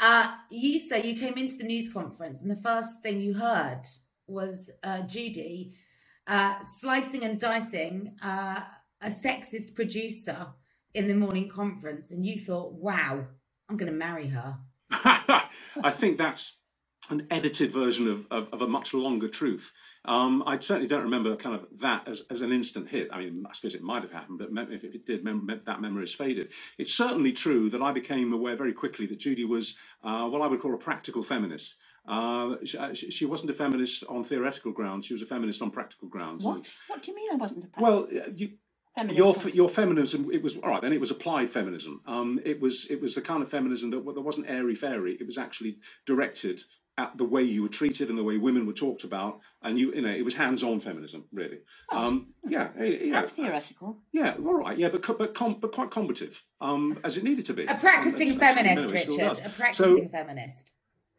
Uh, 0.00 0.32
you 0.50 0.78
say 0.80 1.04
you 1.04 1.18
came 1.18 1.34
into 1.34 1.56
the 1.56 1.64
news 1.64 1.92
conference, 1.92 2.42
and 2.42 2.50
the 2.50 2.62
first 2.62 3.00
thing 3.02 3.20
you 3.20 3.34
heard 3.34 3.82
was 4.26 4.70
uh, 4.84 5.02
Judy 5.02 5.74
uh, 6.28 6.60
slicing 6.60 7.24
and 7.24 7.40
dicing 7.40 8.14
uh, 8.22 8.60
a 9.00 9.10
sexist 9.10 9.74
producer 9.74 10.46
in 10.94 11.08
the 11.08 11.14
morning 11.14 11.48
conference, 11.48 12.10
and 12.10 12.24
you 12.24 12.38
thought, 12.38 12.74
"Wow, 12.74 13.26
I'm 13.68 13.76
going 13.76 13.90
to 13.90 13.98
marry 13.98 14.28
her." 14.28 14.58
I 14.90 15.90
think 15.90 16.18
that's 16.18 16.56
an 17.10 17.26
edited 17.30 17.72
version 17.72 18.08
of, 18.08 18.26
of, 18.30 18.48
of 18.52 18.62
a 18.62 18.68
much 18.68 18.92
longer 18.92 19.28
truth. 19.28 19.72
Um, 20.04 20.42
I 20.46 20.58
certainly 20.58 20.88
don't 20.88 21.02
remember 21.02 21.36
kind 21.36 21.54
of 21.54 21.66
that 21.80 22.06
as, 22.06 22.22
as 22.30 22.40
an 22.40 22.52
instant 22.52 22.88
hit. 22.88 23.08
I 23.12 23.18
mean, 23.18 23.44
I 23.48 23.52
suppose 23.52 23.74
it 23.74 23.82
might 23.82 24.02
have 24.02 24.12
happened, 24.12 24.38
but 24.38 24.72
if 24.72 24.84
it 24.84 25.06
did, 25.06 25.24
mem- 25.24 25.62
that 25.66 25.80
memory 25.80 26.04
is 26.04 26.14
faded. 26.14 26.48
It's 26.78 26.94
certainly 26.94 27.32
true 27.32 27.70
that 27.70 27.82
I 27.82 27.92
became 27.92 28.32
aware 28.32 28.56
very 28.56 28.72
quickly 28.72 29.06
that 29.06 29.18
Judy 29.18 29.44
was 29.44 29.76
uh, 30.04 30.26
what 30.28 30.42
I 30.42 30.46
would 30.46 30.60
call 30.60 30.74
a 30.74 30.78
practical 30.78 31.22
feminist. 31.22 31.76
Uh, 32.08 32.56
she, 32.64 32.78
uh, 32.78 32.94
she 32.94 33.10
she 33.10 33.26
wasn't 33.26 33.50
a 33.50 33.54
feminist 33.54 34.02
on 34.08 34.24
theoretical 34.24 34.72
grounds; 34.72 35.06
she 35.06 35.12
was 35.14 35.22
a 35.22 35.26
feminist 35.26 35.60
on 35.62 35.70
practical 35.70 36.08
grounds. 36.08 36.44
What? 36.44 36.66
What 36.88 37.02
do 37.02 37.10
you 37.10 37.16
mean 37.16 37.28
I 37.32 37.36
wasn't 37.36 37.64
a 37.66 37.68
Well, 37.80 38.08
uh, 38.10 38.30
you, 38.34 38.48
your 39.10 39.36
your 39.52 39.68
feminism 39.68 40.28
it 40.32 40.42
was 40.42 40.56
all 40.56 40.70
right 40.70 40.82
then 40.82 40.92
it 40.92 40.98
was 40.98 41.12
applied 41.12 41.48
feminism 41.48 42.00
um 42.06 42.40
it 42.44 42.60
was 42.60 42.86
it 42.90 43.00
was 43.00 43.14
the 43.14 43.20
kind 43.20 43.42
of 43.44 43.48
feminism 43.48 43.90
that 43.90 44.04
that 44.04 44.20
wasn't 44.22 44.48
airy 44.50 44.74
fairy 44.74 45.16
it 45.20 45.24
was 45.26 45.38
actually 45.38 45.78
directed 46.04 46.62
at 46.96 47.16
the 47.16 47.22
way 47.24 47.40
you 47.44 47.62
were 47.62 47.68
treated 47.68 48.08
and 48.08 48.18
the 48.18 48.24
way 48.24 48.36
women 48.38 48.66
were 48.66 48.72
talked 48.72 49.04
about 49.04 49.38
and 49.62 49.78
you 49.78 49.94
you 49.94 50.02
know 50.02 50.08
it 50.10 50.24
was 50.24 50.34
hands-on 50.34 50.80
feminism 50.80 51.22
really 51.32 51.58
um 51.92 52.26
yeah 52.48 52.70
yeah 52.80 53.22
theoretical. 53.22 53.98
yeah 54.10 54.34
all 54.44 54.54
right 54.54 54.76
yeah 54.78 54.88
but 54.88 55.16
but 55.16 55.32
com- 55.32 55.60
but 55.60 55.70
quite 55.70 55.92
combative 55.92 56.42
um 56.60 56.98
as 57.04 57.16
it 57.16 57.22
needed 57.22 57.44
to 57.46 57.54
be 57.54 57.66
A 57.66 57.74
practicing 57.76 58.30
And 58.32 58.40
that's- 58.40 58.56
that's- 58.56 58.76
feminist, 58.76 59.08
no, 59.08 59.12
Richard. 59.14 59.28
does. 59.28 59.38
A 59.38 59.42
So- 59.44 59.50
practicing 59.50 60.08
feminist. 60.08 60.72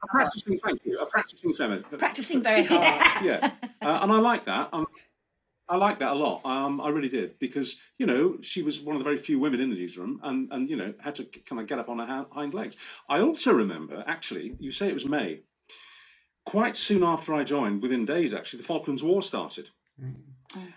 A 0.04 0.08
practicing 0.08 0.58
thank 0.60 0.86
you 0.86 1.00
a 1.00 1.06
practicing 1.06 1.54
feminist 1.54 1.90
Practicing 1.98 2.42
very 2.42 2.64
hard. 2.64 2.84
yeah, 3.24 3.52
uh, 3.82 4.00
and 4.02 4.12
I 4.12 4.20
like 4.20 4.46
that. 4.46 4.70
Um, 4.74 4.86
I 5.68 5.78
like 5.78 6.00
that 6.00 6.14
a 6.14 6.16
lot. 6.16 6.44
Um, 6.46 6.82
I 6.82 6.90
really 6.90 7.10
did 7.10 7.38
because 7.40 7.80
you 7.98 8.06
know 8.06 8.38
she 8.42 8.64
was 8.64 8.80
one 8.80 8.96
of 8.96 9.00
the 9.00 9.04
very 9.04 9.18
few 9.18 9.40
women 9.40 9.60
in 9.60 9.70
the 9.70 9.76
newsroom, 9.76 10.20
and 10.24 10.52
and 10.52 10.70
you 10.70 10.76
know 10.76 10.94
had 11.00 11.16
to 11.16 11.26
kind 11.26 11.62
of 11.62 11.68
get 11.68 11.80
up 11.80 11.90
on 11.90 12.00
her 12.00 12.26
hind 12.32 12.54
legs. 12.54 12.76
I 13.08 13.20
also 13.20 13.54
remember 13.54 14.04
actually, 14.08 14.56
you 14.60 14.72
say 14.72 14.88
it 14.88 14.94
was 14.94 15.06
May. 15.06 15.42
Quite 16.46 16.78
soon 16.78 17.04
after 17.04 17.36
I 17.36 17.44
joined, 17.44 17.84
within 17.84 18.06
days 18.06 18.34
actually, 18.34 18.62
the 18.62 18.68
Falklands 18.68 19.04
War 19.04 19.22
started. 19.22 19.70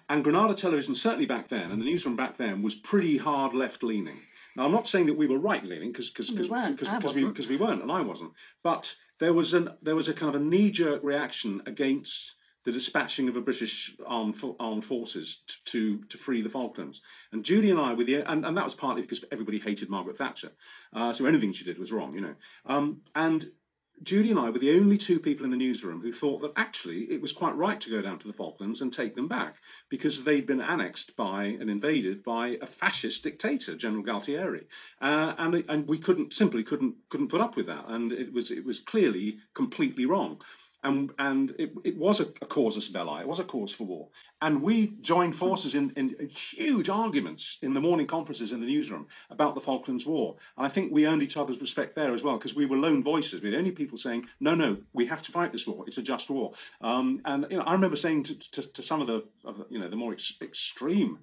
And 0.08 0.22
Granada 0.22 0.54
Television, 0.54 0.94
certainly 0.94 1.24
back 1.24 1.48
then, 1.48 1.70
and 1.70 1.80
the 1.80 1.86
newsroom 1.86 2.14
back 2.14 2.36
then, 2.36 2.60
was 2.60 2.74
pretty 2.74 3.16
hard 3.16 3.54
left 3.54 3.82
leaning. 3.82 4.18
Now, 4.54 4.66
I'm 4.66 4.72
not 4.72 4.86
saying 4.86 5.06
that 5.06 5.16
we 5.16 5.26
were 5.26 5.38
right 5.38 5.64
leaning 5.64 5.92
because 5.92 6.10
because 6.10 6.30
because 6.30 7.14
we 7.14 7.24
because 7.24 7.48
we 7.48 7.56
weren't, 7.56 7.80
and 7.80 7.90
I 7.90 8.02
wasn't. 8.02 8.32
But 8.62 8.94
there 9.22 9.32
was 9.32 9.54
an 9.54 9.70
there 9.80 9.94
was 9.94 10.08
a 10.08 10.14
kind 10.14 10.34
of 10.34 10.40
a 10.40 10.44
knee 10.44 10.70
jerk 10.70 11.00
reaction 11.04 11.62
against 11.66 12.34
the 12.64 12.72
dispatching 12.72 13.28
of 13.28 13.36
a 13.36 13.40
British 13.40 13.94
armed 14.04 14.36
armed 14.58 14.84
forces 14.84 15.42
t- 15.46 15.54
to 15.66 16.04
to 16.04 16.18
free 16.18 16.42
the 16.42 16.48
Falklands. 16.48 17.02
And 17.30 17.44
Judy 17.44 17.70
and 17.70 17.78
I 17.78 17.94
were 17.94 18.04
the 18.04 18.16
and, 18.28 18.44
and 18.44 18.56
that 18.56 18.64
was 18.64 18.74
partly 18.74 19.02
because 19.02 19.24
everybody 19.30 19.60
hated 19.60 19.88
Margaret 19.88 20.16
Thatcher, 20.16 20.50
uh, 20.92 21.12
so 21.12 21.26
anything 21.26 21.52
she 21.52 21.64
did 21.64 21.78
was 21.78 21.92
wrong, 21.92 22.12
you 22.14 22.20
know. 22.20 22.34
Um, 22.66 23.02
and 23.14 23.50
Judy 24.02 24.30
and 24.30 24.38
I 24.38 24.50
were 24.50 24.58
the 24.58 24.76
only 24.76 24.98
two 24.98 25.20
people 25.20 25.44
in 25.44 25.50
the 25.50 25.56
newsroom 25.56 26.00
who 26.00 26.12
thought 26.12 26.40
that 26.42 26.52
actually 26.56 27.04
it 27.04 27.20
was 27.20 27.32
quite 27.32 27.54
right 27.54 27.80
to 27.80 27.90
go 27.90 28.02
down 28.02 28.18
to 28.18 28.26
the 28.26 28.32
Falklands 28.32 28.80
and 28.80 28.92
take 28.92 29.14
them 29.14 29.28
back 29.28 29.56
because 29.88 30.24
they'd 30.24 30.46
been 30.46 30.60
annexed 30.60 31.14
by 31.14 31.44
and 31.44 31.70
invaded 31.70 32.24
by 32.24 32.58
a 32.60 32.66
fascist 32.66 33.22
dictator, 33.22 33.76
General 33.76 34.02
Galtieri, 34.02 34.64
uh, 35.00 35.34
and 35.38 35.64
and 35.68 35.86
we 35.86 35.98
couldn't 35.98 36.32
simply 36.32 36.64
couldn't 36.64 36.96
couldn't 37.10 37.28
put 37.28 37.40
up 37.40 37.56
with 37.56 37.66
that, 37.66 37.84
and 37.88 38.12
it 38.12 38.32
was 38.32 38.50
it 38.50 38.64
was 38.64 38.80
clearly 38.80 39.38
completely 39.54 40.06
wrong. 40.06 40.40
And, 40.84 41.12
and 41.18 41.54
it, 41.58 41.72
it 41.84 41.96
was 41.96 42.18
a, 42.18 42.24
a 42.42 42.46
belli, 42.92 43.20
it 43.20 43.28
was 43.28 43.38
a 43.38 43.44
cause 43.44 43.72
for 43.72 43.84
war. 43.84 44.08
And 44.40 44.62
we 44.62 44.94
joined 45.00 45.36
forces 45.36 45.76
in, 45.76 45.92
in 45.94 46.28
huge 46.28 46.88
arguments 46.88 47.58
in 47.62 47.72
the 47.72 47.80
morning 47.80 48.08
conferences 48.08 48.50
in 48.50 48.60
the 48.60 48.66
newsroom 48.66 49.06
about 49.30 49.54
the 49.54 49.60
Falklands 49.60 50.06
War. 50.06 50.36
And 50.56 50.66
I 50.66 50.68
think 50.68 50.92
we 50.92 51.06
earned 51.06 51.22
each 51.22 51.36
other's 51.36 51.60
respect 51.60 51.94
there 51.94 52.12
as 52.12 52.24
well, 52.24 52.36
because 52.36 52.56
we 52.56 52.66
were 52.66 52.76
lone 52.76 53.02
voices. 53.02 53.40
We 53.40 53.48
were 53.48 53.52
the 53.52 53.58
only 53.58 53.70
people 53.70 53.96
saying, 53.96 54.26
no, 54.40 54.56
no, 54.56 54.78
we 54.92 55.06
have 55.06 55.22
to 55.22 55.32
fight 55.32 55.52
this 55.52 55.66
war. 55.68 55.84
It's 55.86 55.98
a 55.98 56.02
just 56.02 56.28
war. 56.30 56.54
Um, 56.80 57.20
and 57.24 57.46
you 57.48 57.58
know, 57.58 57.64
I 57.64 57.74
remember 57.74 57.96
saying 57.96 58.24
to, 58.24 58.38
to, 58.50 58.72
to 58.72 58.82
some 58.82 59.00
of 59.00 59.06
the, 59.06 59.24
of, 59.44 59.58
the, 59.58 59.66
you 59.70 59.78
know, 59.78 59.88
the 59.88 59.96
more 59.96 60.12
ex- 60.12 60.34
extreme 60.42 61.20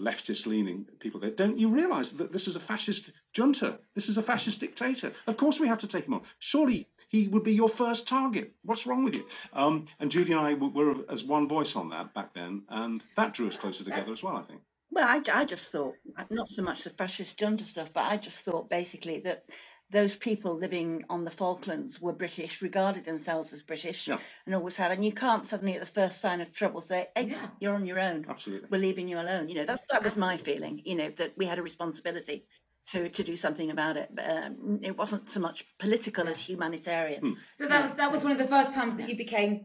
leftist 0.00 0.46
leaning 0.46 0.86
people 1.00 1.20
there, 1.20 1.30
don't 1.30 1.58
you 1.58 1.68
realize 1.68 2.12
that 2.12 2.32
this 2.32 2.48
is 2.48 2.56
a 2.56 2.60
fascist 2.60 3.10
junta? 3.36 3.78
This 3.94 4.08
is 4.08 4.16
a 4.16 4.22
fascist 4.22 4.58
dictator. 4.60 5.12
Of 5.26 5.36
course 5.36 5.60
we 5.60 5.68
have 5.68 5.78
to 5.78 5.86
take 5.86 6.06
him 6.06 6.14
on. 6.14 6.22
Surely 6.38 6.88
he 7.12 7.28
would 7.28 7.44
be 7.44 7.52
your 7.52 7.68
first 7.68 8.08
target. 8.08 8.54
What's 8.62 8.86
wrong 8.86 9.04
with 9.04 9.14
you? 9.14 9.26
Um, 9.52 9.84
and 10.00 10.10
Judy 10.10 10.32
and 10.32 10.40
I 10.40 10.54
were, 10.54 10.68
were 10.68 10.94
as 11.10 11.24
one 11.24 11.46
voice 11.46 11.76
on 11.76 11.90
that 11.90 12.14
back 12.14 12.32
then, 12.32 12.62
and 12.70 13.04
that 13.16 13.34
drew 13.34 13.46
us 13.48 13.56
closer 13.56 13.84
together 13.84 14.12
as 14.12 14.22
well, 14.22 14.36
I 14.36 14.42
think. 14.42 14.62
Well, 14.90 15.06
I, 15.06 15.22
I 15.40 15.44
just 15.44 15.70
thought, 15.70 15.94
not 16.30 16.48
so 16.48 16.62
much 16.62 16.84
the 16.84 16.90
fascist 16.90 17.38
junta 17.38 17.64
stuff, 17.64 17.90
but 17.92 18.04
I 18.04 18.16
just 18.16 18.38
thought 18.38 18.70
basically 18.70 19.20
that 19.20 19.44
those 19.90 20.14
people 20.14 20.56
living 20.56 21.04
on 21.10 21.24
the 21.24 21.30
Falklands 21.30 22.00
were 22.00 22.14
British, 22.14 22.62
regarded 22.62 23.04
themselves 23.04 23.52
as 23.52 23.60
British, 23.60 24.08
Yeah. 24.08 24.18
and 24.46 24.54
always 24.54 24.76
had. 24.76 24.90
And 24.90 25.04
you 25.04 25.12
can't 25.12 25.44
suddenly, 25.44 25.74
at 25.74 25.80
the 25.80 25.86
first 25.86 26.18
sign 26.18 26.40
of 26.40 26.50
trouble, 26.54 26.80
say, 26.80 27.08
"Hey, 27.14 27.26
Yeah. 27.28 27.48
you're 27.60 27.74
on 27.74 27.84
your 27.84 28.00
own. 28.00 28.24
Absolutely. 28.26 28.68
We're 28.70 28.78
leaving 28.80 29.06
you 29.06 29.20
alone." 29.20 29.50
You 29.50 29.56
know, 29.56 29.64
that's 29.66 29.82
that 29.90 30.02
was 30.02 30.16
my 30.16 30.38
feeling. 30.38 30.80
You 30.86 30.94
know, 30.94 31.10
that 31.18 31.36
we 31.36 31.44
had 31.44 31.58
a 31.58 31.62
responsibility 31.62 32.46
to 32.88 33.08
to 33.08 33.22
do 33.22 33.36
something 33.36 33.70
about 33.70 33.96
it. 33.96 34.08
But, 34.14 34.28
um, 34.30 34.80
it 34.82 34.96
wasn't 34.96 35.30
so 35.30 35.40
much 35.40 35.64
political 35.78 36.28
as 36.28 36.40
humanitarian. 36.40 37.20
Hmm. 37.20 37.32
So 37.54 37.66
that 37.68 37.82
was 37.82 37.92
that 37.94 38.12
was 38.12 38.22
one 38.24 38.32
of 38.32 38.38
the 38.38 38.46
first 38.46 38.72
times 38.74 38.96
that 38.98 39.08
you 39.08 39.16
became 39.16 39.64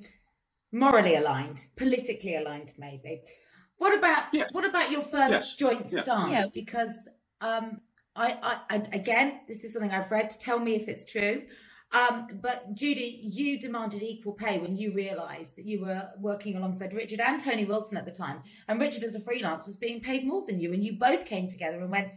morally 0.72 1.16
aligned, 1.16 1.66
politically 1.78 2.36
aligned, 2.36 2.74
maybe. 2.78 3.22
What 3.78 3.94
about 3.98 4.24
Yes. 4.34 4.50
what 4.54 4.66
about 4.66 4.92
your 4.92 5.02
first 5.02 5.32
Yes. 5.32 5.56
joint 5.56 5.88
Yeah. 5.92 6.04
stance? 6.04 6.32
Yeah. 6.32 6.46
Because 6.54 7.10
um, 7.42 7.82
I, 8.16 8.34
I, 8.42 8.76
I 8.76 8.76
again, 8.94 9.42
this 9.48 9.64
is 9.64 9.74
something 9.74 9.92
I've 9.92 10.10
read. 10.12 10.30
Tell 10.42 10.60
me 10.60 10.76
if 10.76 10.88
it's 10.88 11.06
true. 11.06 11.44
Um, 11.94 12.28
but 12.42 12.74
Judy, 12.74 13.22
you 13.24 13.58
demanded 13.60 14.04
equal 14.04 14.34
pay 14.34 14.60
when 14.60 14.76
you 14.76 14.94
realised 14.94 15.56
that 15.56 15.66
you 15.66 15.80
were 15.86 16.10
working 16.20 16.58
alongside 16.58 16.94
Richard 16.94 17.22
and 17.22 17.42
Tony 17.42 17.64
Wilson 17.64 17.98
at 17.98 18.06
the 18.06 18.12
time, 18.12 18.42
and 18.68 18.82
Richard, 18.82 19.04
as 19.06 19.16
a 19.16 19.22
freelance, 19.22 19.66
was 19.66 19.78
being 19.78 20.02
paid 20.02 20.26
more 20.26 20.44
than 20.46 20.60
you, 20.60 20.74
and 20.74 20.84
you 20.84 20.98
both 21.00 21.26
came 21.26 21.48
together 21.48 21.80
and 21.80 21.90
went, 21.90 22.10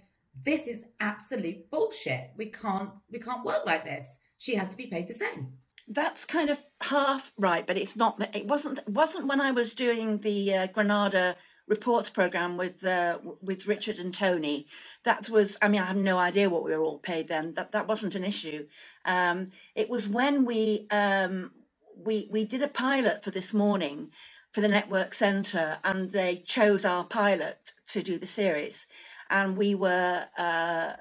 "This 0.44 0.66
is 0.66 0.86
absolute 1.00 1.70
bullshit. 1.70 2.30
We 2.36 2.46
can't, 2.46 2.90
we 3.10 3.18
can't 3.18 3.44
work 3.44 3.64
like 3.66 3.84
this. 3.84 4.18
She 4.38 4.54
has 4.54 4.70
to 4.70 4.76
be 4.76 4.86
paid 4.86 5.08
the 5.08 5.14
same." 5.14 5.54
That's 5.88 6.24
kind 6.24 6.50
of 6.50 6.58
half 6.82 7.32
right, 7.36 7.66
but 7.66 7.76
it's 7.76 7.96
not. 7.96 8.20
It 8.34 8.46
wasn't. 8.46 8.88
Wasn't 8.88 9.26
when 9.26 9.40
I 9.40 9.50
was 9.50 9.74
doing 9.74 10.18
the 10.18 10.54
uh, 10.54 10.66
Granada 10.68 11.36
reports 11.66 12.10
program 12.10 12.56
with 12.56 12.84
uh, 12.84 13.18
with 13.40 13.66
Richard 13.66 13.96
and 13.98 14.14
Tony. 14.14 14.66
That 15.04 15.28
was. 15.28 15.56
I 15.60 15.68
mean, 15.68 15.80
I 15.80 15.86
have 15.86 15.96
no 15.96 16.18
idea 16.18 16.50
what 16.50 16.64
we 16.64 16.70
were 16.70 16.82
all 16.82 16.98
paid 16.98 17.28
then. 17.28 17.54
That 17.54 17.72
that 17.72 17.88
wasn't 17.88 18.14
an 18.14 18.24
issue. 18.24 18.66
Um, 19.04 19.52
it 19.74 19.88
was 19.88 20.06
when 20.06 20.44
we 20.44 20.86
um, 20.90 21.52
we 21.96 22.28
we 22.30 22.44
did 22.44 22.62
a 22.62 22.68
pilot 22.68 23.24
for 23.24 23.30
this 23.30 23.54
morning 23.54 24.10
for 24.52 24.60
the 24.60 24.68
network 24.68 25.14
centre, 25.14 25.78
and 25.84 26.12
they 26.12 26.36
chose 26.36 26.84
our 26.84 27.04
pilot 27.04 27.72
to 27.92 28.02
do 28.02 28.18
the 28.18 28.26
series, 28.26 28.86
and 29.30 29.56
we 29.56 29.74
were. 29.74 30.24
Uh, 30.38 30.92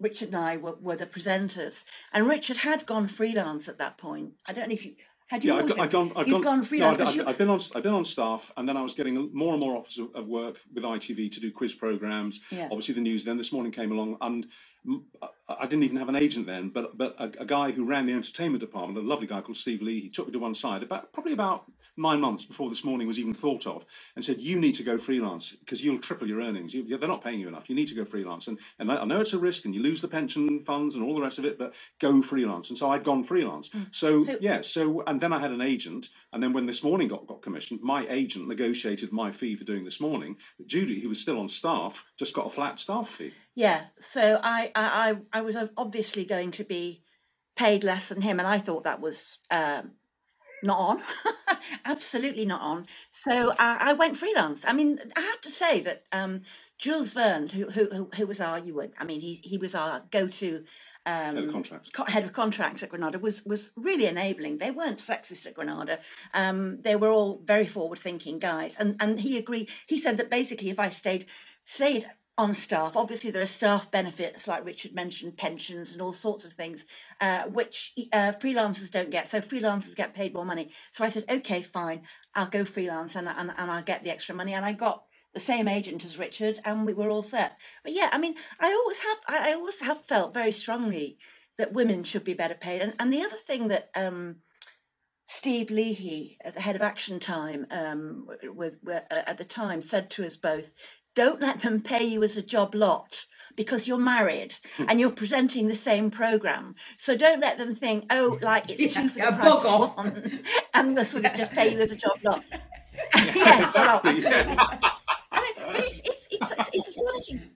Richard 0.00 0.28
and 0.28 0.36
I 0.36 0.56
were, 0.56 0.74
were 0.80 0.96
the 0.96 1.06
presenters, 1.06 1.84
and 2.12 2.26
Richard 2.28 2.56
had 2.58 2.86
gone 2.86 3.06
freelance 3.06 3.68
at 3.68 3.78
that 3.78 3.98
point. 3.98 4.32
I 4.46 4.52
don't 4.52 4.68
know 4.68 4.74
if 4.74 4.84
you 4.84 4.94
had 5.28 5.44
you. 5.44 5.54
Yeah, 5.54 5.60
I've, 5.60 5.78
I've 5.78 5.90
gone. 5.92 6.12
I've 6.16 6.28
gone, 6.28 6.40
gone 6.40 6.58
no, 6.58 6.64
freelance. 6.64 6.98
I've, 6.98 7.04
'cause 7.04 7.18
I've- 7.20 7.28
I've 7.28 7.38
been 7.38 7.48
on. 7.50 7.60
I've 7.76 7.82
been 7.84 7.94
on 7.94 8.04
staff, 8.04 8.50
and 8.56 8.68
then 8.68 8.76
I 8.76 8.82
was 8.82 8.94
getting 8.94 9.30
more 9.32 9.52
and 9.52 9.60
more 9.60 9.76
offers 9.76 9.98
of, 9.98 10.08
of 10.16 10.26
work 10.26 10.58
with 10.74 10.82
ITV 10.82 11.30
to 11.32 11.40
do 11.40 11.52
quiz 11.52 11.72
programs. 11.74 12.40
Yeah. 12.50 12.64
Obviously, 12.64 12.94
the 12.94 13.00
news. 13.00 13.24
Then 13.24 13.36
this 13.36 13.52
morning 13.52 13.70
came 13.70 13.92
along, 13.92 14.16
and 14.20 14.46
I- 15.22 15.28
I 15.60 15.66
didn't 15.66 15.84
even 15.84 15.98
have 15.98 16.08
an 16.08 16.16
agent 16.16 16.46
then, 16.46 16.70
but 16.70 16.98
but 16.98 17.14
a, 17.20 17.42
a 17.42 17.46
guy 17.46 17.70
who 17.70 17.84
ran 17.84 18.06
the 18.06 18.12
entertainment 18.12 18.60
department, 18.60 18.98
a 18.98 19.08
lovely 19.08 19.28
guy 19.28 19.40
called 19.40 19.56
Steve 19.58 19.82
Leahy, 19.82 20.00
he 20.00 20.08
took 20.10 20.26
me 20.26 20.32
to 20.32 20.40
one 20.40 20.54
side 20.54 20.82
about 20.82 21.12
probably 21.12 21.32
about 21.32 21.70
nine 21.96 22.20
months 22.20 22.44
before 22.44 22.68
this 22.70 22.84
morning 22.84 23.06
was 23.06 23.18
even 23.18 23.34
thought 23.34 23.66
of, 23.66 23.84
and 24.16 24.24
said, 24.24 24.40
"You 24.40 24.58
need 24.58 24.74
to 24.76 24.82
go 24.82 24.98
freelance 24.98 25.54
because 25.56 25.82
you'll 25.84 25.98
triple 25.98 26.28
your 26.28 26.40
earnings. 26.40 26.72
You, 26.74 26.96
they're 26.98 27.08
not 27.08 27.22
paying 27.22 27.40
you 27.40 27.48
enough. 27.48 27.68
You 27.68 27.74
need 27.74 27.88
to 27.88 27.94
go 27.94 28.04
freelance." 28.04 28.48
And 28.48 28.58
and 28.78 28.90
I 28.90 29.04
know 29.04 29.20
it's 29.20 29.32
a 29.32 29.38
risk, 29.38 29.64
and 29.64 29.74
you 29.74 29.82
lose 29.82 30.00
the 30.00 30.08
pension 30.08 30.60
funds 30.60 30.94
and 30.94 31.04
all 31.04 31.14
the 31.14 31.20
rest 31.20 31.38
of 31.38 31.44
it, 31.44 31.58
but 31.58 31.74
go 32.00 32.22
freelance. 32.22 32.70
And 32.70 32.78
so 32.78 32.90
I'd 32.90 33.04
gone 33.04 33.24
freelance. 33.24 33.70
So, 33.90 34.24
So- 34.24 34.38
yeah, 34.40 34.60
so 34.62 35.02
and 35.06 35.20
then 35.20 35.32
I 35.32 35.40
had 35.40 35.50
an 35.52 35.60
agent, 35.60 36.08
and 36.32 36.42
then 36.42 36.52
when 36.52 36.66
this 36.66 36.82
morning 36.82 37.08
got 37.08 37.26
got 37.26 37.42
commissioned, 37.42 37.80
my 37.82 38.06
agent 38.08 38.48
negotiated 38.48 39.12
my 39.12 39.30
fee 39.30 39.54
for 39.54 39.64
doing 39.64 39.84
this 39.84 40.00
morning. 40.00 40.36
But 40.58 40.66
Judy, 40.66 41.00
who 41.00 41.08
was 41.08 41.20
still 41.20 41.38
on 41.38 41.48
staff, 41.48 42.04
just 42.18 42.34
got 42.34 42.46
a 42.46 42.50
flat 42.50 42.80
staff 42.80 43.08
fee. 43.08 43.32
Yeah, 43.54 43.84
so 44.00 44.40
I, 44.42 44.70
I, 44.74 45.10
I 45.10 45.38
I 45.38 45.40
was 45.42 45.56
obviously 45.76 46.24
going 46.24 46.52
to 46.52 46.64
be 46.64 47.02
paid 47.54 47.84
less 47.84 48.08
than 48.08 48.22
him, 48.22 48.38
and 48.38 48.48
I 48.48 48.58
thought 48.58 48.84
that 48.84 49.00
was 49.00 49.38
um, 49.50 49.90
not 50.62 50.78
on, 50.78 51.02
absolutely 51.84 52.44
not 52.46 52.60
on. 52.60 52.86
So 53.10 53.52
I, 53.58 53.90
I 53.90 53.92
went 53.92 54.16
freelance. 54.16 54.64
I 54.66 54.72
mean, 54.72 54.98
I 55.16 55.20
have 55.20 55.40
to 55.42 55.50
say 55.50 55.80
that 55.80 56.04
um, 56.12 56.42
Jules 56.78 57.12
Verne, 57.12 57.48
who, 57.48 57.70
who 57.70 57.88
who 57.90 58.10
who 58.16 58.26
was 58.26 58.40
our 58.40 58.58
you 58.58 58.74
would, 58.74 58.92
I 58.98 59.04
mean, 59.04 59.20
he 59.20 59.40
he 59.42 59.58
was 59.58 59.74
our 59.74 60.02
go-to. 60.10 60.64
Um, 61.04 61.34
Head 61.34 61.44
of 61.44 61.52
contracts. 61.52 61.90
co- 61.90 62.04
head 62.04 62.22
of 62.24 62.32
contracts 62.32 62.82
at 62.84 62.90
Granada 62.90 63.18
was 63.18 63.44
was 63.44 63.72
really 63.76 64.06
enabling. 64.06 64.58
They 64.58 64.70
weren't 64.70 65.00
sexist 65.00 65.46
at 65.46 65.54
Granada. 65.54 65.98
Um, 66.32 66.78
they 66.82 66.94
were 66.94 67.10
all 67.10 67.40
very 67.44 67.66
forward 67.66 67.98
thinking 67.98 68.38
guys, 68.38 68.76
and 68.78 68.96
and 69.00 69.18
he 69.18 69.36
agreed. 69.36 69.68
He 69.88 69.98
said 69.98 70.16
that 70.18 70.30
basically, 70.30 70.70
if 70.70 70.78
I 70.78 70.90
stayed 70.90 71.26
stayed 71.64 72.06
on 72.38 72.54
staff, 72.54 72.96
obviously 72.96 73.30
there 73.30 73.42
are 73.42 73.46
staff 73.46 73.90
benefits 73.90 74.48
like 74.48 74.64
Richard 74.64 74.94
mentioned, 74.94 75.36
pensions 75.36 75.92
and 75.92 76.00
all 76.00 76.14
sorts 76.14 76.44
of 76.44 76.54
things, 76.54 76.86
uh, 77.20 77.42
which 77.42 77.92
uh, 78.12 78.32
freelancers 78.32 78.90
don't 78.90 79.10
get. 79.10 79.28
So 79.28 79.40
freelancers 79.40 79.94
get 79.94 80.14
paid 80.14 80.32
more 80.32 80.44
money. 80.44 80.72
So 80.92 81.04
I 81.04 81.10
said, 81.10 81.24
okay, 81.28 81.62
fine, 81.62 82.02
I'll 82.34 82.46
go 82.46 82.64
freelance 82.64 83.14
and 83.14 83.28
and, 83.28 83.52
and 83.56 83.70
I'll 83.70 83.82
get 83.82 84.02
the 84.02 84.10
extra 84.10 84.34
money, 84.34 84.54
and 84.54 84.64
I 84.64 84.72
got 84.72 85.04
the 85.34 85.40
same 85.40 85.68
agent 85.68 86.04
as 86.04 86.18
Richard, 86.18 86.60
and 86.64 86.86
we 86.86 86.94
were 86.94 87.10
all 87.10 87.22
set. 87.22 87.56
But 87.84 87.92
yeah, 87.92 88.08
I 88.12 88.18
mean, 88.18 88.34
I 88.60 88.72
always 88.72 88.98
have, 88.98 89.18
I 89.28 89.52
always 89.52 89.80
have 89.80 90.04
felt 90.04 90.34
very 90.34 90.52
strongly 90.52 91.18
that 91.58 91.72
women 91.72 92.02
should 92.02 92.24
be 92.24 92.34
better 92.34 92.54
paid. 92.54 92.80
And 92.80 92.94
and 92.98 93.12
the 93.12 93.22
other 93.22 93.36
thing 93.36 93.68
that 93.68 93.90
um, 93.94 94.36
Steve 95.28 95.70
Leahy, 95.70 96.38
at 96.44 96.54
the 96.54 96.60
head 96.60 96.76
of 96.76 96.82
Action 96.82 97.20
Time, 97.20 97.66
um, 97.70 98.26
was 98.54 98.78
uh, 98.86 99.00
at 99.10 99.38
the 99.38 99.44
time 99.44 99.80
said 99.80 100.10
to 100.10 100.26
us 100.26 100.36
both, 100.36 100.72
don't 101.14 101.40
let 101.40 101.60
them 101.62 101.80
pay 101.82 102.04
you 102.04 102.22
as 102.22 102.36
a 102.36 102.42
job 102.42 102.74
lot 102.74 103.26
because 103.56 103.86
you're 103.86 103.98
married 103.98 104.54
Hmm. 104.76 104.86
and 104.88 104.98
you're 105.00 105.10
presenting 105.10 105.68
the 105.68 105.74
same 105.76 106.10
program. 106.10 106.74
So 106.98 107.16
don't 107.16 107.40
let 107.40 107.58
them 107.58 107.74
think, 107.76 108.06
oh, 108.10 108.38
like 108.42 108.70
it's 108.70 108.80
Yeah, 108.80 109.02
two 109.02 109.08
for 109.10 109.18
yeah, 109.18 109.30
the 109.32 109.36
price 109.36 109.64
of 109.64 109.96
one, 109.96 110.40
and 110.74 110.94
we'll 110.94 111.04
sort 111.04 111.26
of 111.26 111.34
just 111.34 111.52
pay 111.52 111.72
you 111.72 111.80
as 111.80 111.90
a 111.92 111.96
job 111.96 112.18
lot. 112.24 112.44
yes, 113.14 113.74
well, 113.74 114.00
yeah. 114.04 114.56
I 115.32 115.40
mean, 115.40 115.52
but 115.66 115.78
it's, 115.84 116.00
it's, 116.04 116.28
it's, 116.30 116.52
it's, 116.58 116.70
it's 116.72 116.88
astonishing. 116.88 117.50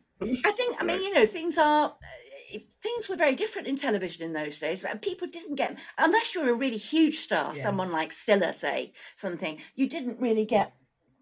I 0.44 0.52
think, 0.52 0.76
I 0.80 0.84
mean, 0.84 1.02
you 1.02 1.14
know, 1.14 1.26
things 1.26 1.58
are. 1.58 1.90
uh, 1.90 2.58
Things 2.80 3.08
were 3.08 3.16
very 3.16 3.34
different 3.34 3.66
in 3.66 3.76
television 3.76 4.22
in 4.22 4.32
those 4.32 4.58
days. 4.58 4.84
People 5.02 5.26
didn't 5.26 5.56
get, 5.56 5.76
unless 5.98 6.34
you 6.34 6.40
were 6.42 6.50
a 6.50 6.54
really 6.54 6.76
huge 6.76 7.18
star, 7.18 7.52
Yeah. 7.54 7.62
someone 7.64 7.90
like 7.90 8.12
Cilla, 8.12 8.54
say 8.54 8.92
something, 9.16 9.58
you 9.74 9.88
didn't 9.88 10.20
really 10.20 10.44
get 10.44 10.72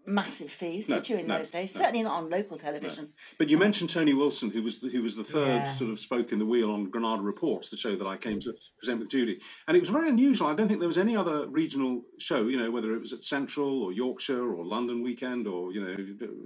massive 0.07 0.51
fees, 0.51 0.87
No, 0.89 0.95
did 0.97 1.09
you, 1.09 1.17
in 1.17 1.27
no, 1.27 1.37
those 1.37 1.51
days? 1.51 1.73
no. 1.75 1.81
Certainly 1.81 2.03
not 2.03 2.23
on 2.23 2.29
local 2.29 2.57
television. 2.57 3.09
But 3.37 3.49
you 3.49 3.57
mentioned 3.57 3.89
Tony 3.89 4.13
Wilson, 4.13 4.51
who 4.51 4.61
was 4.63 4.79
the, 4.79 4.89
who 4.89 5.01
was 5.01 5.15
the 5.15 5.23
third 5.23 5.47
Yeah. 5.63 5.73
sort 5.73 5.89
of 5.91 5.99
spoke 5.99 6.31
in 6.31 6.39
the 6.39 6.45
wheel 6.45 6.71
on 6.71 6.89
Granada 6.89 7.21
Reports, 7.21 7.69
the 7.69 7.77
show 7.77 7.95
that 7.95 8.05
I 8.07 8.17
came 8.17 8.39
to 8.41 8.53
present 8.77 8.99
with 8.99 9.09
Judy, 9.09 9.39
and 9.67 9.75
it 9.75 9.79
was 9.79 9.89
very 9.89 10.09
unusual. 10.09 10.47
I 10.47 10.55
don't 10.55 10.67
think 10.67 10.79
there 10.79 10.87
was 10.87 10.97
any 10.97 11.15
other 11.15 11.47
regional 11.47 12.03
show, 12.19 12.47
you 12.47 12.57
know, 12.57 12.71
whether 12.71 12.93
it 12.93 12.99
was 12.99 13.13
at 13.13 13.23
Central 13.25 13.83
or 13.83 13.91
Yorkshire 13.91 14.53
or 14.55 14.65
London 14.65 15.01
Weekend 15.01 15.47
or 15.47 15.71
you 15.73 15.81
know 15.83 15.95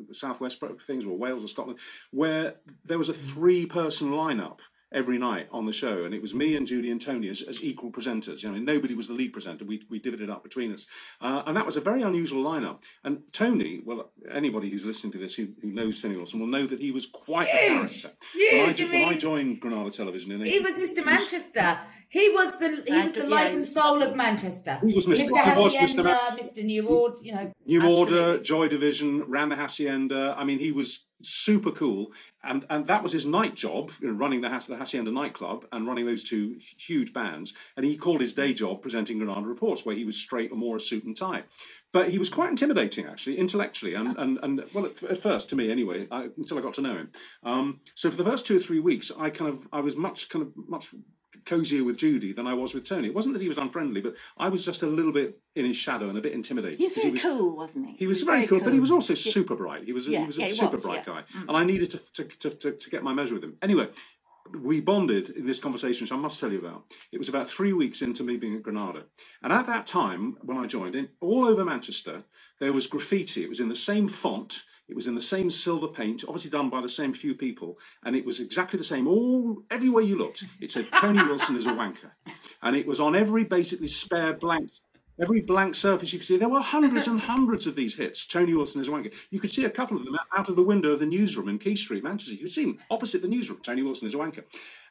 the 0.08 0.14
Southwest 0.14 0.62
things 0.86 1.06
or 1.06 1.18
Wales 1.18 1.44
or 1.44 1.48
Scotland, 1.48 1.80
where 2.12 2.56
there 2.86 2.98
was 2.98 3.10
a 3.10 3.14
three-person 3.14 4.12
lineup 4.12 4.60
every 4.92 5.18
night 5.18 5.48
on 5.52 5.66
the 5.66 5.72
show, 5.72 6.04
and 6.04 6.14
it 6.14 6.22
was 6.22 6.34
me 6.34 6.56
and 6.56 6.66
Judy 6.66 6.90
and 6.92 7.02
Tony 7.02 7.30
as, 7.30 7.42
as 7.42 7.64
equal 7.64 7.92
presenters. 7.92 8.42
You 8.44 8.52
know, 8.52 8.58
nobody 8.58 8.96
was 8.96 9.08
the 9.08 9.14
lead 9.14 9.34
presenter. 9.34 9.66
We 9.66 9.84
we 9.90 10.00
divided 10.00 10.24
it 10.24 10.30
up 10.30 10.44
between 10.44 10.74
us, 10.74 10.86
uh, 11.22 11.44
and 11.46 11.56
that 11.58 11.66
was 11.66 11.78
a 11.78 11.82
very 11.82 12.02
unusual 12.02 12.44
lineup. 12.44 12.80
And 13.04 13.22
Tony, 13.32 13.82
well, 13.86 14.12
anybody 14.32 14.70
who's 14.70 14.86
listening 14.86 15.14
to 15.14 15.20
this 15.20 15.36
who, 15.36 15.50
who 15.62 15.72
knows 15.72 16.02
Tony 16.02 16.16
Wilson 16.18 16.40
will 16.40 16.48
know 16.48 16.66
that 16.66 16.80
he 16.80 16.92
was 16.92 17.06
quite 17.06 17.48
a 17.48 17.58
Huge, 17.58 18.02
character. 18.04 18.10
when, 18.52 18.62
I, 18.62 18.66
huge, 18.68 18.78
jo- 18.78 18.88
I 18.88 18.92
when 18.92 19.14
I 19.14 19.18
joined 19.18 19.60
Granada 19.60 19.92
Television 19.92 20.32
in 20.32 20.46
He 20.46 20.60
was 20.60 20.74
Mr. 20.76 21.06
Manchester. 21.06 21.80
He 22.12 22.30
was 22.32 22.58
the 22.58 22.84
he 22.88 23.02
was 23.04 23.14
the 23.14 23.28
life 23.28 23.54
and 23.54 23.64
soul 23.66 24.02
of 24.02 24.16
Manchester. 24.16 24.80
He 24.84 24.94
was 24.94 25.06
Mr. 25.06 25.28
Mr. 25.30 25.54
he 25.56 25.62
was 25.62 25.74
Mr. 25.76 25.80
Hacienda, 25.82 26.04
Manchester. 26.04 26.62
Mr. 26.62 26.66
New 26.66 26.88
Order, 26.88 27.18
you 27.22 27.32
know. 27.36 27.52
New 27.68 27.88
Order. 27.88 28.40
Joy 28.40 28.68
Division, 28.68 29.24
ran 29.26 29.50
the 29.50 29.56
Hacienda. 29.56 30.34
I 30.36 30.44
mean, 30.44 30.58
he 30.58 30.72
was 30.72 31.06
super 31.22 31.70
cool, 31.70 32.12
and 32.44 32.66
and 32.70 32.88
that 32.88 33.04
was 33.04 33.12
his 33.12 33.26
night 33.26 33.56
job, 33.56 33.92
you 34.00 34.08
know, 34.08 34.14
running 34.14 34.42
the, 34.42 34.50
the 34.68 34.78
Hacienda 34.78 35.12
nightclub 35.12 35.66
and 35.72 35.88
running 35.88 36.06
those 36.06 36.24
two 36.24 36.58
huge 36.78 37.14
bands. 37.14 37.54
And 37.76 37.86
he 37.86 37.98
called 37.98 38.22
his 38.22 38.34
day 38.34 38.54
job 38.54 38.82
presenting 38.82 39.18
Granada 39.18 39.48
Reports, 39.48 39.86
where 39.86 39.96
he 39.96 40.06
was 40.06 40.16
straight 40.16 40.52
and 40.52 40.62
wore 40.62 40.78
a 40.78 40.80
suit 40.80 41.04
and 41.04 41.16
tie. 41.16 41.44
But 41.92 42.10
he 42.10 42.20
was 42.20 42.30
quite 42.30 42.50
intimidating, 42.50 43.06
actually, 43.06 43.38
intellectually, 43.38 43.96
and 43.96 44.18
and, 44.18 44.40
and 44.42 44.64
well, 44.74 44.86
at, 44.86 45.04
at 45.04 45.18
first 45.18 45.50
to 45.50 45.56
me 45.56 45.72
anyway, 45.72 46.08
I, 46.12 46.30
until 46.38 46.58
I 46.58 46.62
got 46.62 46.76
to 46.76 46.82
know 46.82 46.96
him. 46.96 47.12
Um, 47.44 47.82
so 47.96 48.10
for 48.10 48.18
the 48.18 48.30
first 48.30 48.46
two 48.46 48.58
or 48.58 48.60
three 48.60 48.80
weeks, 48.80 49.12
I 49.18 49.30
kind 49.30 49.52
of 49.52 49.68
I 49.74 49.82
was 49.82 49.96
much 49.96 50.30
kind 50.30 50.46
of 50.46 50.54
much 50.70 50.90
cozier 51.50 51.84
with 51.84 51.98
Judy 51.98 52.32
than 52.32 52.46
I 52.46 52.54
was 52.54 52.74
with 52.76 52.88
Tony. 52.88 53.08
It 53.08 53.16
wasn't 53.16 53.34
that 53.34 53.42
he 53.42 53.48
was 53.48 53.58
unfriendly, 53.58 54.02
but 54.02 54.16
I 54.38 54.50
was 54.50 54.64
just 54.64 54.84
a 54.84 54.88
little 54.88 55.12
bit 55.12 55.40
in 55.56 55.66
his 55.66 55.76
shadow 55.76 56.08
and 56.10 56.18
a 56.18 56.22
bit 56.22 56.34
intimidated. 56.34 56.78
He 56.78 56.86
was 56.86 56.96
very 56.96 57.12
was, 57.12 57.22
cool, 57.24 57.56
wasn't 57.56 57.88
he? 57.88 57.96
he 57.98 58.08
was 58.08 58.22
very 58.22 58.46
cool, 58.48 58.60
but 58.60 58.72
he 58.72 58.80
was 58.80 58.92
also 58.92 59.14
Yeah. 59.14 59.32
super 59.32 59.56
bright. 59.56 59.84
He 59.86 59.92
was 59.94 60.08
a, 60.08 60.12
Yeah, 60.12 60.20
he 60.20 60.26
was 60.28 60.38
a 60.38 60.42
yeah, 60.42 60.52
super 60.54 60.74
was, 60.78 60.84
bright 60.84 61.06
guy, 61.06 61.24
Mm. 61.36 61.48
and 61.48 61.58
I 61.58 61.64
needed 61.64 61.90
to, 61.92 61.98
to, 62.14 62.24
to, 62.24 62.50
to, 62.52 62.72
to 62.74 62.90
get 62.90 63.04
my 63.04 63.14
measure 63.14 63.34
with 63.34 63.44
him. 63.44 63.56
Anyway, 63.64 63.90
we 64.62 64.80
bonded 64.80 65.32
in 65.32 65.46
this 65.48 65.60
conversation, 65.60 66.04
which 66.06 66.12
I 66.12 66.18
must 66.18 66.40
tell 66.40 66.52
you 66.52 66.60
about. 66.60 66.86
It 67.12 67.18
was 67.18 67.30
about 67.30 67.50
three 67.50 67.74
weeks 67.74 68.02
into 68.04 68.24
me 68.24 68.38
being 68.38 68.56
at 68.56 68.64
Granada, 68.64 69.06
and 69.42 69.52
at 69.52 69.66
that 69.68 69.88
time 69.88 70.38
when 70.44 70.58
I 70.58 70.68
joined, 70.68 70.96
in 70.96 71.10
all 71.20 71.46
over 71.46 71.66
Manchester 71.66 72.24
there 72.60 72.74
was 72.74 72.88
graffiti. 72.88 73.44
It 73.44 73.50
was 73.50 73.60
in 73.60 73.70
the 73.70 73.76
same 73.76 74.08
font. 74.08 74.64
It 74.90 74.96
was 74.96 75.08
in 75.08 75.16
the 75.16 75.22
same 75.22 75.50
silver 75.50 75.88
paint, 75.88 76.24
obviously 76.28 76.50
done 76.50 76.70
by 76.70 76.82
the 76.82 76.90
same 76.90 77.14
few 77.14 77.36
people, 77.36 77.78
and 78.04 78.16
it 78.16 78.26
was 78.26 78.40
exactly 78.40 78.78
the 78.78 78.84
same. 78.84 79.08
All 79.08 79.64
everywhere 79.70 80.04
you 80.04 80.18
looked, 80.18 80.44
it 80.60 80.72
said 80.72 80.88
Tony 80.94 81.24
Wilson 81.24 81.56
is 81.56 81.68
a 81.68 81.74
wanker, 81.74 82.12
and 82.64 82.76
it 82.76 82.88
was 82.88 83.00
on 83.00 83.16
every 83.16 83.44
basically 83.44 83.88
spare 83.88 84.34
blank 84.34 84.72
Every 85.22 85.42
blank 85.42 85.76
surface 85.76 86.14
you 86.14 86.20
could 86.20 86.28
see, 86.28 86.38
there 86.38 86.48
were 86.48 86.62
hundreds 86.62 87.10
and 87.10 87.20
hundreds 87.20 87.68
of 87.68 87.76
these 87.76 87.94
hits. 87.94 88.26
Tony 88.26 88.54
Wilson 88.54 88.80
is 88.80 88.88
a 88.88 88.92
wanker. 88.92 89.14
You 89.32 89.42
could 89.42 89.52
see 89.52 89.66
a 89.66 89.70
couple 89.70 89.98
of 89.98 90.06
them 90.06 90.18
out 90.36 90.48
of 90.48 90.56
the 90.56 90.64
window 90.64 90.92
of 90.92 91.02
the 91.02 91.06
newsroom 91.06 91.50
in 91.50 91.60
Quay 91.60 91.76
Street, 91.76 92.06
Manchester. 92.06 92.36
You 92.36 92.44
could 92.44 92.52
see 92.52 92.64
them 92.64 92.80
opposite 92.90 93.22
the 93.22 93.28
newsroom. 93.28 93.60
Tony 93.62 93.84
Wilson 93.84 94.08
is 94.08 94.14
a 94.14 94.18
wanker. 94.18 94.46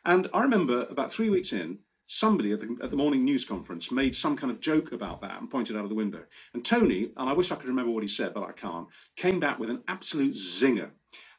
And 0.05 0.29
I 0.35 0.43
remember 0.43 0.87
about 0.91 1.15
three 1.15 1.31
weeks 1.31 1.55
in, 1.55 1.79
somebody 2.09 2.53
at 2.53 2.61
the, 2.61 2.77
at 2.83 2.91
the 2.91 2.97
morning 2.97 3.25
news 3.25 3.45
conference 3.45 3.93
made 3.93 4.17
some 4.17 4.37
kind 4.37 4.51
of 4.51 4.61
joke 4.61 4.93
about 4.93 5.21
that 5.21 5.39
and 5.39 5.51
pointed 5.51 5.77
out 5.77 5.85
of 5.85 5.91
the 5.91 5.95
window. 5.95 6.25
And 6.55 6.65
Tony, 6.65 7.11
and 7.17 7.29
I 7.29 7.35
wish 7.35 7.53
I 7.53 7.57
could 7.57 7.69
remember 7.69 7.93
what 7.93 8.03
he 8.03 8.09
said, 8.09 8.35
but 8.35 8.43
I 8.43 8.53
can't, 8.53 8.89
came 9.15 9.39
back 9.39 9.59
with 9.59 9.71
an 9.71 9.83
absolute 9.87 10.35
zinger. 10.35 10.91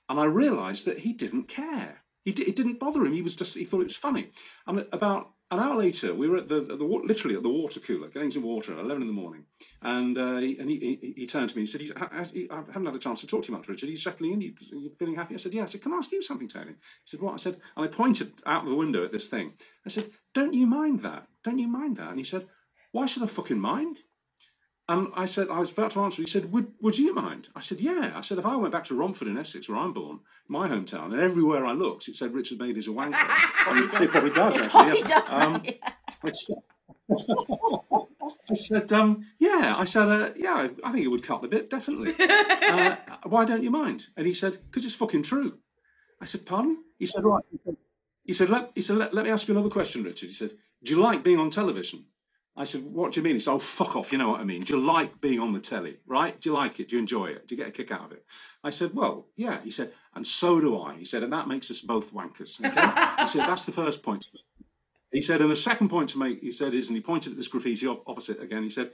And 0.08 0.20
I 0.20 0.26
realised 0.26 0.86
that 0.86 1.00
he 1.00 1.12
didn't 1.12 1.48
care. 1.48 2.04
He 2.24 2.32
di- 2.32 2.44
it 2.44 2.56
didn't 2.56 2.80
bother 2.80 3.04
him. 3.04 3.14
He 3.14 3.22
was 3.22 3.36
just 3.36 3.56
he 3.56 3.66
thought 3.66 3.82
it 3.82 3.86
was 3.86 3.96
funny. 3.96 4.32
And 4.68 4.86
about 4.92 5.32
an 5.52 5.60
hour 5.60 5.76
later, 5.76 6.14
we 6.14 6.30
were 6.30 6.38
at 6.38 6.48
the, 6.48 6.58
at 6.58 6.78
the 6.78 6.84
literally 6.84 7.36
at 7.36 7.42
the 7.42 7.50
water 7.50 7.80
cooler, 7.80 8.08
getting 8.10 8.30
some 8.30 8.44
water 8.44 8.74
at 8.74 8.80
eleven 8.80 9.02
in 9.02 9.08
the 9.08 9.14
morning. 9.14 9.46
And 9.82 10.18
uh, 10.18 10.38
he, 10.38 10.58
and 10.60 10.70
he, 10.70 11.00
he, 11.02 11.14
he 11.18 11.28
turned 11.28 11.50
to 11.50 11.56
me. 11.56 11.62
and 11.62 11.70
said, 11.70 11.82
I 12.52 12.56
haven't 12.56 12.86
had 12.86 12.96
a 12.96 13.00
chance 13.00 13.22
to 13.22 13.28
talk 13.28 13.44
to 13.44 13.52
you 13.52 13.58
much, 13.58 13.68
Richard. 13.68 13.90
Are 13.90 13.92
you 13.92 13.98
settling 13.98 14.34
in? 14.34 14.40
Are 14.40 14.44
you, 14.44 14.54
are 14.74 14.76
you 14.76 14.92
feeling 14.92 15.16
happy? 15.16 15.34
I 15.34 15.38
said, 15.38 15.54
Yeah. 15.54 15.64
I 15.64 15.66
said, 15.66 15.82
Can 15.82 15.94
I 15.94 15.98
ask 15.98 16.12
you 16.12 16.22
something, 16.22 16.48
Tony? 16.48 16.72
He 16.72 17.06
said, 17.06 17.20
What? 17.20 17.34
I 17.34 17.38
said, 17.38 17.58
and 17.76 17.86
I 17.86 17.88
pointed 17.88 18.34
out 18.46 18.66
the 18.66 18.76
window 18.76 19.04
at 19.04 19.12
this 19.12 19.28
thing. 19.28 19.54
I 19.86 19.90
said, 19.90 20.12
Don't 20.36 20.54
you 20.54 20.68
mind 20.68 21.02
that? 21.02 21.28
Don't 21.44 21.58
you 21.58 21.68
mind 21.68 21.98
that? 21.98 22.10
And 22.10 22.20
he 22.20 22.24
said, 22.24 22.48
Why 22.92 23.08
should 23.08 23.24
I 23.24 23.28
fucking 23.28 23.60
mind? 23.60 23.98
And 24.90 25.10
I 25.16 25.26
said, 25.26 25.50
I 25.50 25.60
was 25.60 25.72
about 25.72 25.92
to 25.92 26.02
answer. 26.04 26.24
He 26.24 26.28
said, 26.28 26.52
"Would 26.52 26.74
would 26.82 26.98
you 26.98 27.14
mind?" 27.14 27.48
I 27.56 27.60
said, 27.60 27.80
"Yeah." 27.80 28.12
I 28.16 28.22
said, 28.22 28.40
"If 28.40 28.46
I 28.46 28.56
went 28.56 28.72
back 28.74 28.86
to 28.86 28.96
Romford 28.96 29.28
in 29.28 29.38
Essex, 29.38 29.70
where 29.70 29.78
I'm 29.78 29.94
born, 29.94 30.22
my 30.48 30.68
hometown, 30.68 31.12
and 31.14 31.22
everywhere 31.22 31.64
I 31.64 31.74
looked, 31.74 32.08
it 32.08 32.16
said 32.16 32.34
Richard 32.34 32.58
Madeley 32.58 32.80
is 32.80 32.88
a 32.88 32.90
wanker." 32.90 33.14
I 33.14 33.74
mean, 33.80 34.04
it 34.04 34.10
probably 34.10 34.32
does 34.32 34.56
actually. 34.56 34.70
probably 34.70 35.00
yeah. 35.02 35.08
does 35.08 35.30
Um, 35.32 35.62
yeah. 35.64 35.72
it's- 36.24 36.50
I 38.52 38.54
said, 38.56 38.92
um, 38.94 39.26
"Yeah." 39.38 39.76
I 39.78 39.86
said, 39.86 40.08
uh, 40.08 40.32
"Yeah, 40.36 40.70
I 40.84 40.92
think 40.92 41.06
it 41.06 41.10
would 41.10 41.22
cut 41.24 41.44
the 41.44 41.48
bit 41.48 41.70
definitely." 41.70 42.16
uh, 42.20 42.96
why 43.24 43.46
don't 43.46 43.64
you 43.64 43.70
mind? 43.70 44.08
And 44.18 44.26
he 44.26 44.34
said, 44.34 44.54
"Because 44.66 44.86
it's 44.86 44.96
fucking 44.96 45.22
true." 45.24 45.60
I 46.20 46.26
said, 46.26 46.48
"Pardon?" 46.48 46.78
He 46.98 47.06
said, 47.06 47.24
"Right." 47.24 47.44
He 48.24 48.34
said, 48.34 48.50
"Let 48.50 48.72
he 48.74 48.82
said 48.82 48.98
let, 48.98 49.14
let 49.14 49.26
me 49.26 49.32
ask 49.32 49.48
you 49.48 49.54
another 49.54 49.70
question, 49.70 50.04
Richard." 50.04 50.30
He 50.30 50.36
said, 50.36 50.52
"Do 50.84 50.94
you 50.94 51.00
like 51.02 51.24
being 51.24 51.40
on 51.40 51.52
television?" 51.52 52.06
I 52.56 52.66
said, 52.66 52.84
"What 52.84 53.14
do 53.14 53.20
you 53.20 53.24
mean?" 53.24 53.36
He 53.36 53.40
said, 53.40 53.54
"Oh, 53.54 53.60
fuck 53.60 53.96
off. 53.96 54.12
You 54.12 54.18
know 54.18 54.30
what 54.30 54.42
I 54.42 54.44
mean. 54.44 54.62
Do 54.62 54.74
you 54.76 54.84
like 54.84 55.22
being 55.22 55.40
on 55.40 55.54
the 55.54 55.60
telly? 55.60 56.00
Right? 56.06 56.40
Do 56.40 56.50
you 56.50 56.56
like 56.56 56.80
it? 56.80 56.90
Do 56.90 56.96
you 56.96 57.00
enjoy 57.00 57.28
it? 57.28 57.48
Do 57.48 57.56
you 57.56 57.62
get 57.62 57.70
a 57.70 57.72
kick 57.72 57.92
out 57.92 58.06
of 58.06 58.12
it?" 58.12 58.26
I 58.64 58.70
said, 58.70 58.94
"Well, 58.94 59.28
yeah." 59.36 59.62
He 59.64 59.72
said, 59.72 59.94
"And 60.14 60.28
so 60.28 60.60
do 60.60 60.80
I." 60.80 60.98
He 60.98 61.06
said, 61.06 61.24
"And 61.24 61.32
that 61.32 61.48
makes 61.48 61.72
us 61.72 61.80
both 61.80 62.14
wankers." 62.14 62.60
Okay? 62.60 63.22
he 63.22 63.28
said, 63.28 63.48
"That's 63.48 63.64
the 63.64 63.72
first 63.72 64.04
point." 64.04 64.28
He 65.12 65.22
said, 65.22 65.42
and 65.42 65.52
the 65.52 65.56
second 65.56 65.90
point 65.90 66.10
to 66.10 66.20
make, 66.20 66.40
he 66.40 66.52
said, 66.52 66.74
is, 66.74 66.88
and 66.88 66.96
he 66.96 67.02
pointed 67.02 67.32
at 67.32 67.38
this 67.38 67.48
graffiti 67.48 67.88
opposite 67.88 68.42
again. 68.42 68.64
He 68.64 68.70
said, 68.70 68.92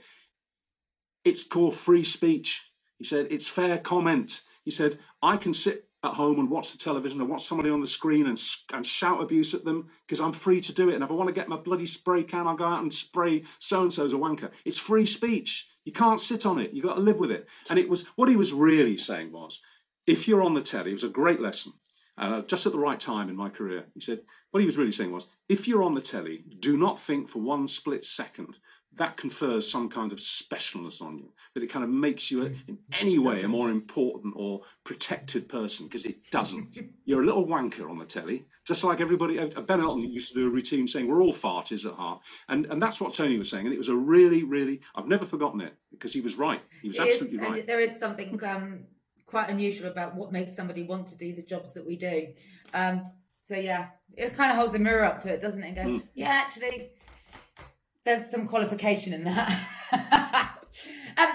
"It's 1.24 1.44
called 1.44 1.74
free 1.74 2.04
speech." 2.04 2.70
He 2.98 3.04
said, 3.04 3.28
"It's 3.30 3.48
fair 3.48 3.78
comment." 3.78 4.42
He 4.64 4.70
said, 4.70 4.98
"I 5.22 5.36
can 5.36 5.52
sit." 5.52 5.85
At 6.04 6.14
home 6.14 6.38
and 6.38 6.50
watch 6.50 6.72
the 6.72 6.78
television 6.78 7.20
and 7.20 7.28
watch 7.28 7.46
somebody 7.46 7.70
on 7.70 7.80
the 7.80 7.86
screen 7.86 8.26
and, 8.26 8.40
and 8.72 8.86
shout 8.86 9.20
abuse 9.20 9.54
at 9.54 9.64
them 9.64 9.88
because 10.06 10.20
I'm 10.20 10.32
free 10.32 10.60
to 10.60 10.72
do 10.72 10.88
it. 10.90 10.94
And 10.94 11.02
if 11.02 11.10
I 11.10 11.14
want 11.14 11.28
to 11.28 11.34
get 11.34 11.48
my 11.48 11.56
bloody 11.56 11.86
spray 11.86 12.22
can, 12.22 12.46
I'll 12.46 12.54
go 12.54 12.66
out 12.66 12.82
and 12.82 12.94
spray 12.94 13.42
so 13.58 13.82
and 13.82 13.92
so's 13.92 14.12
a 14.12 14.16
wanker. 14.16 14.50
It's 14.64 14.78
free 14.78 15.06
speech. 15.06 15.68
You 15.84 15.92
can't 15.92 16.20
sit 16.20 16.46
on 16.46 16.60
it. 16.60 16.72
You've 16.72 16.84
got 16.84 16.94
to 16.94 17.00
live 17.00 17.18
with 17.18 17.30
it. 17.30 17.48
And 17.70 17.78
it 17.78 17.88
was 17.88 18.04
what 18.16 18.28
he 18.28 18.36
was 18.36 18.52
really 18.52 18.96
saying 18.96 19.32
was 19.32 19.60
if 20.06 20.28
you're 20.28 20.42
on 20.42 20.54
the 20.54 20.62
telly, 20.62 20.90
it 20.90 20.94
was 20.94 21.04
a 21.04 21.08
great 21.08 21.40
lesson. 21.40 21.72
Uh, 22.18 22.42
just 22.42 22.66
at 22.66 22.72
the 22.72 22.78
right 22.78 23.00
time 23.00 23.28
in 23.28 23.36
my 23.36 23.48
career, 23.48 23.84
he 23.94 24.00
said, 24.00 24.20
what 24.50 24.60
he 24.60 24.66
was 24.66 24.78
really 24.78 24.92
saying 24.92 25.12
was, 25.12 25.26
if 25.48 25.68
you're 25.68 25.82
on 25.82 25.94
the 25.94 26.00
telly, 26.00 26.44
do 26.60 26.78
not 26.78 26.98
think 26.98 27.28
for 27.28 27.40
one 27.40 27.68
split 27.68 28.04
second 28.04 28.56
that 28.96 29.16
confers 29.16 29.70
some 29.70 29.88
kind 29.88 30.12
of 30.12 30.18
specialness 30.18 31.02
on 31.02 31.18
you, 31.18 31.28
that 31.54 31.62
it 31.62 31.68
kind 31.68 31.84
of 31.84 31.90
makes 31.90 32.30
you 32.30 32.42
a, 32.42 32.46
in 32.46 32.78
any 33.00 33.18
way 33.18 33.42
a 33.42 33.48
more 33.48 33.70
important 33.70 34.34
or 34.36 34.62
protected 34.84 35.48
person, 35.48 35.86
because 35.86 36.04
it 36.04 36.30
doesn't. 36.30 36.68
You're 37.04 37.22
a 37.22 37.26
little 37.26 37.46
wanker 37.46 37.88
on 37.88 37.98
the 37.98 38.04
telly, 38.04 38.46
just 38.64 38.84
like 38.84 39.00
everybody. 39.00 39.38
Ben 39.38 39.80
Elton 39.80 40.02
used 40.02 40.28
to 40.28 40.34
do 40.34 40.46
a 40.46 40.50
routine 40.50 40.88
saying, 40.88 41.06
we're 41.08 41.22
all 41.22 41.32
farters 41.32 41.86
at 41.86 41.92
heart. 41.94 42.20
And, 42.48 42.66
and 42.66 42.82
that's 42.82 43.00
what 43.00 43.14
Tony 43.14 43.38
was 43.38 43.50
saying. 43.50 43.66
And 43.66 43.74
it 43.74 43.78
was 43.78 43.88
a 43.88 43.96
really, 43.96 44.42
really, 44.44 44.80
I've 44.94 45.08
never 45.08 45.26
forgotten 45.26 45.60
it, 45.60 45.74
because 45.90 46.12
he 46.12 46.20
was 46.20 46.36
right. 46.36 46.62
He 46.82 46.88
was 46.88 46.98
It 46.98 47.08
is- 47.08 47.14
absolutely 47.14 47.38
and 47.38 47.54
right. 47.54 47.66
There 47.66 47.80
is 47.80 47.98
something 47.98 48.42
um, 48.44 48.84
quite 49.26 49.50
unusual 49.50 49.90
about 49.90 50.14
what 50.14 50.32
makes 50.32 50.54
somebody 50.54 50.84
want 50.84 51.06
to 51.08 51.16
do 51.16 51.34
the 51.34 51.42
jobs 51.42 51.74
that 51.74 51.86
we 51.86 51.96
do. 51.96 52.28
Um, 52.72 53.10
so 53.46 53.54
yeah, 53.54 53.88
it 54.16 54.34
kind 54.34 54.50
of 54.50 54.56
holds 54.56 54.74
a 54.74 54.78
mirror 54.78 55.04
up 55.04 55.20
to 55.20 55.32
it, 55.32 55.40
doesn't 55.40 55.62
it? 55.62 55.76
And 55.76 56.00
go, 56.00 56.06
yeah, 56.14 56.28
actually, 56.30 56.90
there's 58.06 58.30
some 58.30 58.48
qualification 58.48 59.12
in 59.12 59.24
that. 59.24 59.68
um, 61.18 61.28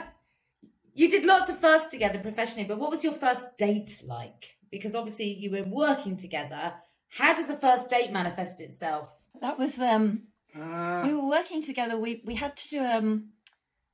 you 0.95 1.09
did 1.11 1.25
lots 1.25 1.49
of 1.49 1.59
firsts 1.59 1.89
together 1.89 2.17
professionally, 2.19 2.63
but 2.67 2.79
what 2.79 2.89
was 2.89 3.03
your 3.03 3.13
first 3.13 3.57
date 3.57 4.01
like? 4.05 4.57
Because 4.71 4.95
obviously 4.95 5.25
you 5.33 5.51
were 5.51 5.63
working 5.63 6.15
together. 6.17 6.73
How 7.09 7.33
does 7.35 7.49
a 7.49 7.55
first 7.55 7.89
date 7.89 8.11
manifest 8.11 8.59
itself? 8.61 9.13
That 9.41 9.59
was 9.59 9.77
um 9.79 10.23
Uh, 10.55 11.03
we 11.05 11.13
were 11.13 11.27
working 11.27 11.61
together. 11.63 11.97
We 11.97 12.21
we 12.25 12.35
had 12.35 12.55
to 12.57 12.69
do 12.69 12.79
um 12.79 13.09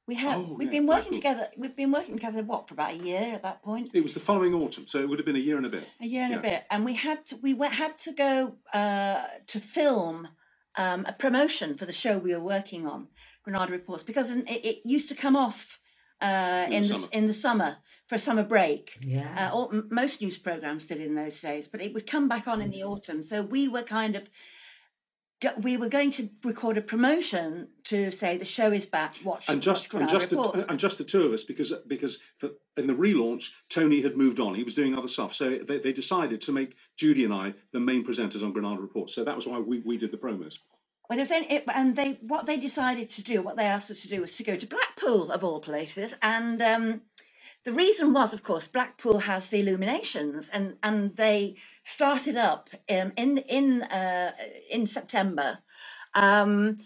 We 0.08 0.16
have. 0.16 0.38
Oh, 0.40 0.56
we've 0.58 0.68
yeah, 0.72 0.80
been 0.80 0.88
working 0.88 1.12
Blackpool. 1.20 1.34
together. 1.34 1.48
We've 1.58 1.76
been 1.76 1.92
working 1.92 2.16
together 2.16 2.42
what 2.44 2.68
for 2.68 2.74
about 2.76 2.92
a 2.94 2.98
year 2.98 3.34
at 3.38 3.44
that 3.44 3.62
point. 3.64 3.90
It 3.94 4.04
was 4.08 4.14
the 4.14 4.20
following 4.30 4.54
autumn, 4.54 4.86
so 4.88 5.00
it 5.02 5.08
would 5.10 5.20
have 5.20 5.26
been 5.26 5.36
a 5.44 5.48
year 5.50 5.58
and 5.58 5.66
a 5.66 5.70
bit. 5.78 5.86
A 6.02 6.06
year 6.14 6.24
and 6.24 6.34
Yeah. 6.34 6.40
a 6.40 6.50
bit, 6.50 6.64
and 6.72 6.86
we 6.86 6.94
had 6.94 7.20
to, 7.28 7.36
we 7.48 7.54
went, 7.62 7.74
had 7.74 7.98
to 8.06 8.12
go 8.14 8.34
uh, 8.82 9.24
to 9.52 9.60
film 9.60 10.16
um, 10.78 11.06
a 11.06 11.14
promotion 11.14 11.76
for 11.78 11.86
the 11.86 11.94
show 11.94 12.18
we 12.18 12.34
were 12.34 12.40
working 12.58 12.86
on, 12.88 13.08
Granada 13.44 13.72
Reports, 13.72 14.04
because 14.04 14.30
it, 14.30 14.46
it 14.48 14.78
used 14.86 15.10
to 15.10 15.16
come 15.16 15.36
off 15.36 15.80
uh, 16.22 16.66
In 16.70 16.72
the 16.72 16.76
in 16.78 16.82
the 16.82 16.94
summer. 16.94 17.08
in 17.14 17.28
the 17.28 17.34
summer 17.34 17.78
for 18.08 18.16
a 18.16 18.20
summer 18.20 18.44
break. 18.44 18.98
Yeah. 19.02 19.50
Uh, 19.52 19.56
all, 19.56 19.70
m- 19.72 19.88
most 19.92 20.22
news 20.22 20.38
programs 20.38 20.86
did 20.88 21.00
in 21.02 21.16
those 21.16 21.40
days, 21.42 21.68
but 21.68 21.82
it 21.82 21.94
would 21.94 22.08
come 22.10 22.28
back 22.28 22.48
on 22.48 22.62
in 22.62 22.72
the 22.72 22.84
autumn. 22.84 23.22
So 23.22 23.42
we 23.42 23.68
were 23.68 23.84
kind 23.84 24.16
of 24.16 24.24
go- 24.24 24.30
we 25.62 25.78
were 25.78 25.90
going 25.90 26.12
to 26.12 26.30
record 26.44 26.78
a 26.78 26.82
promotion 26.82 27.68
to 27.86 28.12
say 28.12 28.38
the 28.38 28.46
show 28.46 28.72
is 28.72 28.86
back. 28.86 29.16
Watch 29.24 29.46
and 29.48 29.62
just 29.62 29.94
watch 29.94 30.02
and 30.02 30.10
just 30.10 30.30
the, 30.32 30.38
Reports. 30.38 30.66
and 30.68 30.80
just 30.80 30.98
the 30.98 31.04
two 31.04 31.24
of 31.26 31.34
us 31.34 31.44
because 31.44 31.72
because 31.88 32.20
for, 32.38 32.50
in 32.76 32.88
the 32.88 32.94
relaunch 32.94 33.52
Tony 33.70 34.02
had 34.02 34.18
moved 34.18 34.40
on 34.40 34.56
he 34.56 34.64
was 34.64 34.74
doing 34.74 34.98
other 34.98 35.08
stuff 35.08 35.34
so 35.34 35.60
they, 35.68 35.80
they 35.80 35.94
decided 35.94 36.42
to 36.42 36.52
make 36.52 36.76
Judy 36.96 37.24
and 37.24 37.34
I 37.34 37.54
the 37.72 37.80
main 37.80 38.06
presenters 38.06 38.44
on 38.44 38.52
Granada 38.54 38.82
Report 38.82 39.10
so 39.10 39.24
that 39.24 39.36
was 39.36 39.48
why 39.48 39.60
we, 39.60 39.80
we 39.80 39.98
did 39.98 40.12
the 40.12 40.18
promos 40.18 40.60
Well, 41.10 41.20
was 41.20 41.32
only, 41.32 41.52
it, 41.52 41.64
and 41.74 41.96
they 41.96 42.20
what 42.22 42.46
they 42.48 42.58
decided 42.58 43.10
to 43.12 43.22
do, 43.22 43.42
what 43.42 43.58
they 43.58 43.66
asked 43.66 43.92
us 43.92 44.02
to 44.02 44.10
do, 44.10 44.22
was 44.22 44.36
to 44.38 44.44
go 44.44 44.56
to 44.58 44.66
Blackpool 44.68 45.32
of 45.32 45.44
all 45.44 45.60
places, 45.60 46.16
and 46.22 46.62
um, 46.62 47.02
the 47.64 47.74
reason 47.74 48.14
was, 48.14 48.34
of 48.34 48.44
course, 48.44 48.68
Blackpool 48.68 49.20
has 49.20 49.50
the 49.50 49.60
illuminations, 49.60 50.50
and 50.50 50.78
and 50.84 51.16
they 51.18 51.58
started 51.88 52.38
up 52.38 52.70
um, 52.90 53.14
in 53.18 53.40
in 53.40 53.84
uh, 53.84 54.34
in 54.72 54.88
September. 54.88 55.60
Um, 56.16 56.80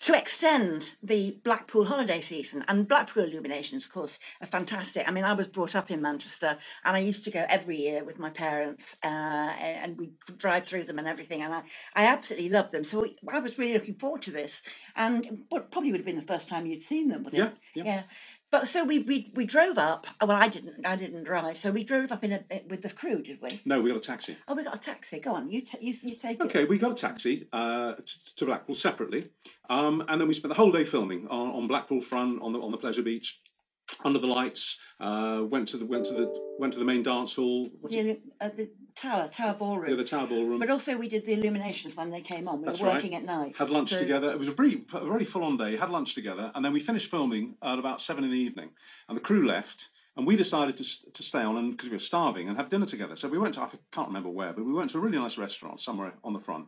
to 0.00 0.16
extend 0.18 0.92
the 1.02 1.38
Blackpool 1.44 1.86
holiday 1.86 2.20
season. 2.20 2.64
And 2.68 2.88
Blackpool 2.88 3.24
illuminations, 3.24 3.84
of 3.86 3.92
course, 3.92 4.18
are 4.42 4.46
fantastic. 4.48 5.08
I 5.08 5.12
mean, 5.12 5.24
I 5.24 5.32
was 5.32 5.46
brought 5.48 5.74
up 5.76 5.90
in 5.90 6.02
Manchester 6.02 6.58
and 6.84 6.96
I 6.96 7.00
used 7.00 7.24
to 7.24 7.30
go 7.30 7.46
every 7.48 7.78
year 7.78 8.04
with 8.04 8.18
my 8.18 8.30
parents 8.30 8.96
uh, 9.04 9.08
and 9.08 9.98
we 9.98 10.12
drive 10.36 10.66
through 10.66 10.84
them 10.84 10.98
and 10.98 11.08
everything. 11.08 11.42
And 11.42 11.54
I, 11.54 11.62
I 11.94 12.06
absolutely 12.06 12.50
loved 12.50 12.72
them. 12.72 12.84
So 12.84 13.02
we- 13.02 13.16
I 13.32 13.38
was 13.40 13.58
really 13.58 13.74
looking 13.74 13.94
forward 13.96 14.22
to 14.22 14.32
this. 14.32 14.62
And 14.96 15.44
probably 15.70 15.92
would 15.92 16.00
have 16.00 16.06
been 16.06 16.16
the 16.16 16.22
first 16.34 16.48
time 16.48 16.66
you'd 16.66 16.82
seen 16.82 17.08
them, 17.08 17.24
would 17.24 17.34
Yeah, 17.34 17.46
it? 17.74 17.86
yeah. 17.86 18.02
But 18.52 18.68
so 18.68 18.84
we, 18.84 18.98
we 18.98 19.32
we 19.34 19.46
drove 19.46 19.78
up. 19.78 20.06
Well, 20.20 20.36
I 20.36 20.46
didn't. 20.46 20.86
I 20.86 20.94
didn't 20.94 21.24
drive. 21.24 21.56
So 21.56 21.70
we 21.72 21.82
drove 21.84 22.12
up 22.12 22.22
in 22.22 22.32
a 22.32 22.40
with 22.68 22.82
the 22.82 22.90
crew, 22.90 23.22
did 23.22 23.38
we? 23.40 23.62
no 23.64 23.80
we 23.80 23.88
got 23.90 23.96
a 23.96 24.00
taxi 24.00 24.36
Oh, 24.46 24.54
we 24.54 24.62
got 24.62 24.76
a 24.76 24.78
taxi. 24.78 25.18
Go 25.20 25.34
on, 25.34 25.50
you 25.50 25.62
ta 25.64 25.78
you, 25.80 25.94
you 26.02 26.14
take 26.16 26.38
it. 26.38 26.42
okay 26.44 26.64
we 26.64 26.76
got 26.78 26.92
a 26.92 26.94
taxi 26.94 27.48
uh, 27.52 27.94
t- 27.94 28.12
to 28.36 28.44
Blackpool 28.44 28.74
separately 28.74 29.30
um, 29.70 30.04
and 30.08 30.20
then 30.20 30.28
we 30.28 30.34
spent 30.34 30.50
the 30.50 30.60
whole 30.62 30.70
day 30.70 30.84
filming 30.84 31.26
on, 31.28 31.48
on 31.48 31.66
Blackpool 31.66 32.00
front 32.02 32.42
on 32.42 32.52
the 32.52 32.58
on 32.60 32.70
the 32.70 32.76
pleasure 32.76 33.02
beach 33.02 33.40
under 34.04 34.18
the 34.18 34.26
lights 34.26 34.78
uh, 35.00 35.42
went 35.48 35.68
to 35.68 35.76
the 35.76 35.84
went 35.84 36.06
to 36.06 36.12
the 36.14 36.32
went 36.58 36.72
to 36.72 36.78
the 36.78 36.84
main 36.84 37.02
dance 37.02 37.34
hall 37.34 37.68
what's 37.80 37.94
The, 37.94 38.18
uh, 38.40 38.50
the 38.56 38.68
tower, 38.94 39.28
tower 39.28 39.54
ballroom. 39.54 39.90
yeah, 39.90 39.96
the 39.96 40.04
tower 40.04 40.26
ballroom 40.26 40.58
But 40.58 40.70
also 40.70 40.96
we 40.96 41.08
did 41.08 41.24
the 41.26 41.32
illuminations 41.32 41.96
when 41.96 42.10
they 42.10 42.20
came 42.20 42.46
on. 42.48 42.60
We 42.60 42.66
That's 42.66 42.80
were 42.80 42.86
right. 42.88 42.96
working 42.96 43.14
at 43.14 43.24
night. 43.24 43.56
Had 43.56 43.70
lunch 43.70 43.90
So- 43.90 43.98
together. 43.98 44.30
It 44.30 44.38
was 44.38 44.48
a 44.48 44.52
very, 44.52 44.84
a 44.92 45.04
very 45.06 45.24
full-on 45.24 45.56
day. 45.56 45.76
Had 45.76 45.90
lunch 45.90 46.14
together, 46.14 46.52
and 46.54 46.64
then 46.64 46.72
we 46.72 46.80
finished 46.80 47.10
filming 47.10 47.54
at 47.62 47.78
about 47.78 48.00
seven 48.00 48.22
in 48.24 48.30
the 48.30 48.36
evening. 48.38 48.70
And 49.08 49.16
the 49.16 49.22
crew 49.22 49.46
left, 49.46 49.88
and 50.16 50.26
we 50.26 50.36
decided 50.36 50.76
to 50.76 50.84
to 51.12 51.22
stay 51.22 51.42
on, 51.42 51.56
and 51.56 51.70
because 51.72 51.88
we 51.88 51.94
were 51.96 51.98
starving, 52.12 52.48
and 52.48 52.56
have 52.58 52.68
dinner 52.68 52.86
together. 52.86 53.16
So 53.16 53.28
we 53.28 53.38
went 53.38 53.54
to 53.54 53.62
I 53.62 53.68
can't 53.92 54.08
remember 54.08 54.28
where, 54.28 54.52
but 54.52 54.64
we 54.64 54.72
went 54.72 54.90
to 54.90 54.98
a 54.98 55.00
really 55.00 55.18
nice 55.18 55.38
restaurant 55.38 55.80
somewhere 55.80 56.12
on 56.22 56.32
the 56.34 56.40
front, 56.40 56.66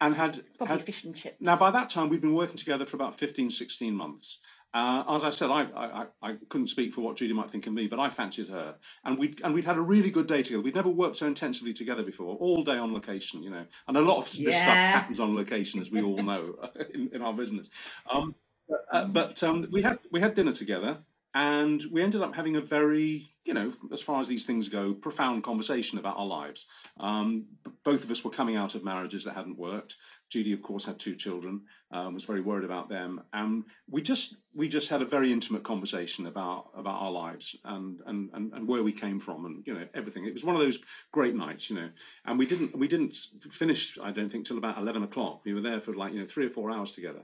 and 0.00 0.14
had 0.14 0.42
Probably 0.56 0.76
had 0.76 0.86
fish 0.86 1.04
and 1.04 1.14
chips. 1.14 1.36
now, 1.40 1.56
by 1.56 1.70
that 1.70 1.90
time, 1.90 2.08
we'd 2.08 2.22
been 2.22 2.34
working 2.34 2.56
together 2.56 2.86
for 2.86 2.96
about 2.96 3.18
15, 3.18 3.50
16 3.50 3.94
months. 3.94 4.38
Uh, 4.72 5.02
as 5.08 5.24
I 5.24 5.30
said, 5.30 5.50
I, 5.50 5.62
I, 5.74 6.06
I- 6.22 6.36
couldn't 6.48 6.68
speak 6.68 6.92
for 6.94 7.00
what 7.00 7.16
Judy 7.16 7.32
might 7.34 7.50
think 7.50 7.66
of 7.66 7.72
me, 7.72 7.86
but 7.88 7.98
I 7.98 8.08
fancied 8.08 8.48
her. 8.48 8.76
And 9.04 9.18
we'd, 9.18 9.40
and 9.42 9.52
we'd 9.52 9.64
had 9.64 9.76
a 9.76 9.80
really 9.80 10.10
good 10.10 10.26
day 10.28 10.42
together. 10.42 10.62
We'd 10.62 10.74
never 10.76 10.88
worked 10.88 11.16
so 11.16 11.26
intensively 11.26 11.72
together 11.72 12.02
before, 12.02 12.36
all 12.36 12.62
day 12.62 12.76
on 12.78 12.92
location, 12.94 13.42
you 13.42 13.50
know. 13.50 13.64
And 13.88 13.96
a 13.96 14.00
lot 14.00 14.18
of 14.18 14.24
this 14.26 14.54
stuff 14.54 14.66
happens 14.92 15.18
on 15.18 15.34
location, 15.34 15.80
as 15.80 15.90
we 15.90 16.02
all 16.02 16.22
know 16.22 16.56
in, 16.94 17.10
in 17.12 17.22
our 17.22 17.32
business. 17.32 17.68
Um, 18.12 18.34
but 18.68 18.84
uh, 18.92 19.04
but 19.06 19.42
um, 19.42 19.66
we, 19.72 19.82
had, 19.82 19.98
we 20.12 20.20
had 20.20 20.34
dinner 20.34 20.52
together, 20.52 20.98
and 21.34 21.82
we 21.90 22.02
ended 22.02 22.22
up 22.22 22.34
having 22.36 22.54
a 22.56 22.60
very, 22.60 23.30
you 23.44 23.54
know, 23.54 23.72
as 23.92 24.00
far 24.00 24.20
as 24.20 24.28
these 24.28 24.46
things 24.46 24.68
go, 24.68 24.94
profound 24.94 25.42
conversation 25.42 25.98
about 25.98 26.16
our 26.16 26.26
lives. 26.26 26.66
Um, 26.98 27.46
both 27.84 28.04
of 28.04 28.10
us 28.10 28.22
were 28.24 28.30
coming 28.30 28.56
out 28.56 28.74
of 28.76 28.84
marriages 28.84 29.24
that 29.24 29.34
hadn't 29.34 29.58
worked. 29.58 29.96
Judy, 30.30 30.52
of 30.52 30.62
course, 30.62 30.84
had 30.84 30.98
two 30.98 31.16
children, 31.16 31.62
um, 31.90 32.14
was 32.14 32.24
very 32.24 32.40
worried 32.40 32.64
about 32.64 32.88
them, 32.88 33.20
and 33.32 33.64
we 33.88 34.00
just 34.00 34.36
we 34.54 34.68
just 34.68 34.88
had 34.88 35.02
a 35.02 35.04
very 35.04 35.32
intimate 35.32 35.64
conversation 35.64 36.26
about 36.26 36.70
about 36.76 37.02
our 37.02 37.10
lives 37.10 37.56
and 37.64 38.00
and 38.06 38.30
and, 38.32 38.52
and 38.52 38.68
where 38.68 38.84
we 38.84 38.92
came 38.92 39.18
from, 39.18 39.44
and 39.44 39.66
you 39.66 39.74
know 39.74 39.86
everything. 39.92 40.24
It 40.24 40.32
was 40.32 40.44
one 40.44 40.54
of 40.54 40.62
those 40.62 40.78
great 41.10 41.34
nights, 41.34 41.68
you 41.68 41.76
know, 41.76 41.90
and 42.24 42.38
we 42.38 42.46
didn't 42.46 42.78
we 42.78 42.86
didn't 42.86 43.16
finish. 43.50 43.98
I 44.00 44.12
don't 44.12 44.30
think 44.30 44.46
till 44.46 44.58
about 44.58 44.78
eleven 44.78 45.02
o'clock. 45.02 45.42
We 45.44 45.52
were 45.52 45.60
there 45.60 45.80
for 45.80 45.92
like 45.94 46.12
you 46.12 46.20
know 46.20 46.26
three 46.26 46.46
or 46.46 46.50
four 46.50 46.70
hours 46.70 46.92
together. 46.92 47.22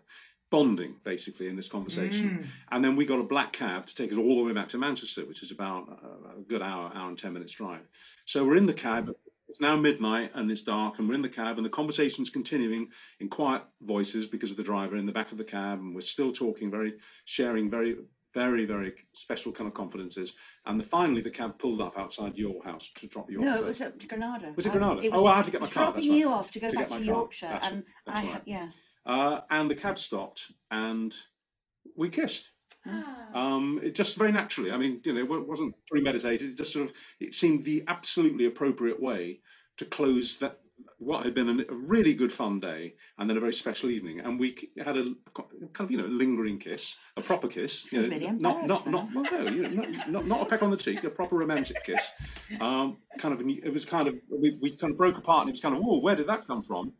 Bonding 0.48 0.94
basically 1.02 1.48
in 1.48 1.56
this 1.56 1.66
conversation, 1.66 2.48
and 2.70 2.84
then 2.84 2.94
we 2.94 3.04
got 3.04 3.18
a 3.18 3.24
black 3.24 3.52
cab 3.52 3.84
to 3.86 3.94
take 3.94 4.12
us 4.12 4.18
all 4.18 4.36
the 4.36 4.44
way 4.44 4.52
back 4.52 4.68
to 4.70 4.78
Manchester, 4.78 5.24
which 5.24 5.42
is 5.42 5.50
about 5.50 5.88
uh, 5.88 6.38
a 6.38 6.42
good 6.42 6.62
hour, 6.62 6.92
hour 6.94 7.08
and 7.08 7.18
ten 7.18 7.32
minutes 7.32 7.52
drive. 7.52 7.82
So 8.26 8.44
we're 8.44 8.56
in 8.56 8.66
the 8.66 8.72
cab. 8.72 9.14
It's 9.48 9.60
now 9.60 9.76
midnight 9.76 10.32
and 10.34 10.50
it's 10.50 10.62
dark, 10.62 10.98
and 10.98 11.08
we're 11.08 11.14
in 11.14 11.22
the 11.22 11.28
cab, 11.28 11.56
and 11.56 11.64
the 11.64 11.70
conversation's 11.70 12.30
continuing 12.30 12.88
in 13.20 13.28
quiet 13.28 13.62
voices 13.82 14.26
because 14.26 14.50
of 14.50 14.56
the 14.56 14.62
driver 14.64 14.96
in 14.96 15.06
the 15.06 15.12
back 15.12 15.30
of 15.32 15.38
the 15.38 15.44
cab, 15.44 15.78
and 15.78 15.94
we're 15.94 16.00
still 16.00 16.32
talking, 16.32 16.70
very 16.70 16.94
sharing 17.26 17.70
very, 17.70 17.96
very, 18.34 18.64
very 18.66 18.92
special 19.12 19.52
kind 19.52 19.68
of 19.68 19.74
confidences. 19.74 20.32
And 20.66 20.80
the, 20.80 20.84
finally, 20.84 21.20
the 21.22 21.30
cab 21.30 21.58
pulled 21.58 21.80
up 21.80 21.96
outside 21.96 22.36
your 22.36 22.62
house 22.64 22.90
to 22.96 23.06
drop 23.06 23.30
you 23.30 23.38
off. 23.38 23.44
No, 23.44 23.56
it 23.58 23.64
was 23.64 23.80
at 23.80 24.08
Granada. 24.08 24.52
Was 24.56 24.66
it 24.66 24.70
I- 24.70 24.72
Granada? 24.72 25.08
Oh, 25.12 25.26
I 25.26 25.36
had 25.36 25.44
to 25.46 25.50
get 25.52 25.60
my 25.60 25.68
was 25.68 25.74
car, 25.74 25.84
Dropping 25.84 26.10
right. 26.10 26.18
you 26.18 26.28
off 26.30 26.50
to 26.50 26.60
go 26.60 26.68
To 26.68 26.76
back 26.76 26.88
to. 26.88 27.02
Yorkshire, 27.04 27.58
and 27.62 27.84
I 28.06 28.12
right. 28.24 28.42
yeah. 28.46 28.68
Uh, 29.06 29.40
and 29.50 29.70
the 29.70 29.76
cab 29.76 29.96
stopped, 29.98 30.50
and 30.72 31.14
we 31.96 32.08
kissed. 32.08 32.50
Um, 33.34 33.80
it 33.82 33.94
just 33.94 34.16
very 34.16 34.32
naturally. 34.32 34.70
I 34.70 34.76
mean, 34.76 35.00
you 35.04 35.12
know, 35.12 35.20
it 35.20 35.48
wasn't 35.48 35.74
premeditated. 35.90 36.50
It 36.50 36.56
just 36.56 36.72
sort 36.72 36.88
of 36.88 36.94
it 37.20 37.34
seemed 37.34 37.64
the 37.64 37.84
absolutely 37.86 38.46
appropriate 38.46 39.00
way 39.02 39.40
to 39.76 39.84
close 39.84 40.38
that 40.38 40.60
what 40.98 41.24
had 41.24 41.34
been 41.34 41.60
a 41.68 41.74
really 41.74 42.14
good 42.14 42.32
fun 42.32 42.58
day 42.58 42.94
and 43.18 43.28
then 43.28 43.36
a 43.36 43.40
very 43.40 43.52
special 43.52 43.90
evening. 43.90 44.20
And 44.20 44.40
we 44.40 44.70
had 44.82 44.96
a 44.96 45.14
kind 45.34 45.80
of 45.80 45.90
you 45.90 45.98
know 45.98 46.06
lingering 46.06 46.58
kiss, 46.58 46.96
a 47.16 47.22
proper 47.22 47.48
kiss. 47.48 47.90
You 47.92 48.06
know, 48.06 48.30
not 48.32 48.66
not 48.66 48.86
not 48.86 49.08
well, 49.14 49.24
no, 49.30 49.50
you 49.50 49.62
know, 49.62 49.82
not, 49.82 50.10
not 50.10 50.26
not 50.26 50.42
a 50.42 50.44
peck 50.46 50.62
on 50.62 50.70
the 50.70 50.76
cheek, 50.76 51.04
a 51.04 51.10
proper 51.10 51.36
romantic 51.36 51.84
kiss. 51.84 52.00
Um, 52.60 52.98
kind 53.18 53.34
of 53.34 53.46
it 53.46 53.72
was 53.72 53.84
kind 53.84 54.08
of 54.08 54.14
we, 54.30 54.56
we 54.60 54.76
kind 54.76 54.92
of 54.92 54.96
broke 54.96 55.18
apart 55.18 55.42
and 55.42 55.50
it 55.50 55.52
was 55.52 55.60
kind 55.60 55.76
of 55.76 55.82
oh 55.84 56.00
where 56.00 56.16
did 56.16 56.26
that 56.28 56.46
come 56.46 56.62
from? 56.62 56.92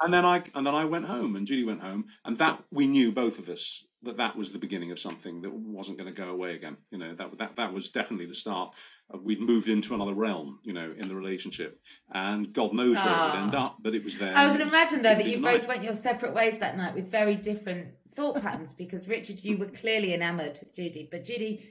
And 0.00 0.12
then 0.12 0.24
I 0.24 0.42
and 0.54 0.66
then 0.66 0.74
I 0.74 0.84
went 0.84 1.04
home, 1.04 1.36
and 1.36 1.46
Judy 1.46 1.64
went 1.64 1.82
home, 1.82 2.06
and 2.24 2.38
that 2.38 2.62
we 2.72 2.86
knew 2.86 3.12
both 3.12 3.38
of 3.38 3.48
us 3.48 3.84
that 4.04 4.16
that 4.16 4.36
was 4.36 4.52
the 4.52 4.58
beginning 4.58 4.90
of 4.90 4.98
something 4.98 5.42
that 5.42 5.52
wasn't 5.52 5.98
going 5.98 6.12
to 6.12 6.20
go 6.20 6.28
away 6.30 6.54
again. 6.54 6.76
You 6.90 6.98
know 6.98 7.14
that 7.14 7.38
that 7.38 7.56
that 7.56 7.72
was 7.72 7.90
definitely 7.90 8.26
the 8.26 8.34
start. 8.34 8.72
of 9.10 9.22
We'd 9.22 9.40
moved 9.40 9.68
into 9.68 9.94
another 9.94 10.14
realm, 10.14 10.58
you 10.64 10.72
know, 10.72 10.92
in 10.96 11.08
the 11.08 11.14
relationship, 11.14 11.80
and 12.12 12.52
God 12.52 12.72
knows 12.72 12.96
where 12.96 13.06
it 13.06 13.26
would 13.26 13.42
end 13.44 13.54
Ah. 13.54 13.66
up, 13.66 13.76
but 13.80 13.94
it 13.94 14.02
was 14.04 14.16
there. 14.18 14.36
I 14.36 14.50
would 14.50 14.60
imagine 14.60 15.02
though 15.02 15.14
that 15.14 15.26
you 15.26 15.38
both 15.40 15.60
night. 15.62 15.68
went 15.68 15.84
your 15.84 15.94
separate 15.94 16.34
ways 16.34 16.58
that 16.58 16.76
night 16.76 16.94
with 16.94 17.08
very 17.10 17.36
different 17.36 17.88
thought 18.14 18.40
patterns 18.42 18.74
because 18.74 19.08
Richard, 19.08 19.42
you 19.44 19.56
were 19.56 19.66
clearly 19.68 20.12
enamoured 20.14 20.58
with 20.60 20.74
Judy, 20.74 21.08
but 21.10 21.24
Judy, 21.24 21.68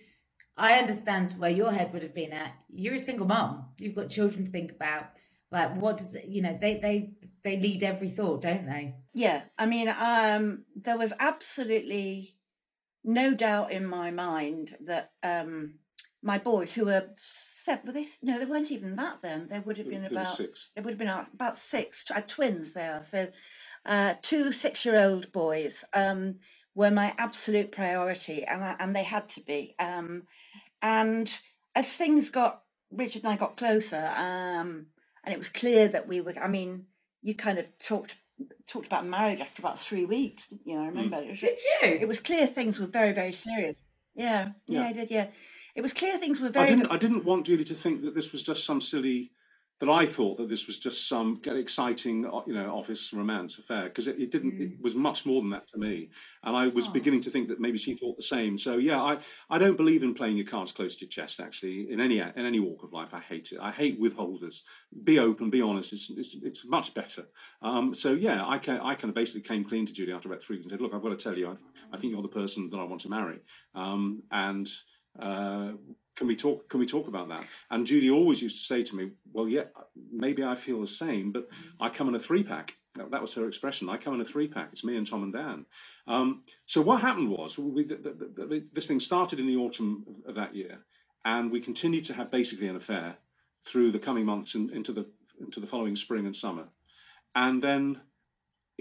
I 0.58 0.80
understand 0.80 1.34
where 1.38 1.52
your 1.52 1.72
head 1.72 1.94
would 1.94 2.04
have 2.04 2.14
been 2.16 2.34
at. 2.34 2.52
You're 2.70 2.96
a 2.96 3.00
single 3.00 3.28
mom. 3.28 3.66
You've 3.78 3.96
got 3.96 4.10
children 4.10 4.46
to 4.46 4.52
think 4.52 4.72
about. 4.72 5.06
Like, 5.52 5.76
what 5.76 5.98
does 5.98 6.16
it, 6.16 6.26
you 6.26 6.42
know? 6.42 6.58
They 6.60 6.78
they 6.78 7.12
they 7.44 7.60
lead 7.60 7.84
every 7.84 8.10
thought, 8.10 8.42
don't 8.42 8.66
they? 8.66 8.96
Yeah, 9.14 9.44
I 9.58 9.66
mean, 9.66 9.90
um, 9.90 10.64
there 10.76 10.98
was 10.98 11.14
absolutely 11.20 12.36
no 13.04 13.34
doubt 13.34 13.72
in 13.72 13.86
my 13.86 14.12
mind 14.12 14.76
that 14.86 15.12
um, 15.24 15.76
my 16.22 16.38
boys, 16.38 16.74
who 16.74 16.86
were 16.86 17.10
seven, 17.18 17.88
were 17.88 17.94
they, 17.94 18.08
no, 18.22 18.40
they 18.40 18.46
weren't 18.46 18.72
even 18.72 18.96
that 18.96 19.22
then. 19.22 19.48
They 19.50 19.60
would 19.60 19.78
have 19.78 19.90
been 19.90 20.06
about 20.06 20.36
six. 20.36 20.70
They 20.76 20.82
would 20.82 20.92
have 20.92 21.00
been 21.00 21.08
about, 21.08 21.34
about 21.34 21.58
six. 21.58 22.06
Uh, 22.14 22.22
twins 22.22 22.74
they 22.74 22.86
are. 22.86 23.04
So, 23.04 23.30
uh, 23.86 24.16
two 24.22 24.52
six-year-old 24.52 25.32
boys 25.32 25.84
um, 25.94 26.36
were 26.76 26.92
my 26.92 27.16
absolute 27.18 27.72
priority, 27.72 28.44
and 28.44 28.64
I, 28.64 28.76
and 28.80 28.96
they 28.96 29.04
had 29.04 29.30
to 29.30 29.42
be. 29.42 29.76
Um, 29.80 30.24
and 30.82 31.32
as 31.76 31.92
things 31.92 32.30
got, 32.30 32.62
Richard 32.92 33.24
and 33.24 33.34
I 33.34 33.38
got 33.38 33.58
closer, 33.58 34.12
um, 34.16 34.88
and 35.24 35.34
it 35.34 35.40
was 35.40 35.50
clear 35.50 35.88
that 35.88 36.08
we 36.08 36.22
were. 36.22 36.34
I 36.40 36.48
mean, 36.48 36.86
you 37.22 37.36
kind 37.36 37.60
of 37.60 37.68
talked 37.80 38.16
talked 38.68 38.88
about 38.88 39.06
marriage 39.06 39.40
after 39.40 39.62
about 39.62 39.80
three 39.80 40.06
weeks. 40.06 40.54
You 40.66 40.76
know, 40.76 40.82
I 40.82 40.86
mm. 40.86 40.90
remember. 40.90 41.18
It 41.18 41.32
was, 41.32 41.40
Did 41.40 41.60
you? 41.60 41.88
it 41.90 42.08
was 42.08 42.20
clear 42.20 42.48
things 42.48 42.80
were 42.80 42.88
very, 42.88 43.14
very 43.14 43.34
serious. 43.34 43.84
Yeah, 44.16 44.50
yeah, 44.68 44.82
Yeah. 44.82 44.88
I 44.88 44.94
did. 44.94 45.12
Yeah, 45.12 45.28
it 45.76 45.82
was 45.82 45.94
clear 45.94 46.18
things 46.18 46.40
were 46.40 46.50
very. 46.50 46.66
I 46.66 46.70
didn't. 46.70 46.92
I 46.92 46.98
didn't 46.98 47.26
want 47.26 47.46
Julie 47.46 47.64
to 47.66 47.76
think 47.76 48.02
that 48.04 48.16
this 48.16 48.32
was 48.32 48.44
just 48.44 48.66
some 48.66 48.82
silly 48.82 49.32
that 49.82 49.90
I 49.90 50.06
thought 50.06 50.38
that 50.38 50.48
this 50.48 50.68
was 50.68 50.78
just 50.78 51.08
some 51.10 51.42
exciting, 51.44 52.26
uh, 52.28 52.42
you 52.46 52.54
know, 52.54 52.70
office 52.70 53.12
romance 53.12 53.58
affair 53.58 53.86
because 53.86 54.06
it, 54.08 54.20
it, 54.20 54.30
didn't. 54.32 54.62
It 54.62 54.80
was 54.80 54.94
much 54.94 55.26
more 55.26 55.42
than 55.42 55.50
that 55.50 55.68
to 55.70 55.80
me, 55.80 56.10
and 56.44 56.56
I 56.56 56.68
was 56.68 56.88
Oh. 56.88 56.92
beginning 56.92 57.22
to 57.22 57.32
think 57.32 57.48
that 57.50 57.60
maybe 57.60 57.80
she 57.80 57.96
thought 57.96 58.16
the 58.16 58.22
same. 58.24 58.58
So 58.60 58.78
yeah, 58.78 59.02
I 59.02 59.18
I 59.50 59.58
don't 59.58 59.78
believe 59.78 60.04
in 60.04 60.14
playing 60.14 60.38
your 60.38 60.46
cards 60.46 60.72
close 60.72 60.96
to 60.98 61.06
your 61.06 61.10
chest. 61.10 61.40
Actually, 61.40 61.92
in 61.92 62.00
any 62.00 62.20
in 62.20 62.46
any 62.46 62.60
walk 62.60 62.84
of 62.84 62.94
life, 62.94 63.14
I 63.14 63.20
hate 63.20 63.52
it. 63.52 63.60
I 63.60 63.72
hate 63.72 64.00
withholders. 64.00 64.64
Be 65.04 65.18
open, 65.18 65.50
be 65.50 65.62
honest. 65.62 65.94
It's 65.94 66.12
it's, 66.12 66.36
it's 66.44 66.66
much 66.66 66.94
better. 66.94 67.26
Um, 67.64 67.96
so 67.96 68.14
yeah, 68.14 68.48
I 68.48 68.60
can 68.60 68.80
I 68.82 68.94
kind 68.94 69.10
of 69.10 69.16
basically 69.16 69.42
came 69.42 69.64
clean 69.66 69.88
to 69.88 69.94
Judy 69.94 70.12
after 70.12 70.30
about 70.30 70.44
three 70.44 70.58
weeks 70.58 70.66
and 70.66 70.72
said, 70.72 70.82
look, 70.82 70.94
I've 70.94 71.02
got 71.02 71.18
to 71.18 71.24
tell 71.24 71.38
you, 71.38 71.50
I, 71.50 71.56
I 71.92 71.98
think 71.98 72.14
you're 72.14 72.22
the 72.22 72.28
person 72.28 72.70
that 72.70 72.78
I 72.78 72.84
want 72.84 73.02
to 73.02 73.10
marry, 73.10 73.40
um, 73.74 74.22
and. 74.32 74.70
Uh, 75.20 75.74
can 76.16 76.28
we 76.28 76.36
talk 76.36 76.70
can 76.70 76.80
we 76.80 76.86
talk 76.86 77.08
about 77.08 77.30
that? 77.30 77.46
And 77.70 77.86
judy 77.86 78.10
always 78.10 78.42
used 78.42 78.58
to 78.60 78.66
say 78.66 78.84
to 78.84 78.96
me 78.96 79.12
well 79.34 79.48
yeah 79.48 79.64
maybe 80.12 80.44
i 80.44 80.56
feel 80.56 80.80
the 80.82 80.88
same 80.88 81.32
but 81.32 81.48
i 81.80 81.90
come 81.90 82.10
in 82.10 82.16
a 82.16 82.20
three 82.20 82.44
pack 82.44 82.76
that, 82.96 83.22
was 83.22 83.34
her 83.36 83.48
expression. 83.48 83.90
I 83.90 83.98
come 83.98 84.16
in 84.16 84.22
a 84.22 84.26
three 84.26 84.48
pack 84.48 84.70
it's 84.74 84.84
me 84.84 84.98
and 84.98 85.08
tom 85.08 85.24
and 85.24 85.34
dan. 85.34 85.66
Um, 86.08 86.44
so 86.66 86.82
what 86.82 87.02
happened 87.02 87.30
was 87.30 87.58
we, 87.58 87.86
the, 87.86 87.96
the, 87.96 88.46
the, 88.46 88.66
this 88.74 88.88
thing 88.88 89.00
started 89.00 89.40
in 89.40 89.48
the 89.48 89.56
autumn 89.56 90.06
of, 90.10 90.30
of 90.30 90.36
that 90.36 90.56
year 90.56 90.80
and 91.24 91.52
we 91.52 91.62
continued 91.62 92.06
to 92.06 92.14
have 92.14 92.32
basically 92.32 92.68
an 92.68 92.76
affair 92.76 93.18
through 93.64 93.92
the 93.92 94.00
coming 94.00 94.26
months 94.26 94.56
and 94.56 94.70
into 94.72 94.92
the 94.92 95.06
into 95.40 95.60
the 95.60 95.68
following 95.68 95.96
spring 95.96 96.26
and 96.26 96.36
summer. 96.36 96.66
And 97.34 97.64
then 97.64 98.02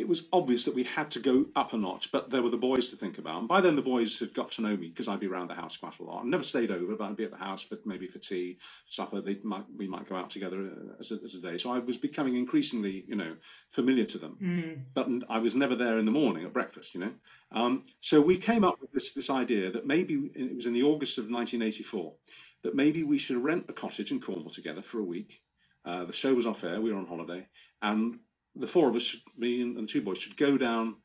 it 0.00 0.08
was 0.08 0.28
obvious 0.32 0.64
that 0.64 0.74
we 0.74 0.82
had 0.82 1.10
to 1.10 1.20
go 1.20 1.46
up 1.54 1.74
a 1.74 1.76
notch, 1.76 2.10
but 2.10 2.30
there 2.30 2.42
were 2.42 2.50
the 2.50 2.56
boys 2.56 2.88
to 2.88 2.96
think 2.96 3.18
about. 3.18 3.40
And 3.40 3.48
by 3.48 3.60
then, 3.60 3.76
the 3.76 3.82
boys 3.82 4.18
had 4.18 4.32
got 4.32 4.50
to 4.52 4.62
know 4.62 4.76
me 4.76 4.88
because 4.88 5.08
I'd 5.08 5.20
be 5.20 5.26
around 5.26 5.48
the 5.48 5.54
house 5.54 5.76
quite 5.76 5.98
a 5.98 6.02
lot. 6.02 6.22
I 6.22 6.26
never 6.26 6.42
stayed 6.42 6.70
over, 6.70 6.96
but 6.96 7.04
I'd 7.04 7.16
be 7.16 7.24
at 7.24 7.30
the 7.30 7.36
house 7.36 7.62
for 7.62 7.76
maybe 7.84 8.06
for 8.06 8.18
tea, 8.18 8.58
for 8.86 8.92
supper. 8.92 9.20
They 9.20 9.38
might 9.42 9.64
we 9.76 9.86
might 9.86 10.08
go 10.08 10.16
out 10.16 10.30
together 10.30 10.58
uh, 10.58 10.94
as 10.98 11.12
a, 11.12 11.18
as 11.22 11.34
a 11.34 11.40
day. 11.40 11.58
So 11.58 11.72
I 11.72 11.78
was 11.78 11.98
becoming 11.98 12.36
increasingly, 12.36 13.04
you 13.06 13.14
know, 13.14 13.36
familiar 13.68 14.06
to 14.06 14.18
them. 14.18 14.36
Mm. 14.42 14.80
But 14.94 15.08
I 15.28 15.38
was 15.38 15.54
never 15.54 15.76
there 15.76 15.98
in 15.98 16.06
the 16.06 16.10
morning 16.10 16.44
at 16.44 16.52
breakfast, 16.52 16.94
you 16.94 17.00
know. 17.00 17.12
Um, 17.52 17.84
so 18.00 18.20
we 18.20 18.38
came 18.38 18.64
up 18.64 18.80
with 18.80 18.92
this 18.92 19.12
this 19.12 19.28
idea 19.28 19.70
that 19.70 19.86
maybe 19.86 20.30
it 20.34 20.56
was 20.56 20.66
in 20.66 20.72
the 20.72 20.82
August 20.82 21.18
of 21.18 21.24
1984 21.24 22.14
that 22.62 22.74
maybe 22.74 23.02
we 23.02 23.18
should 23.18 23.42
rent 23.42 23.66
a 23.68 23.72
cottage 23.72 24.12
in 24.12 24.20
Cornwall 24.20 24.50
together 24.50 24.82
for 24.82 24.98
a 24.98 25.04
week. 25.04 25.42
Uh, 25.84 26.04
the 26.04 26.12
show 26.12 26.34
was 26.34 26.46
off 26.46 26.64
air. 26.64 26.80
We 26.80 26.92
were 26.92 26.98
on 26.98 27.06
holiday, 27.06 27.46
and 27.82 28.18
the 28.54 28.66
four 28.66 28.88
of 28.88 28.96
us, 28.96 29.02
should, 29.02 29.20
me 29.36 29.62
and, 29.62 29.88
two 29.88 30.02
boys, 30.02 30.18
should 30.18 30.36
go 30.36 30.58
down 30.58 30.96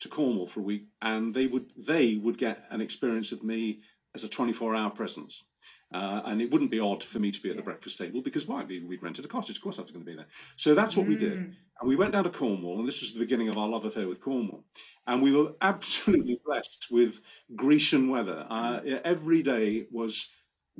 to 0.00 0.08
Cornwall 0.08 0.46
for 0.46 0.60
a 0.60 0.64
week, 0.64 0.86
and 1.02 1.34
they 1.34 1.46
would 1.46 1.72
they 1.76 2.16
would 2.16 2.38
get 2.38 2.64
an 2.70 2.80
experience 2.80 3.32
of 3.32 3.42
me 3.42 3.80
as 4.14 4.24
a 4.24 4.28
24-hour 4.28 4.90
presence. 4.90 5.44
Uh, 5.92 6.22
and 6.26 6.40
it 6.40 6.50
wouldn't 6.52 6.70
be 6.70 6.78
odd 6.78 7.02
for 7.02 7.18
me 7.18 7.32
to 7.32 7.42
be 7.42 7.50
at 7.50 7.56
the 7.56 7.62
breakfast 7.62 7.98
table 7.98 8.22
because 8.22 8.46
why? 8.46 8.62
We, 8.62 8.78
we'd 8.84 9.02
rented 9.02 9.24
a 9.24 9.28
cottage. 9.28 9.56
Of 9.56 9.62
course, 9.62 9.78
I 9.78 9.82
was 9.82 9.90
going 9.90 10.04
to 10.04 10.10
be 10.10 10.16
there. 10.16 10.28
So 10.56 10.72
that's 10.72 10.96
what 10.96 11.06
we 11.08 11.16
did. 11.16 11.32
Mm. 11.32 11.54
And 11.80 11.88
we 11.88 11.96
went 11.96 12.12
down 12.12 12.24
to 12.24 12.30
Cornwall, 12.30 12.78
and 12.78 12.86
this 12.86 13.00
was 13.00 13.12
the 13.12 13.18
beginning 13.18 13.48
of 13.48 13.58
our 13.58 13.68
love 13.68 13.84
affair 13.84 14.06
with 14.06 14.20
Cornwall. 14.20 14.64
And 15.08 15.20
we 15.20 15.32
were 15.32 15.54
absolutely 15.60 16.40
blessed 16.44 16.86
with 16.92 17.20
Grecian 17.56 18.08
weather. 18.08 18.46
Uh, 18.48 18.80
every 19.04 19.42
day 19.42 19.86
was 19.90 20.28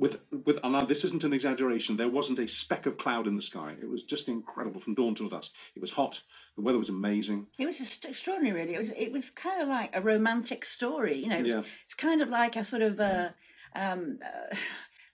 with 0.01 0.19
with 0.45 0.57
and 0.63 0.73
now 0.73 0.81
this 0.81 1.05
isn't 1.05 1.23
an 1.23 1.31
exaggeration 1.31 1.95
there 1.95 2.09
wasn't 2.09 2.39
a 2.39 2.47
speck 2.47 2.85
of 2.85 2.97
cloud 2.97 3.27
in 3.27 3.35
the 3.35 3.41
sky 3.41 3.75
it 3.81 3.87
was 3.87 4.03
just 4.03 4.27
incredible 4.27 4.81
from 4.81 4.95
dawn 4.95 5.13
till 5.15 5.29
dusk 5.29 5.51
it 5.75 5.79
was 5.79 5.91
hot 5.91 6.21
the 6.55 6.61
weather 6.61 6.77
was 6.77 6.89
amazing 6.89 7.47
It 7.57 7.65
was 7.65 7.77
just 7.77 8.03
extraordinary, 8.05 8.61
really. 8.61 8.75
It 8.75 8.79
was 8.79 8.89
it 8.89 9.11
was 9.11 9.29
kind 9.29 9.61
of 9.61 9.67
like 9.67 9.91
a 9.93 10.01
romantic 10.01 10.65
story, 10.65 11.17
you 11.17 11.27
know. 11.27 11.37
It 11.37 11.43
was, 11.43 11.51
Yeah. 11.51 11.63
It's 11.85 11.93
kind 11.93 12.21
of 12.21 12.29
like 12.29 12.55
a 12.55 12.65
sort 12.65 12.81
of 12.81 12.99
uh, 12.99 13.29
um, 13.75 14.19
uh, 14.25 14.55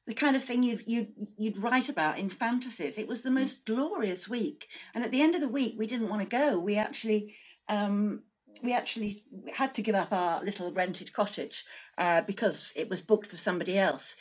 the 0.07 0.13
kind 0.13 0.35
of 0.35 0.43
thing 0.43 0.63
you'd 0.63 0.83
you'd 0.87 1.11
you'd 1.37 1.57
write 1.57 1.89
about 1.89 2.17
in 2.17 2.29
fantasies. 2.29 2.97
It 2.97 3.07
was 3.07 3.21
the 3.21 3.31
most 3.31 3.65
glorious 3.65 4.27
week, 4.27 4.67
and 4.93 5.03
at 5.03 5.11
the 5.11 5.21
end 5.21 5.35
of 5.35 5.41
the 5.41 5.47
week, 5.47 5.75
we 5.77 5.87
didn't 5.87 6.09
want 6.09 6.27
to 6.27 6.37
go. 6.37 6.59
We 6.59 6.77
actually. 6.77 7.35
Um, 7.69 8.23
we 8.63 8.73
actually 8.73 9.21
had 9.53 9.75
to 9.75 9.83
give 9.83 9.93
up 9.93 10.11
our 10.11 10.43
little 10.43 10.73
rented 10.73 11.13
cottage 11.13 11.63
uh, 11.99 12.21
because 12.21 12.73
it 12.75 12.89
was 12.89 13.03
booked 13.03 13.27
for 13.27 13.37
somebody 13.37 13.77
else. 13.77 14.15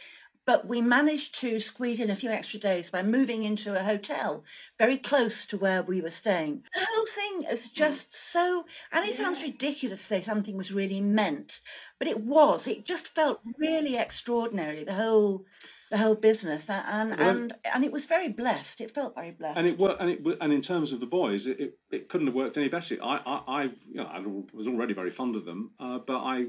But 0.47 0.69
we 0.69 0.81
managed 0.81 1.39
to 1.41 1.59
squeeze 1.59 1.99
in 1.99 2.09
a 2.09 2.17
few 2.17 2.31
extra 2.31 2.61
days 2.61 2.89
by 2.89 3.03
moving 3.03 3.43
into 3.43 3.75
a 3.75 3.83
hotel 3.83 4.45
very 4.79 4.97
close 4.97 5.45
to 5.47 5.59
where 5.59 5.83
we 5.83 6.01
were 6.01 6.11
staying. 6.11 6.63
The 6.73 6.87
whole 6.89 7.07
thing 7.07 7.51
is 7.51 7.67
hmm. 7.67 7.75
just 7.75 8.15
so, 8.15 8.65
and 8.93 9.05
it 9.05 9.15
sounds 9.15 9.43
ridiculous 9.43 10.01
to 10.01 10.07
say 10.07 10.23
something 10.23 10.57
was 10.57 10.73
really 10.73 11.01
meant, 11.01 11.61
but 11.99 12.07
it 12.07 12.21
was. 12.21 12.69
It 12.69 12.85
just 12.85 13.09
felt 13.09 13.41
really 13.59 13.97
extraordinary. 13.97 14.85
The 14.85 14.95
whole, 14.95 15.45
the 15.91 15.99
whole 15.99 16.15
business, 16.15 16.69
and 16.69 17.11
Well, 17.11 17.29
and 17.29 17.55
and 17.75 17.85
it 17.85 17.93
was 17.93 18.07
very 18.07 18.29
blessed. 18.29 18.81
It 18.81 18.95
felt 18.95 19.15
very 19.15 19.31
blessed. 19.31 19.59
and 19.59 19.67
it 19.67 19.79
worked 19.79 20.01
and 20.01 20.11
it 20.11 20.21
and 20.41 20.53
in 20.53 20.63
terms 20.63 20.93
of 20.93 21.01
the 21.01 21.07
boys 21.07 21.47
it, 21.47 21.61
it, 21.61 21.79
it 21.91 22.09
couldn't 22.09 22.27
have 22.27 22.35
worked 22.35 22.57
any 22.57 22.69
better 22.69 22.97
i 23.03 23.21
i, 23.27 23.61
I 23.61 23.63
you 23.65 23.95
know 23.95 24.05
i 24.05 24.21
was 24.57 24.67
already 24.67 24.95
very 24.95 25.11
fond 25.11 25.37
of 25.37 25.45
them 25.45 25.71
uh, 25.81 25.99
but 25.99 26.19
I 26.19 26.47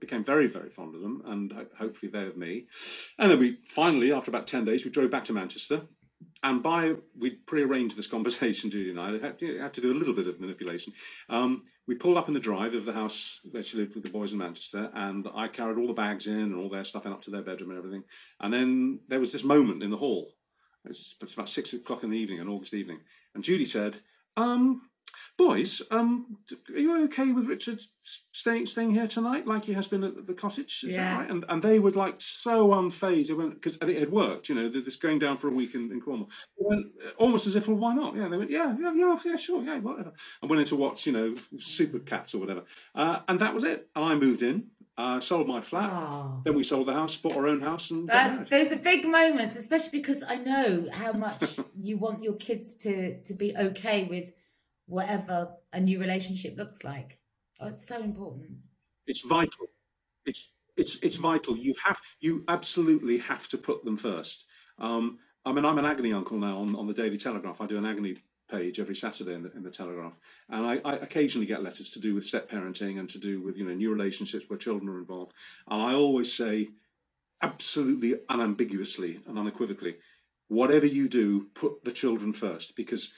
became 0.00 0.24
very 0.24 0.46
very 0.46 0.70
fond 0.70 0.94
of 0.94 1.00
them 1.00 1.22
and 1.26 1.52
hopefully 1.78 2.10
they 2.10 2.26
of 2.26 2.36
me 2.36 2.66
and 3.18 3.30
then 3.30 3.38
we 3.38 3.58
finally 3.68 4.12
after 4.12 4.30
about 4.30 4.46
10 4.46 4.64
days 4.64 4.84
we 4.84 4.90
drove 4.90 5.10
back 5.10 5.24
to 5.26 5.32
manchester 5.32 5.82
and 6.42 6.62
by 6.62 6.94
we 7.18 7.30
prearranged 7.30 7.96
this 7.96 8.06
conversation 8.16 8.70
judy 8.70 8.90
and 8.90 9.00
i 9.00 9.12
had, 9.12 9.40
had 9.60 9.74
to 9.74 9.80
do 9.80 9.92
a 9.92 9.98
little 9.98 10.14
bit 10.14 10.26
of 10.26 10.40
manipulation 10.40 10.92
um, 11.28 11.62
we 11.86 11.94
pulled 11.94 12.16
up 12.16 12.28
in 12.28 12.34
the 12.34 12.40
drive 12.40 12.74
of 12.74 12.84
the 12.84 12.92
house 12.92 13.40
where 13.50 13.62
she 13.62 13.76
lived 13.76 13.94
with 13.94 14.04
the 14.04 14.10
boys 14.10 14.32
in 14.32 14.38
manchester 14.38 14.90
and 14.94 15.28
i 15.34 15.46
carried 15.48 15.78
all 15.78 15.86
the 15.86 15.92
bags 15.92 16.26
in 16.26 16.38
and 16.38 16.56
all 16.56 16.68
their 16.68 16.84
stuff 16.84 17.06
in 17.06 17.12
up 17.12 17.22
to 17.22 17.30
their 17.30 17.42
bedroom 17.42 17.70
and 17.70 17.78
everything. 17.78 18.04
And 18.40 18.52
then 18.52 19.00
there 19.08 19.20
was 19.20 19.32
this 19.32 19.44
moment 19.44 19.82
in 19.82 19.90
the 19.90 19.96
hall. 19.96 20.32
It's, 20.84 21.16
about 21.34 21.48
six 21.48 21.72
o'clock 21.72 22.04
in 22.04 22.10
the 22.10 22.18
evening, 22.18 22.40
an 22.40 22.48
August 22.48 22.74
evening, 22.74 23.00
and 23.34 23.42
Judy 23.42 23.64
said, 23.64 23.96
"Um, 24.36 24.88
boys, 25.36 25.82
um, 25.90 26.36
are 26.72 26.78
you 26.78 27.04
okay 27.04 27.32
with 27.32 27.46
Richard 27.46 27.80
staying 28.36 28.66
staying 28.66 28.90
here 28.92 29.06
tonight, 29.06 29.46
like 29.46 29.64
he 29.64 29.72
has 29.72 29.86
been 29.86 30.04
at 30.04 30.26
the 30.26 30.34
cottage? 30.34 30.84
Is 30.84 30.94
Yeah. 30.96 30.96
that 30.96 31.18
right?" 31.20 31.30
And 31.30 31.44
and 31.48 31.62
they 31.62 31.78
were 31.78 31.90
like 31.90 32.16
so 32.18 32.68
unfazed. 32.68 33.28
They 33.28 33.34
went 33.34 33.54
because 33.54 33.76
it 33.80 34.00
had 34.00 34.12
worked, 34.12 34.48
you 34.48 34.54
know, 34.54 34.68
this 34.68 34.96
going 34.96 35.18
down 35.18 35.36
for 35.38 35.48
a 35.48 35.52
week 35.52 35.74
in, 35.74 35.90
in 35.90 36.00
Cornwall. 36.00 36.30
Went 36.56 36.86
uh, 37.04 37.10
almost 37.18 37.46
as 37.46 37.56
if, 37.56 37.66
well, 37.68 37.76
why 37.76 37.94
not? 37.94 38.14
Yeah, 38.16 38.28
they 38.28 38.36
went, 38.36 38.50
yeah, 38.50 38.76
yeah, 38.78 38.92
yeah, 38.94 39.18
yeah, 39.24 39.36
sure, 39.36 39.62
yeah, 39.62 39.78
whatever. 39.78 40.12
And 40.40 40.50
went 40.50 40.60
in 40.60 40.66
to 40.68 40.76
watch, 40.76 41.06
you 41.06 41.12
know, 41.12 41.34
Super 41.58 41.98
Cats 41.98 42.34
or 42.34 42.38
whatever, 42.38 42.64
uh, 42.94 43.20
and 43.28 43.40
that 43.40 43.54
was 43.54 43.64
it. 43.64 43.88
And 43.96 44.04
I 44.04 44.14
moved 44.14 44.42
in, 44.42 44.68
uh, 44.98 45.20
sold 45.20 45.46
my 45.46 45.60
flat. 45.60 45.90
Oh. 45.92 46.40
Then 46.44 46.54
we 46.54 46.62
sold 46.64 46.88
the 46.88 46.94
house, 46.94 47.16
bought 47.16 47.36
our 47.36 47.46
own 47.46 47.60
house, 47.60 47.90
and 47.90 48.08
That's, 48.08 48.48
those 48.50 48.72
are 48.72 48.76
big 48.76 49.04
moments, 49.06 49.56
especially 49.56 49.98
because 49.98 50.22
I 50.22 50.36
know 50.36 50.88
how 50.92 51.12
much 51.12 51.58
you 51.80 51.98
want 51.98 52.22
your 52.22 52.36
kids 52.36 52.74
to 52.84 53.20
to 53.22 53.34
be 53.34 53.56
okay 53.56 54.04
with 54.04 54.32
whatever 54.86 55.50
a 55.72 55.80
new 55.80 56.00
relationship 56.00 56.56
looks 56.56 56.84
like. 56.84 57.18
Oh, 57.60 57.68
it's 57.68 57.86
so 57.86 58.02
important. 58.02 58.50
it's 59.06 59.20
vital. 59.22 59.66
It's 60.24 60.50
it's 60.76 60.98
it's 61.02 61.16
vital. 61.16 61.56
You 61.56 61.74
have 61.84 61.98
you 62.20 62.44
absolutely 62.48 63.18
have 63.18 63.48
to 63.48 63.58
put 63.58 63.84
them 63.84 63.96
first. 63.96 64.44
Um, 64.78 65.18
I 65.44 65.52
mean, 65.52 65.64
I'm 65.64 65.78
an 65.78 65.84
agony 65.84 66.12
uncle 66.12 66.38
now 66.38 66.58
on, 66.58 66.74
on 66.74 66.86
the 66.86 66.92
Daily 66.92 67.16
Telegraph. 67.16 67.60
I 67.60 67.66
do 67.66 67.78
an 67.78 67.86
agony 67.86 68.16
page 68.50 68.78
every 68.78 68.94
Saturday 68.94 69.34
in 69.34 69.42
the, 69.44 69.52
in 69.52 69.62
the 69.62 69.70
Telegraph, 69.70 70.18
and 70.50 70.66
I, 70.66 70.80
I 70.84 70.96
occasionally 70.96 71.46
get 71.46 71.62
letters 71.62 71.90
to 71.90 72.00
do 72.00 72.14
with 72.14 72.24
step 72.24 72.50
parenting 72.50 72.98
and 72.98 73.08
to 73.10 73.18
do 73.18 73.40
with 73.40 73.56
you 73.56 73.64
know 73.66 73.74
new 73.74 73.90
relationships 73.90 74.44
where 74.48 74.58
children 74.58 74.88
are 74.88 74.98
involved. 74.98 75.32
And 75.68 75.80
I 75.80 75.94
always 75.94 76.32
say, 76.32 76.68
absolutely 77.42 78.16
unambiguously 78.28 79.20
and 79.26 79.38
unequivocally, 79.38 79.96
whatever 80.48 80.86
you 80.86 81.08
do, 81.08 81.46
put 81.54 81.84
the 81.84 81.92
children 81.92 82.32
first 82.32 82.76
because 82.76 83.12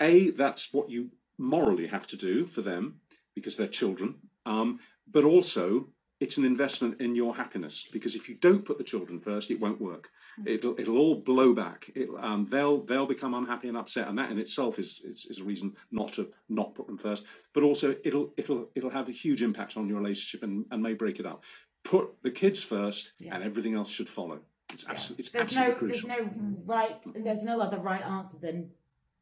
a 0.00 0.30
that's 0.30 0.72
what 0.72 0.90
you 0.90 1.10
morally 1.38 1.86
have 1.86 2.06
to 2.08 2.16
do 2.16 2.46
for 2.46 2.62
them 2.62 3.00
because 3.34 3.56
they're 3.56 3.68
children. 3.68 4.16
Um, 4.46 4.80
but 5.10 5.24
also 5.24 5.88
it's 6.20 6.36
an 6.36 6.44
investment 6.44 7.00
in 7.00 7.14
your 7.16 7.34
happiness 7.34 7.88
because 7.92 8.14
if 8.14 8.28
you 8.28 8.34
don't 8.34 8.64
put 8.64 8.76
the 8.78 8.84
children 8.84 9.20
first 9.20 9.50
it 9.50 9.60
won't 9.60 9.80
work. 9.80 10.10
It'll 10.46 10.78
it'll 10.78 10.96
all 10.96 11.16
blow 11.16 11.52
back. 11.52 11.90
It, 11.94 12.08
um, 12.18 12.46
they'll 12.50 12.82
they'll 12.84 13.06
become 13.06 13.34
unhappy 13.34 13.68
and 13.68 13.76
upset 13.76 14.08
and 14.08 14.18
that 14.18 14.30
in 14.30 14.38
itself 14.38 14.78
is, 14.78 15.00
is 15.04 15.26
is 15.28 15.38
a 15.40 15.44
reason 15.44 15.74
not 15.90 16.12
to 16.14 16.30
not 16.48 16.74
put 16.74 16.86
them 16.86 16.96
first. 16.98 17.24
But 17.52 17.62
also 17.62 17.94
it'll 18.04 18.32
it'll 18.36 18.70
it'll 18.74 18.90
have 18.90 19.08
a 19.08 19.12
huge 19.12 19.42
impact 19.42 19.76
on 19.76 19.88
your 19.88 19.98
relationship 19.98 20.42
and, 20.42 20.64
and 20.70 20.82
may 20.82 20.94
break 20.94 21.18
it 21.20 21.26
up. 21.26 21.42
Put 21.84 22.22
the 22.22 22.30
kids 22.30 22.62
first 22.62 23.12
and 23.30 23.42
everything 23.42 23.74
else 23.74 23.90
should 23.90 24.08
follow. 24.08 24.40
It's 24.72 24.86
absolutely 24.88 25.22
it's 25.24 25.30
There's 25.30 25.44
absolutely 25.46 25.72
no 25.72 25.78
crucial. 25.78 26.08
there's 26.08 26.20
no 26.22 26.30
right 26.64 27.06
there's 27.14 27.44
no 27.44 27.60
other 27.60 27.78
right 27.78 28.02
answer 28.02 28.38
than 28.40 28.70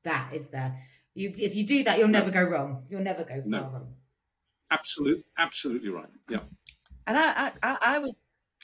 that, 0.05 0.33
is 0.35 0.49
there? 0.49 0.77
You 1.15 1.33
if 1.37 1.55
you 1.57 1.65
do 1.67 1.83
that, 1.85 1.99
you'll 1.99 2.09
never 2.09 2.31
go 2.31 2.43
wrong. 2.43 2.85
You'll 2.91 3.03
never 3.03 3.25
go 3.25 3.41
far 3.41 3.47
No. 3.47 3.61
wrong. 3.73 3.95
Absolute 4.71 5.25
absolutely 5.39 5.89
right 5.89 6.11
yeah 6.29 6.41
And 7.07 7.17
I, 7.17 7.53
I, 7.63 7.77
I, 7.95 7.99
was, 7.99 8.15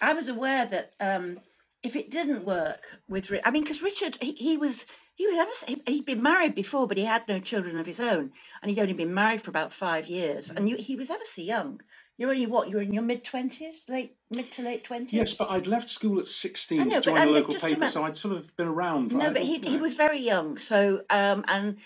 I 0.03 0.13
was 0.13 0.29
aware 0.29 0.67
that 0.67 0.93
um, 1.01 1.41
if 1.83 1.97
it 1.97 2.11
didn't 2.11 2.45
work 2.45 2.83
with, 3.09 3.33
I 3.45 3.51
mean, 3.51 3.63
because 3.63 3.83
Richard, 3.83 4.19
he, 4.21 4.33
he 4.33 4.57
was, 4.59 4.85
he 5.15 5.27
was 5.27 5.37
ever, 5.39 5.51
s- 5.51 5.65
he, 5.67 5.83
he'd 5.87 6.05
been 6.05 6.23
married 6.23 6.55
before, 6.55 6.87
but 6.87 6.99
he 6.99 7.05
had 7.07 7.27
no 7.27 7.41
children 7.41 7.79
of 7.79 7.87
his 7.87 8.01
own, 8.01 8.33
and 8.61 8.71
he'd 8.71 8.79
only 8.81 8.93
been 8.93 9.15
married 9.15 9.41
for 9.43 9.51
about 9.51 9.73
five 9.73 10.07
years, 10.09 10.51
and 10.51 10.69
you, 10.69 10.77
he 10.77 10.95
was 10.95 11.09
ever 11.11 11.25
so 11.25 11.41
young. 11.41 11.81
You're 12.19 12.31
only 12.31 12.47
what? 12.47 12.69
You're 12.69 12.83
in 12.83 12.93
your 12.93 13.03
mid 13.03 13.25
twenties, 13.25 13.85
late 13.89 14.17
mid 14.31 14.53
to 14.53 14.63
late 14.63 14.85
twenties. 14.85 15.15
Yes, 15.15 15.35
but 15.35 15.51
I'd 15.51 15.67
left 15.67 15.89
school 15.91 16.21
at 16.21 16.29
16 16.29 16.79
know, 16.79 16.85
to 16.97 17.01
join 17.01 17.17
a 17.17 17.31
local 17.31 17.55
paper, 17.55 17.67
remember- 17.69 17.89
so 17.89 18.05
I'd 18.05 18.17
sort 18.19 18.37
of 18.37 18.55
been 18.57 18.69
around. 18.69 19.11
For, 19.11 19.17
No, 19.17 19.33
but 19.33 19.43
he 19.43 19.59
he 19.59 19.79
was 19.79 19.95
very 19.95 20.21
young. 20.21 20.59
So 20.59 21.03
um, 21.11 21.45
and 21.49 21.79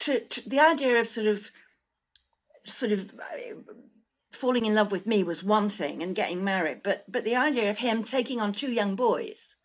to, 0.00 0.20
to 0.20 0.48
the 0.48 0.60
idea 0.60 1.00
of 1.00 1.06
sort 1.08 1.26
of 1.26 1.50
sort 2.64 2.92
of 2.92 3.12
falling 4.32 4.66
in 4.66 4.74
love 4.74 4.92
with 4.92 5.06
me 5.06 5.22
was 5.22 5.42
one 5.42 5.68
thing, 5.68 6.02
and 6.02 6.14
getting 6.14 6.44
married. 6.44 6.82
But 6.82 7.04
but 7.10 7.24
the 7.24 7.36
idea 7.36 7.70
of 7.70 7.78
him 7.78 8.04
taking 8.04 8.40
on 8.40 8.52
two 8.52 8.70
young 8.70 8.96
boys, 8.96 9.56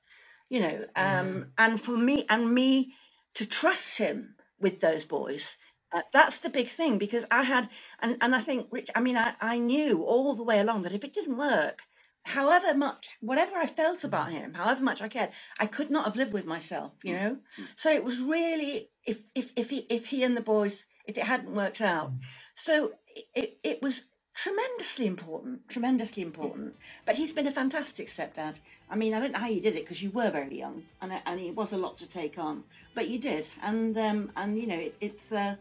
you 0.50 0.60
know, 0.60 0.86
um, 0.96 1.28
mm. 1.28 1.48
and 1.58 1.82
for 1.82 1.98
me 1.98 2.26
and 2.30 2.54
me 2.54 2.94
to 3.36 3.46
trust 3.46 3.98
him 3.98 4.36
with 4.60 4.80
those 4.82 5.06
boys. 5.06 5.58
Uh, 5.92 6.02
that's 6.12 6.38
the 6.38 6.50
big 6.50 6.70
thing 6.70 6.98
because 6.98 7.24
I 7.30 7.44
had, 7.44 7.70
and, 8.02 8.18
and 8.20 8.36
I 8.36 8.42
think, 8.42 8.68
Rich, 8.72 8.90
I 8.96 9.00
mean, 9.00 9.16
I, 9.16 9.34
I 9.40 9.60
knew 9.60 10.02
all 10.02 10.34
the 10.34 10.42
way 10.44 10.60
along 10.60 10.82
that 10.84 10.92
if 10.92 11.04
it 11.04 11.14
didn't 11.14 11.38
work, 11.38 11.84
however 12.24 12.74
much, 12.74 13.10
whatever 13.22 13.58
I 13.58 13.68
felt 13.68 14.00
mm. 14.00 14.06
about 14.06 14.32
him, 14.32 14.56
however 14.56 14.84
much 14.84 15.04
I 15.04 15.08
cared, 15.08 15.30
I 15.60 15.68
could 15.68 15.92
not 15.92 16.06
have 16.06 16.16
lived 16.16 16.34
with 16.34 16.46
myself, 16.46 16.94
you 17.04 17.14
mm. 17.14 17.22
know? 17.22 17.38
So 17.76 17.92
it 17.92 18.04
was 18.04 18.20
really, 18.20 18.90
if, 19.06 19.20
if, 19.36 19.52
if, 19.56 19.70
he, 19.70 19.86
if 19.90 20.08
he 20.08 20.24
and 20.24 20.36
the 20.36 20.42
boys, 20.42 20.86
if 21.06 21.16
it 21.16 21.26
hadn't 21.26 21.54
worked 21.54 21.82
out. 21.82 22.12
So 22.56 22.94
it, 23.36 23.58
it 23.64 23.82
was 23.82 24.04
tremendously 24.36 25.06
important, 25.06 25.68
tremendously 25.70 26.24
important. 26.24 26.76
But 27.06 27.16
he's 27.16 27.32
been 27.32 27.48
a 27.48 27.52
fantastic 27.52 28.10
stepdad. 28.10 28.56
I 28.90 28.96
mean, 28.96 29.14
I 29.14 29.20
don't 29.20 29.32
know 29.32 29.40
how 29.40 29.48
you 29.48 29.62
did 29.62 29.76
it 29.76 29.84
because 29.86 30.02
you 30.02 30.10
were 30.12 30.30
very 30.30 30.58
young 30.58 30.84
and, 31.02 31.14
and 31.26 31.40
it 31.40 31.56
was 31.56 31.74
a 31.74 31.78
lot 31.78 31.98
to 32.00 32.08
take 32.08 32.38
on, 32.38 32.64
but 32.96 33.10
you 33.10 33.20
did. 33.20 33.46
And, 33.62 33.98
um, 33.98 34.32
and 34.36 34.58
you 34.58 34.68
know, 34.68 34.78
it, 34.80 34.96
it's, 35.02 35.32
uh, 35.32 35.56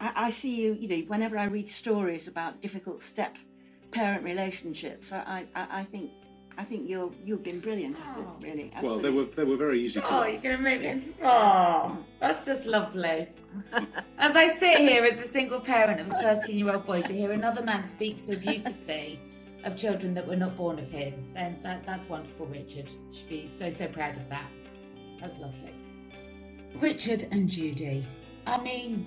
I, 0.00 0.26
I 0.26 0.30
see 0.30 0.54
you, 0.54 0.74
you 0.74 0.88
know, 0.88 1.04
whenever 1.06 1.38
I 1.38 1.44
read 1.44 1.70
stories 1.70 2.28
about 2.28 2.60
difficult 2.60 3.02
step 3.02 3.36
parent 3.90 4.24
relationships, 4.24 5.12
I, 5.12 5.46
I, 5.54 5.80
I 5.80 5.84
think, 5.84 6.10
I 6.56 6.64
think 6.64 6.88
you're, 6.88 7.10
you've 7.24 7.42
been 7.42 7.60
brilliant 7.60 7.96
at 7.98 8.18
it, 8.18 8.26
really. 8.40 8.72
Well, 8.82 8.98
they 8.98 9.10
were 9.10 9.24
they 9.24 9.44
were 9.44 9.56
very 9.56 9.82
easy 9.82 10.00
to. 10.00 10.06
Oh, 10.08 10.24
you're 10.24 10.40
going 10.40 10.56
to 10.56 10.62
make 10.62 10.82
me. 10.82 11.14
Oh, 11.22 11.98
that's 12.20 12.44
just 12.44 12.66
lovely. 12.66 13.28
As 14.18 14.36
I 14.36 14.48
sit 14.48 14.78
here 14.78 15.04
as 15.04 15.20
a 15.20 15.28
single 15.28 15.60
parent 15.60 16.00
of 16.00 16.10
a 16.10 16.22
13 16.22 16.56
year 16.58 16.74
old 16.74 16.86
boy 16.86 17.02
to 17.02 17.12
hear 17.12 17.32
another 17.32 17.62
man 17.62 17.86
speak 17.86 18.18
so 18.18 18.34
beautifully 18.36 19.20
of 19.64 19.76
children 19.76 20.12
that 20.14 20.26
were 20.26 20.36
not 20.36 20.56
born 20.56 20.78
of 20.78 20.90
him, 20.90 21.14
then 21.34 21.58
that, 21.62 21.86
that's 21.86 22.08
wonderful, 22.08 22.46
Richard. 22.46 22.88
You 22.88 23.18
should 23.18 23.28
be 23.28 23.46
so, 23.46 23.70
so 23.70 23.86
proud 23.86 24.16
of 24.16 24.28
that. 24.28 24.50
That's 25.20 25.38
lovely. 25.38 25.74
Richard 26.80 27.26
and 27.30 27.48
Judy. 27.48 28.06
I 28.46 28.60
mean, 28.60 29.06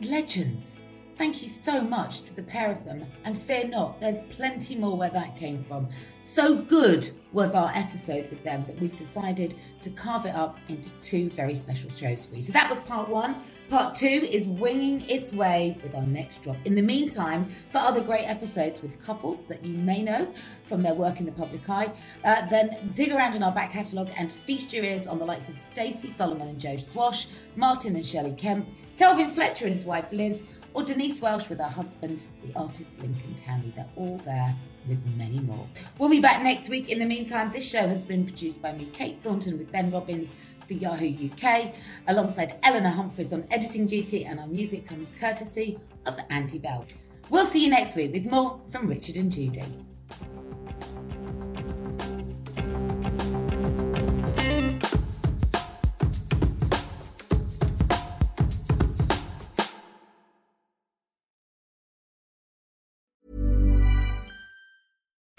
legends. 0.00 0.76
Thank 1.18 1.42
you 1.42 1.48
so 1.48 1.80
much 1.80 2.22
to 2.22 2.36
the 2.36 2.42
pair 2.42 2.70
of 2.70 2.84
them, 2.84 3.06
and 3.24 3.40
fear 3.40 3.66
not, 3.66 3.98
there's 4.00 4.20
plenty 4.28 4.74
more 4.74 4.98
where 4.98 5.08
that 5.10 5.34
came 5.34 5.62
from. 5.62 5.88
So 6.20 6.56
good 6.56 7.10
was 7.32 7.54
our 7.54 7.72
episode 7.74 8.28
with 8.28 8.44
them 8.44 8.64
that 8.66 8.78
we've 8.78 8.94
decided 8.94 9.54
to 9.80 9.88
carve 9.90 10.26
it 10.26 10.34
up 10.34 10.58
into 10.68 10.90
two 11.00 11.30
very 11.30 11.54
special 11.54 11.88
shows 11.88 12.26
for 12.26 12.34
you. 12.36 12.42
So 12.42 12.52
that 12.52 12.68
was 12.68 12.80
part 12.80 13.08
one. 13.08 13.36
Part 13.70 13.94
two 13.94 14.06
is 14.06 14.46
winging 14.46 15.08
its 15.08 15.32
way 15.32 15.78
with 15.82 15.94
our 15.94 16.06
next 16.06 16.42
drop. 16.42 16.58
In 16.66 16.74
the 16.74 16.82
meantime, 16.82 17.50
for 17.70 17.78
other 17.78 18.02
great 18.02 18.26
episodes 18.26 18.82
with 18.82 19.02
couples 19.02 19.46
that 19.46 19.64
you 19.64 19.72
may 19.72 20.02
know 20.02 20.32
from 20.64 20.82
their 20.82 20.94
work 20.94 21.18
in 21.18 21.24
the 21.24 21.32
public 21.32 21.68
eye, 21.68 21.90
uh, 22.24 22.46
then 22.48 22.92
dig 22.94 23.10
around 23.10 23.34
in 23.34 23.42
our 23.42 23.52
back 23.52 23.72
catalogue 23.72 24.10
and 24.16 24.30
feast 24.30 24.70
your 24.70 24.84
ears 24.84 25.06
on 25.06 25.18
the 25.18 25.24
likes 25.24 25.48
of 25.48 25.56
Stacey 25.56 26.08
Solomon 26.08 26.48
and 26.48 26.60
Joe 26.60 26.76
Swash, 26.76 27.28
Martin 27.56 27.96
and 27.96 28.04
Shirley 28.04 28.32
Kemp, 28.32 28.68
Kelvin 28.98 29.30
Fletcher 29.30 29.66
and 29.66 29.74
his 29.74 29.84
wife 29.84 30.06
Liz, 30.10 30.44
or 30.76 30.82
Denise 30.82 31.22
Welch 31.22 31.48
with 31.48 31.58
her 31.58 31.64
husband, 31.64 32.26
the 32.44 32.54
artist 32.54 32.98
Lincoln 32.98 33.34
Townley. 33.34 33.72
They're 33.74 33.88
all 33.96 34.20
there 34.26 34.54
with 34.86 34.98
many 35.16 35.40
more. 35.40 35.66
We'll 35.98 36.10
be 36.10 36.20
back 36.20 36.42
next 36.42 36.68
week. 36.68 36.90
In 36.90 36.98
the 36.98 37.06
meantime, 37.06 37.50
this 37.50 37.66
show 37.66 37.88
has 37.88 38.04
been 38.04 38.26
produced 38.26 38.60
by 38.60 38.72
me, 38.72 38.84
Kate 38.92 39.18
Thornton, 39.22 39.56
with 39.56 39.72
Ben 39.72 39.90
Robbins 39.90 40.34
for 40.66 40.74
Yahoo 40.74 41.30
UK, 41.30 41.72
alongside 42.08 42.58
Eleanor 42.62 42.90
Humphries 42.90 43.32
on 43.32 43.46
editing 43.50 43.86
duty, 43.86 44.26
and 44.26 44.38
our 44.38 44.46
music 44.46 44.86
comes 44.86 45.14
courtesy 45.18 45.78
of 46.04 46.20
Andy 46.28 46.58
Bell. 46.58 46.84
We'll 47.30 47.46
see 47.46 47.64
you 47.64 47.70
next 47.70 47.96
week 47.96 48.12
with 48.12 48.26
more 48.26 48.60
from 48.70 48.86
Richard 48.86 49.16
and 49.16 49.32
Judy. 49.32 49.64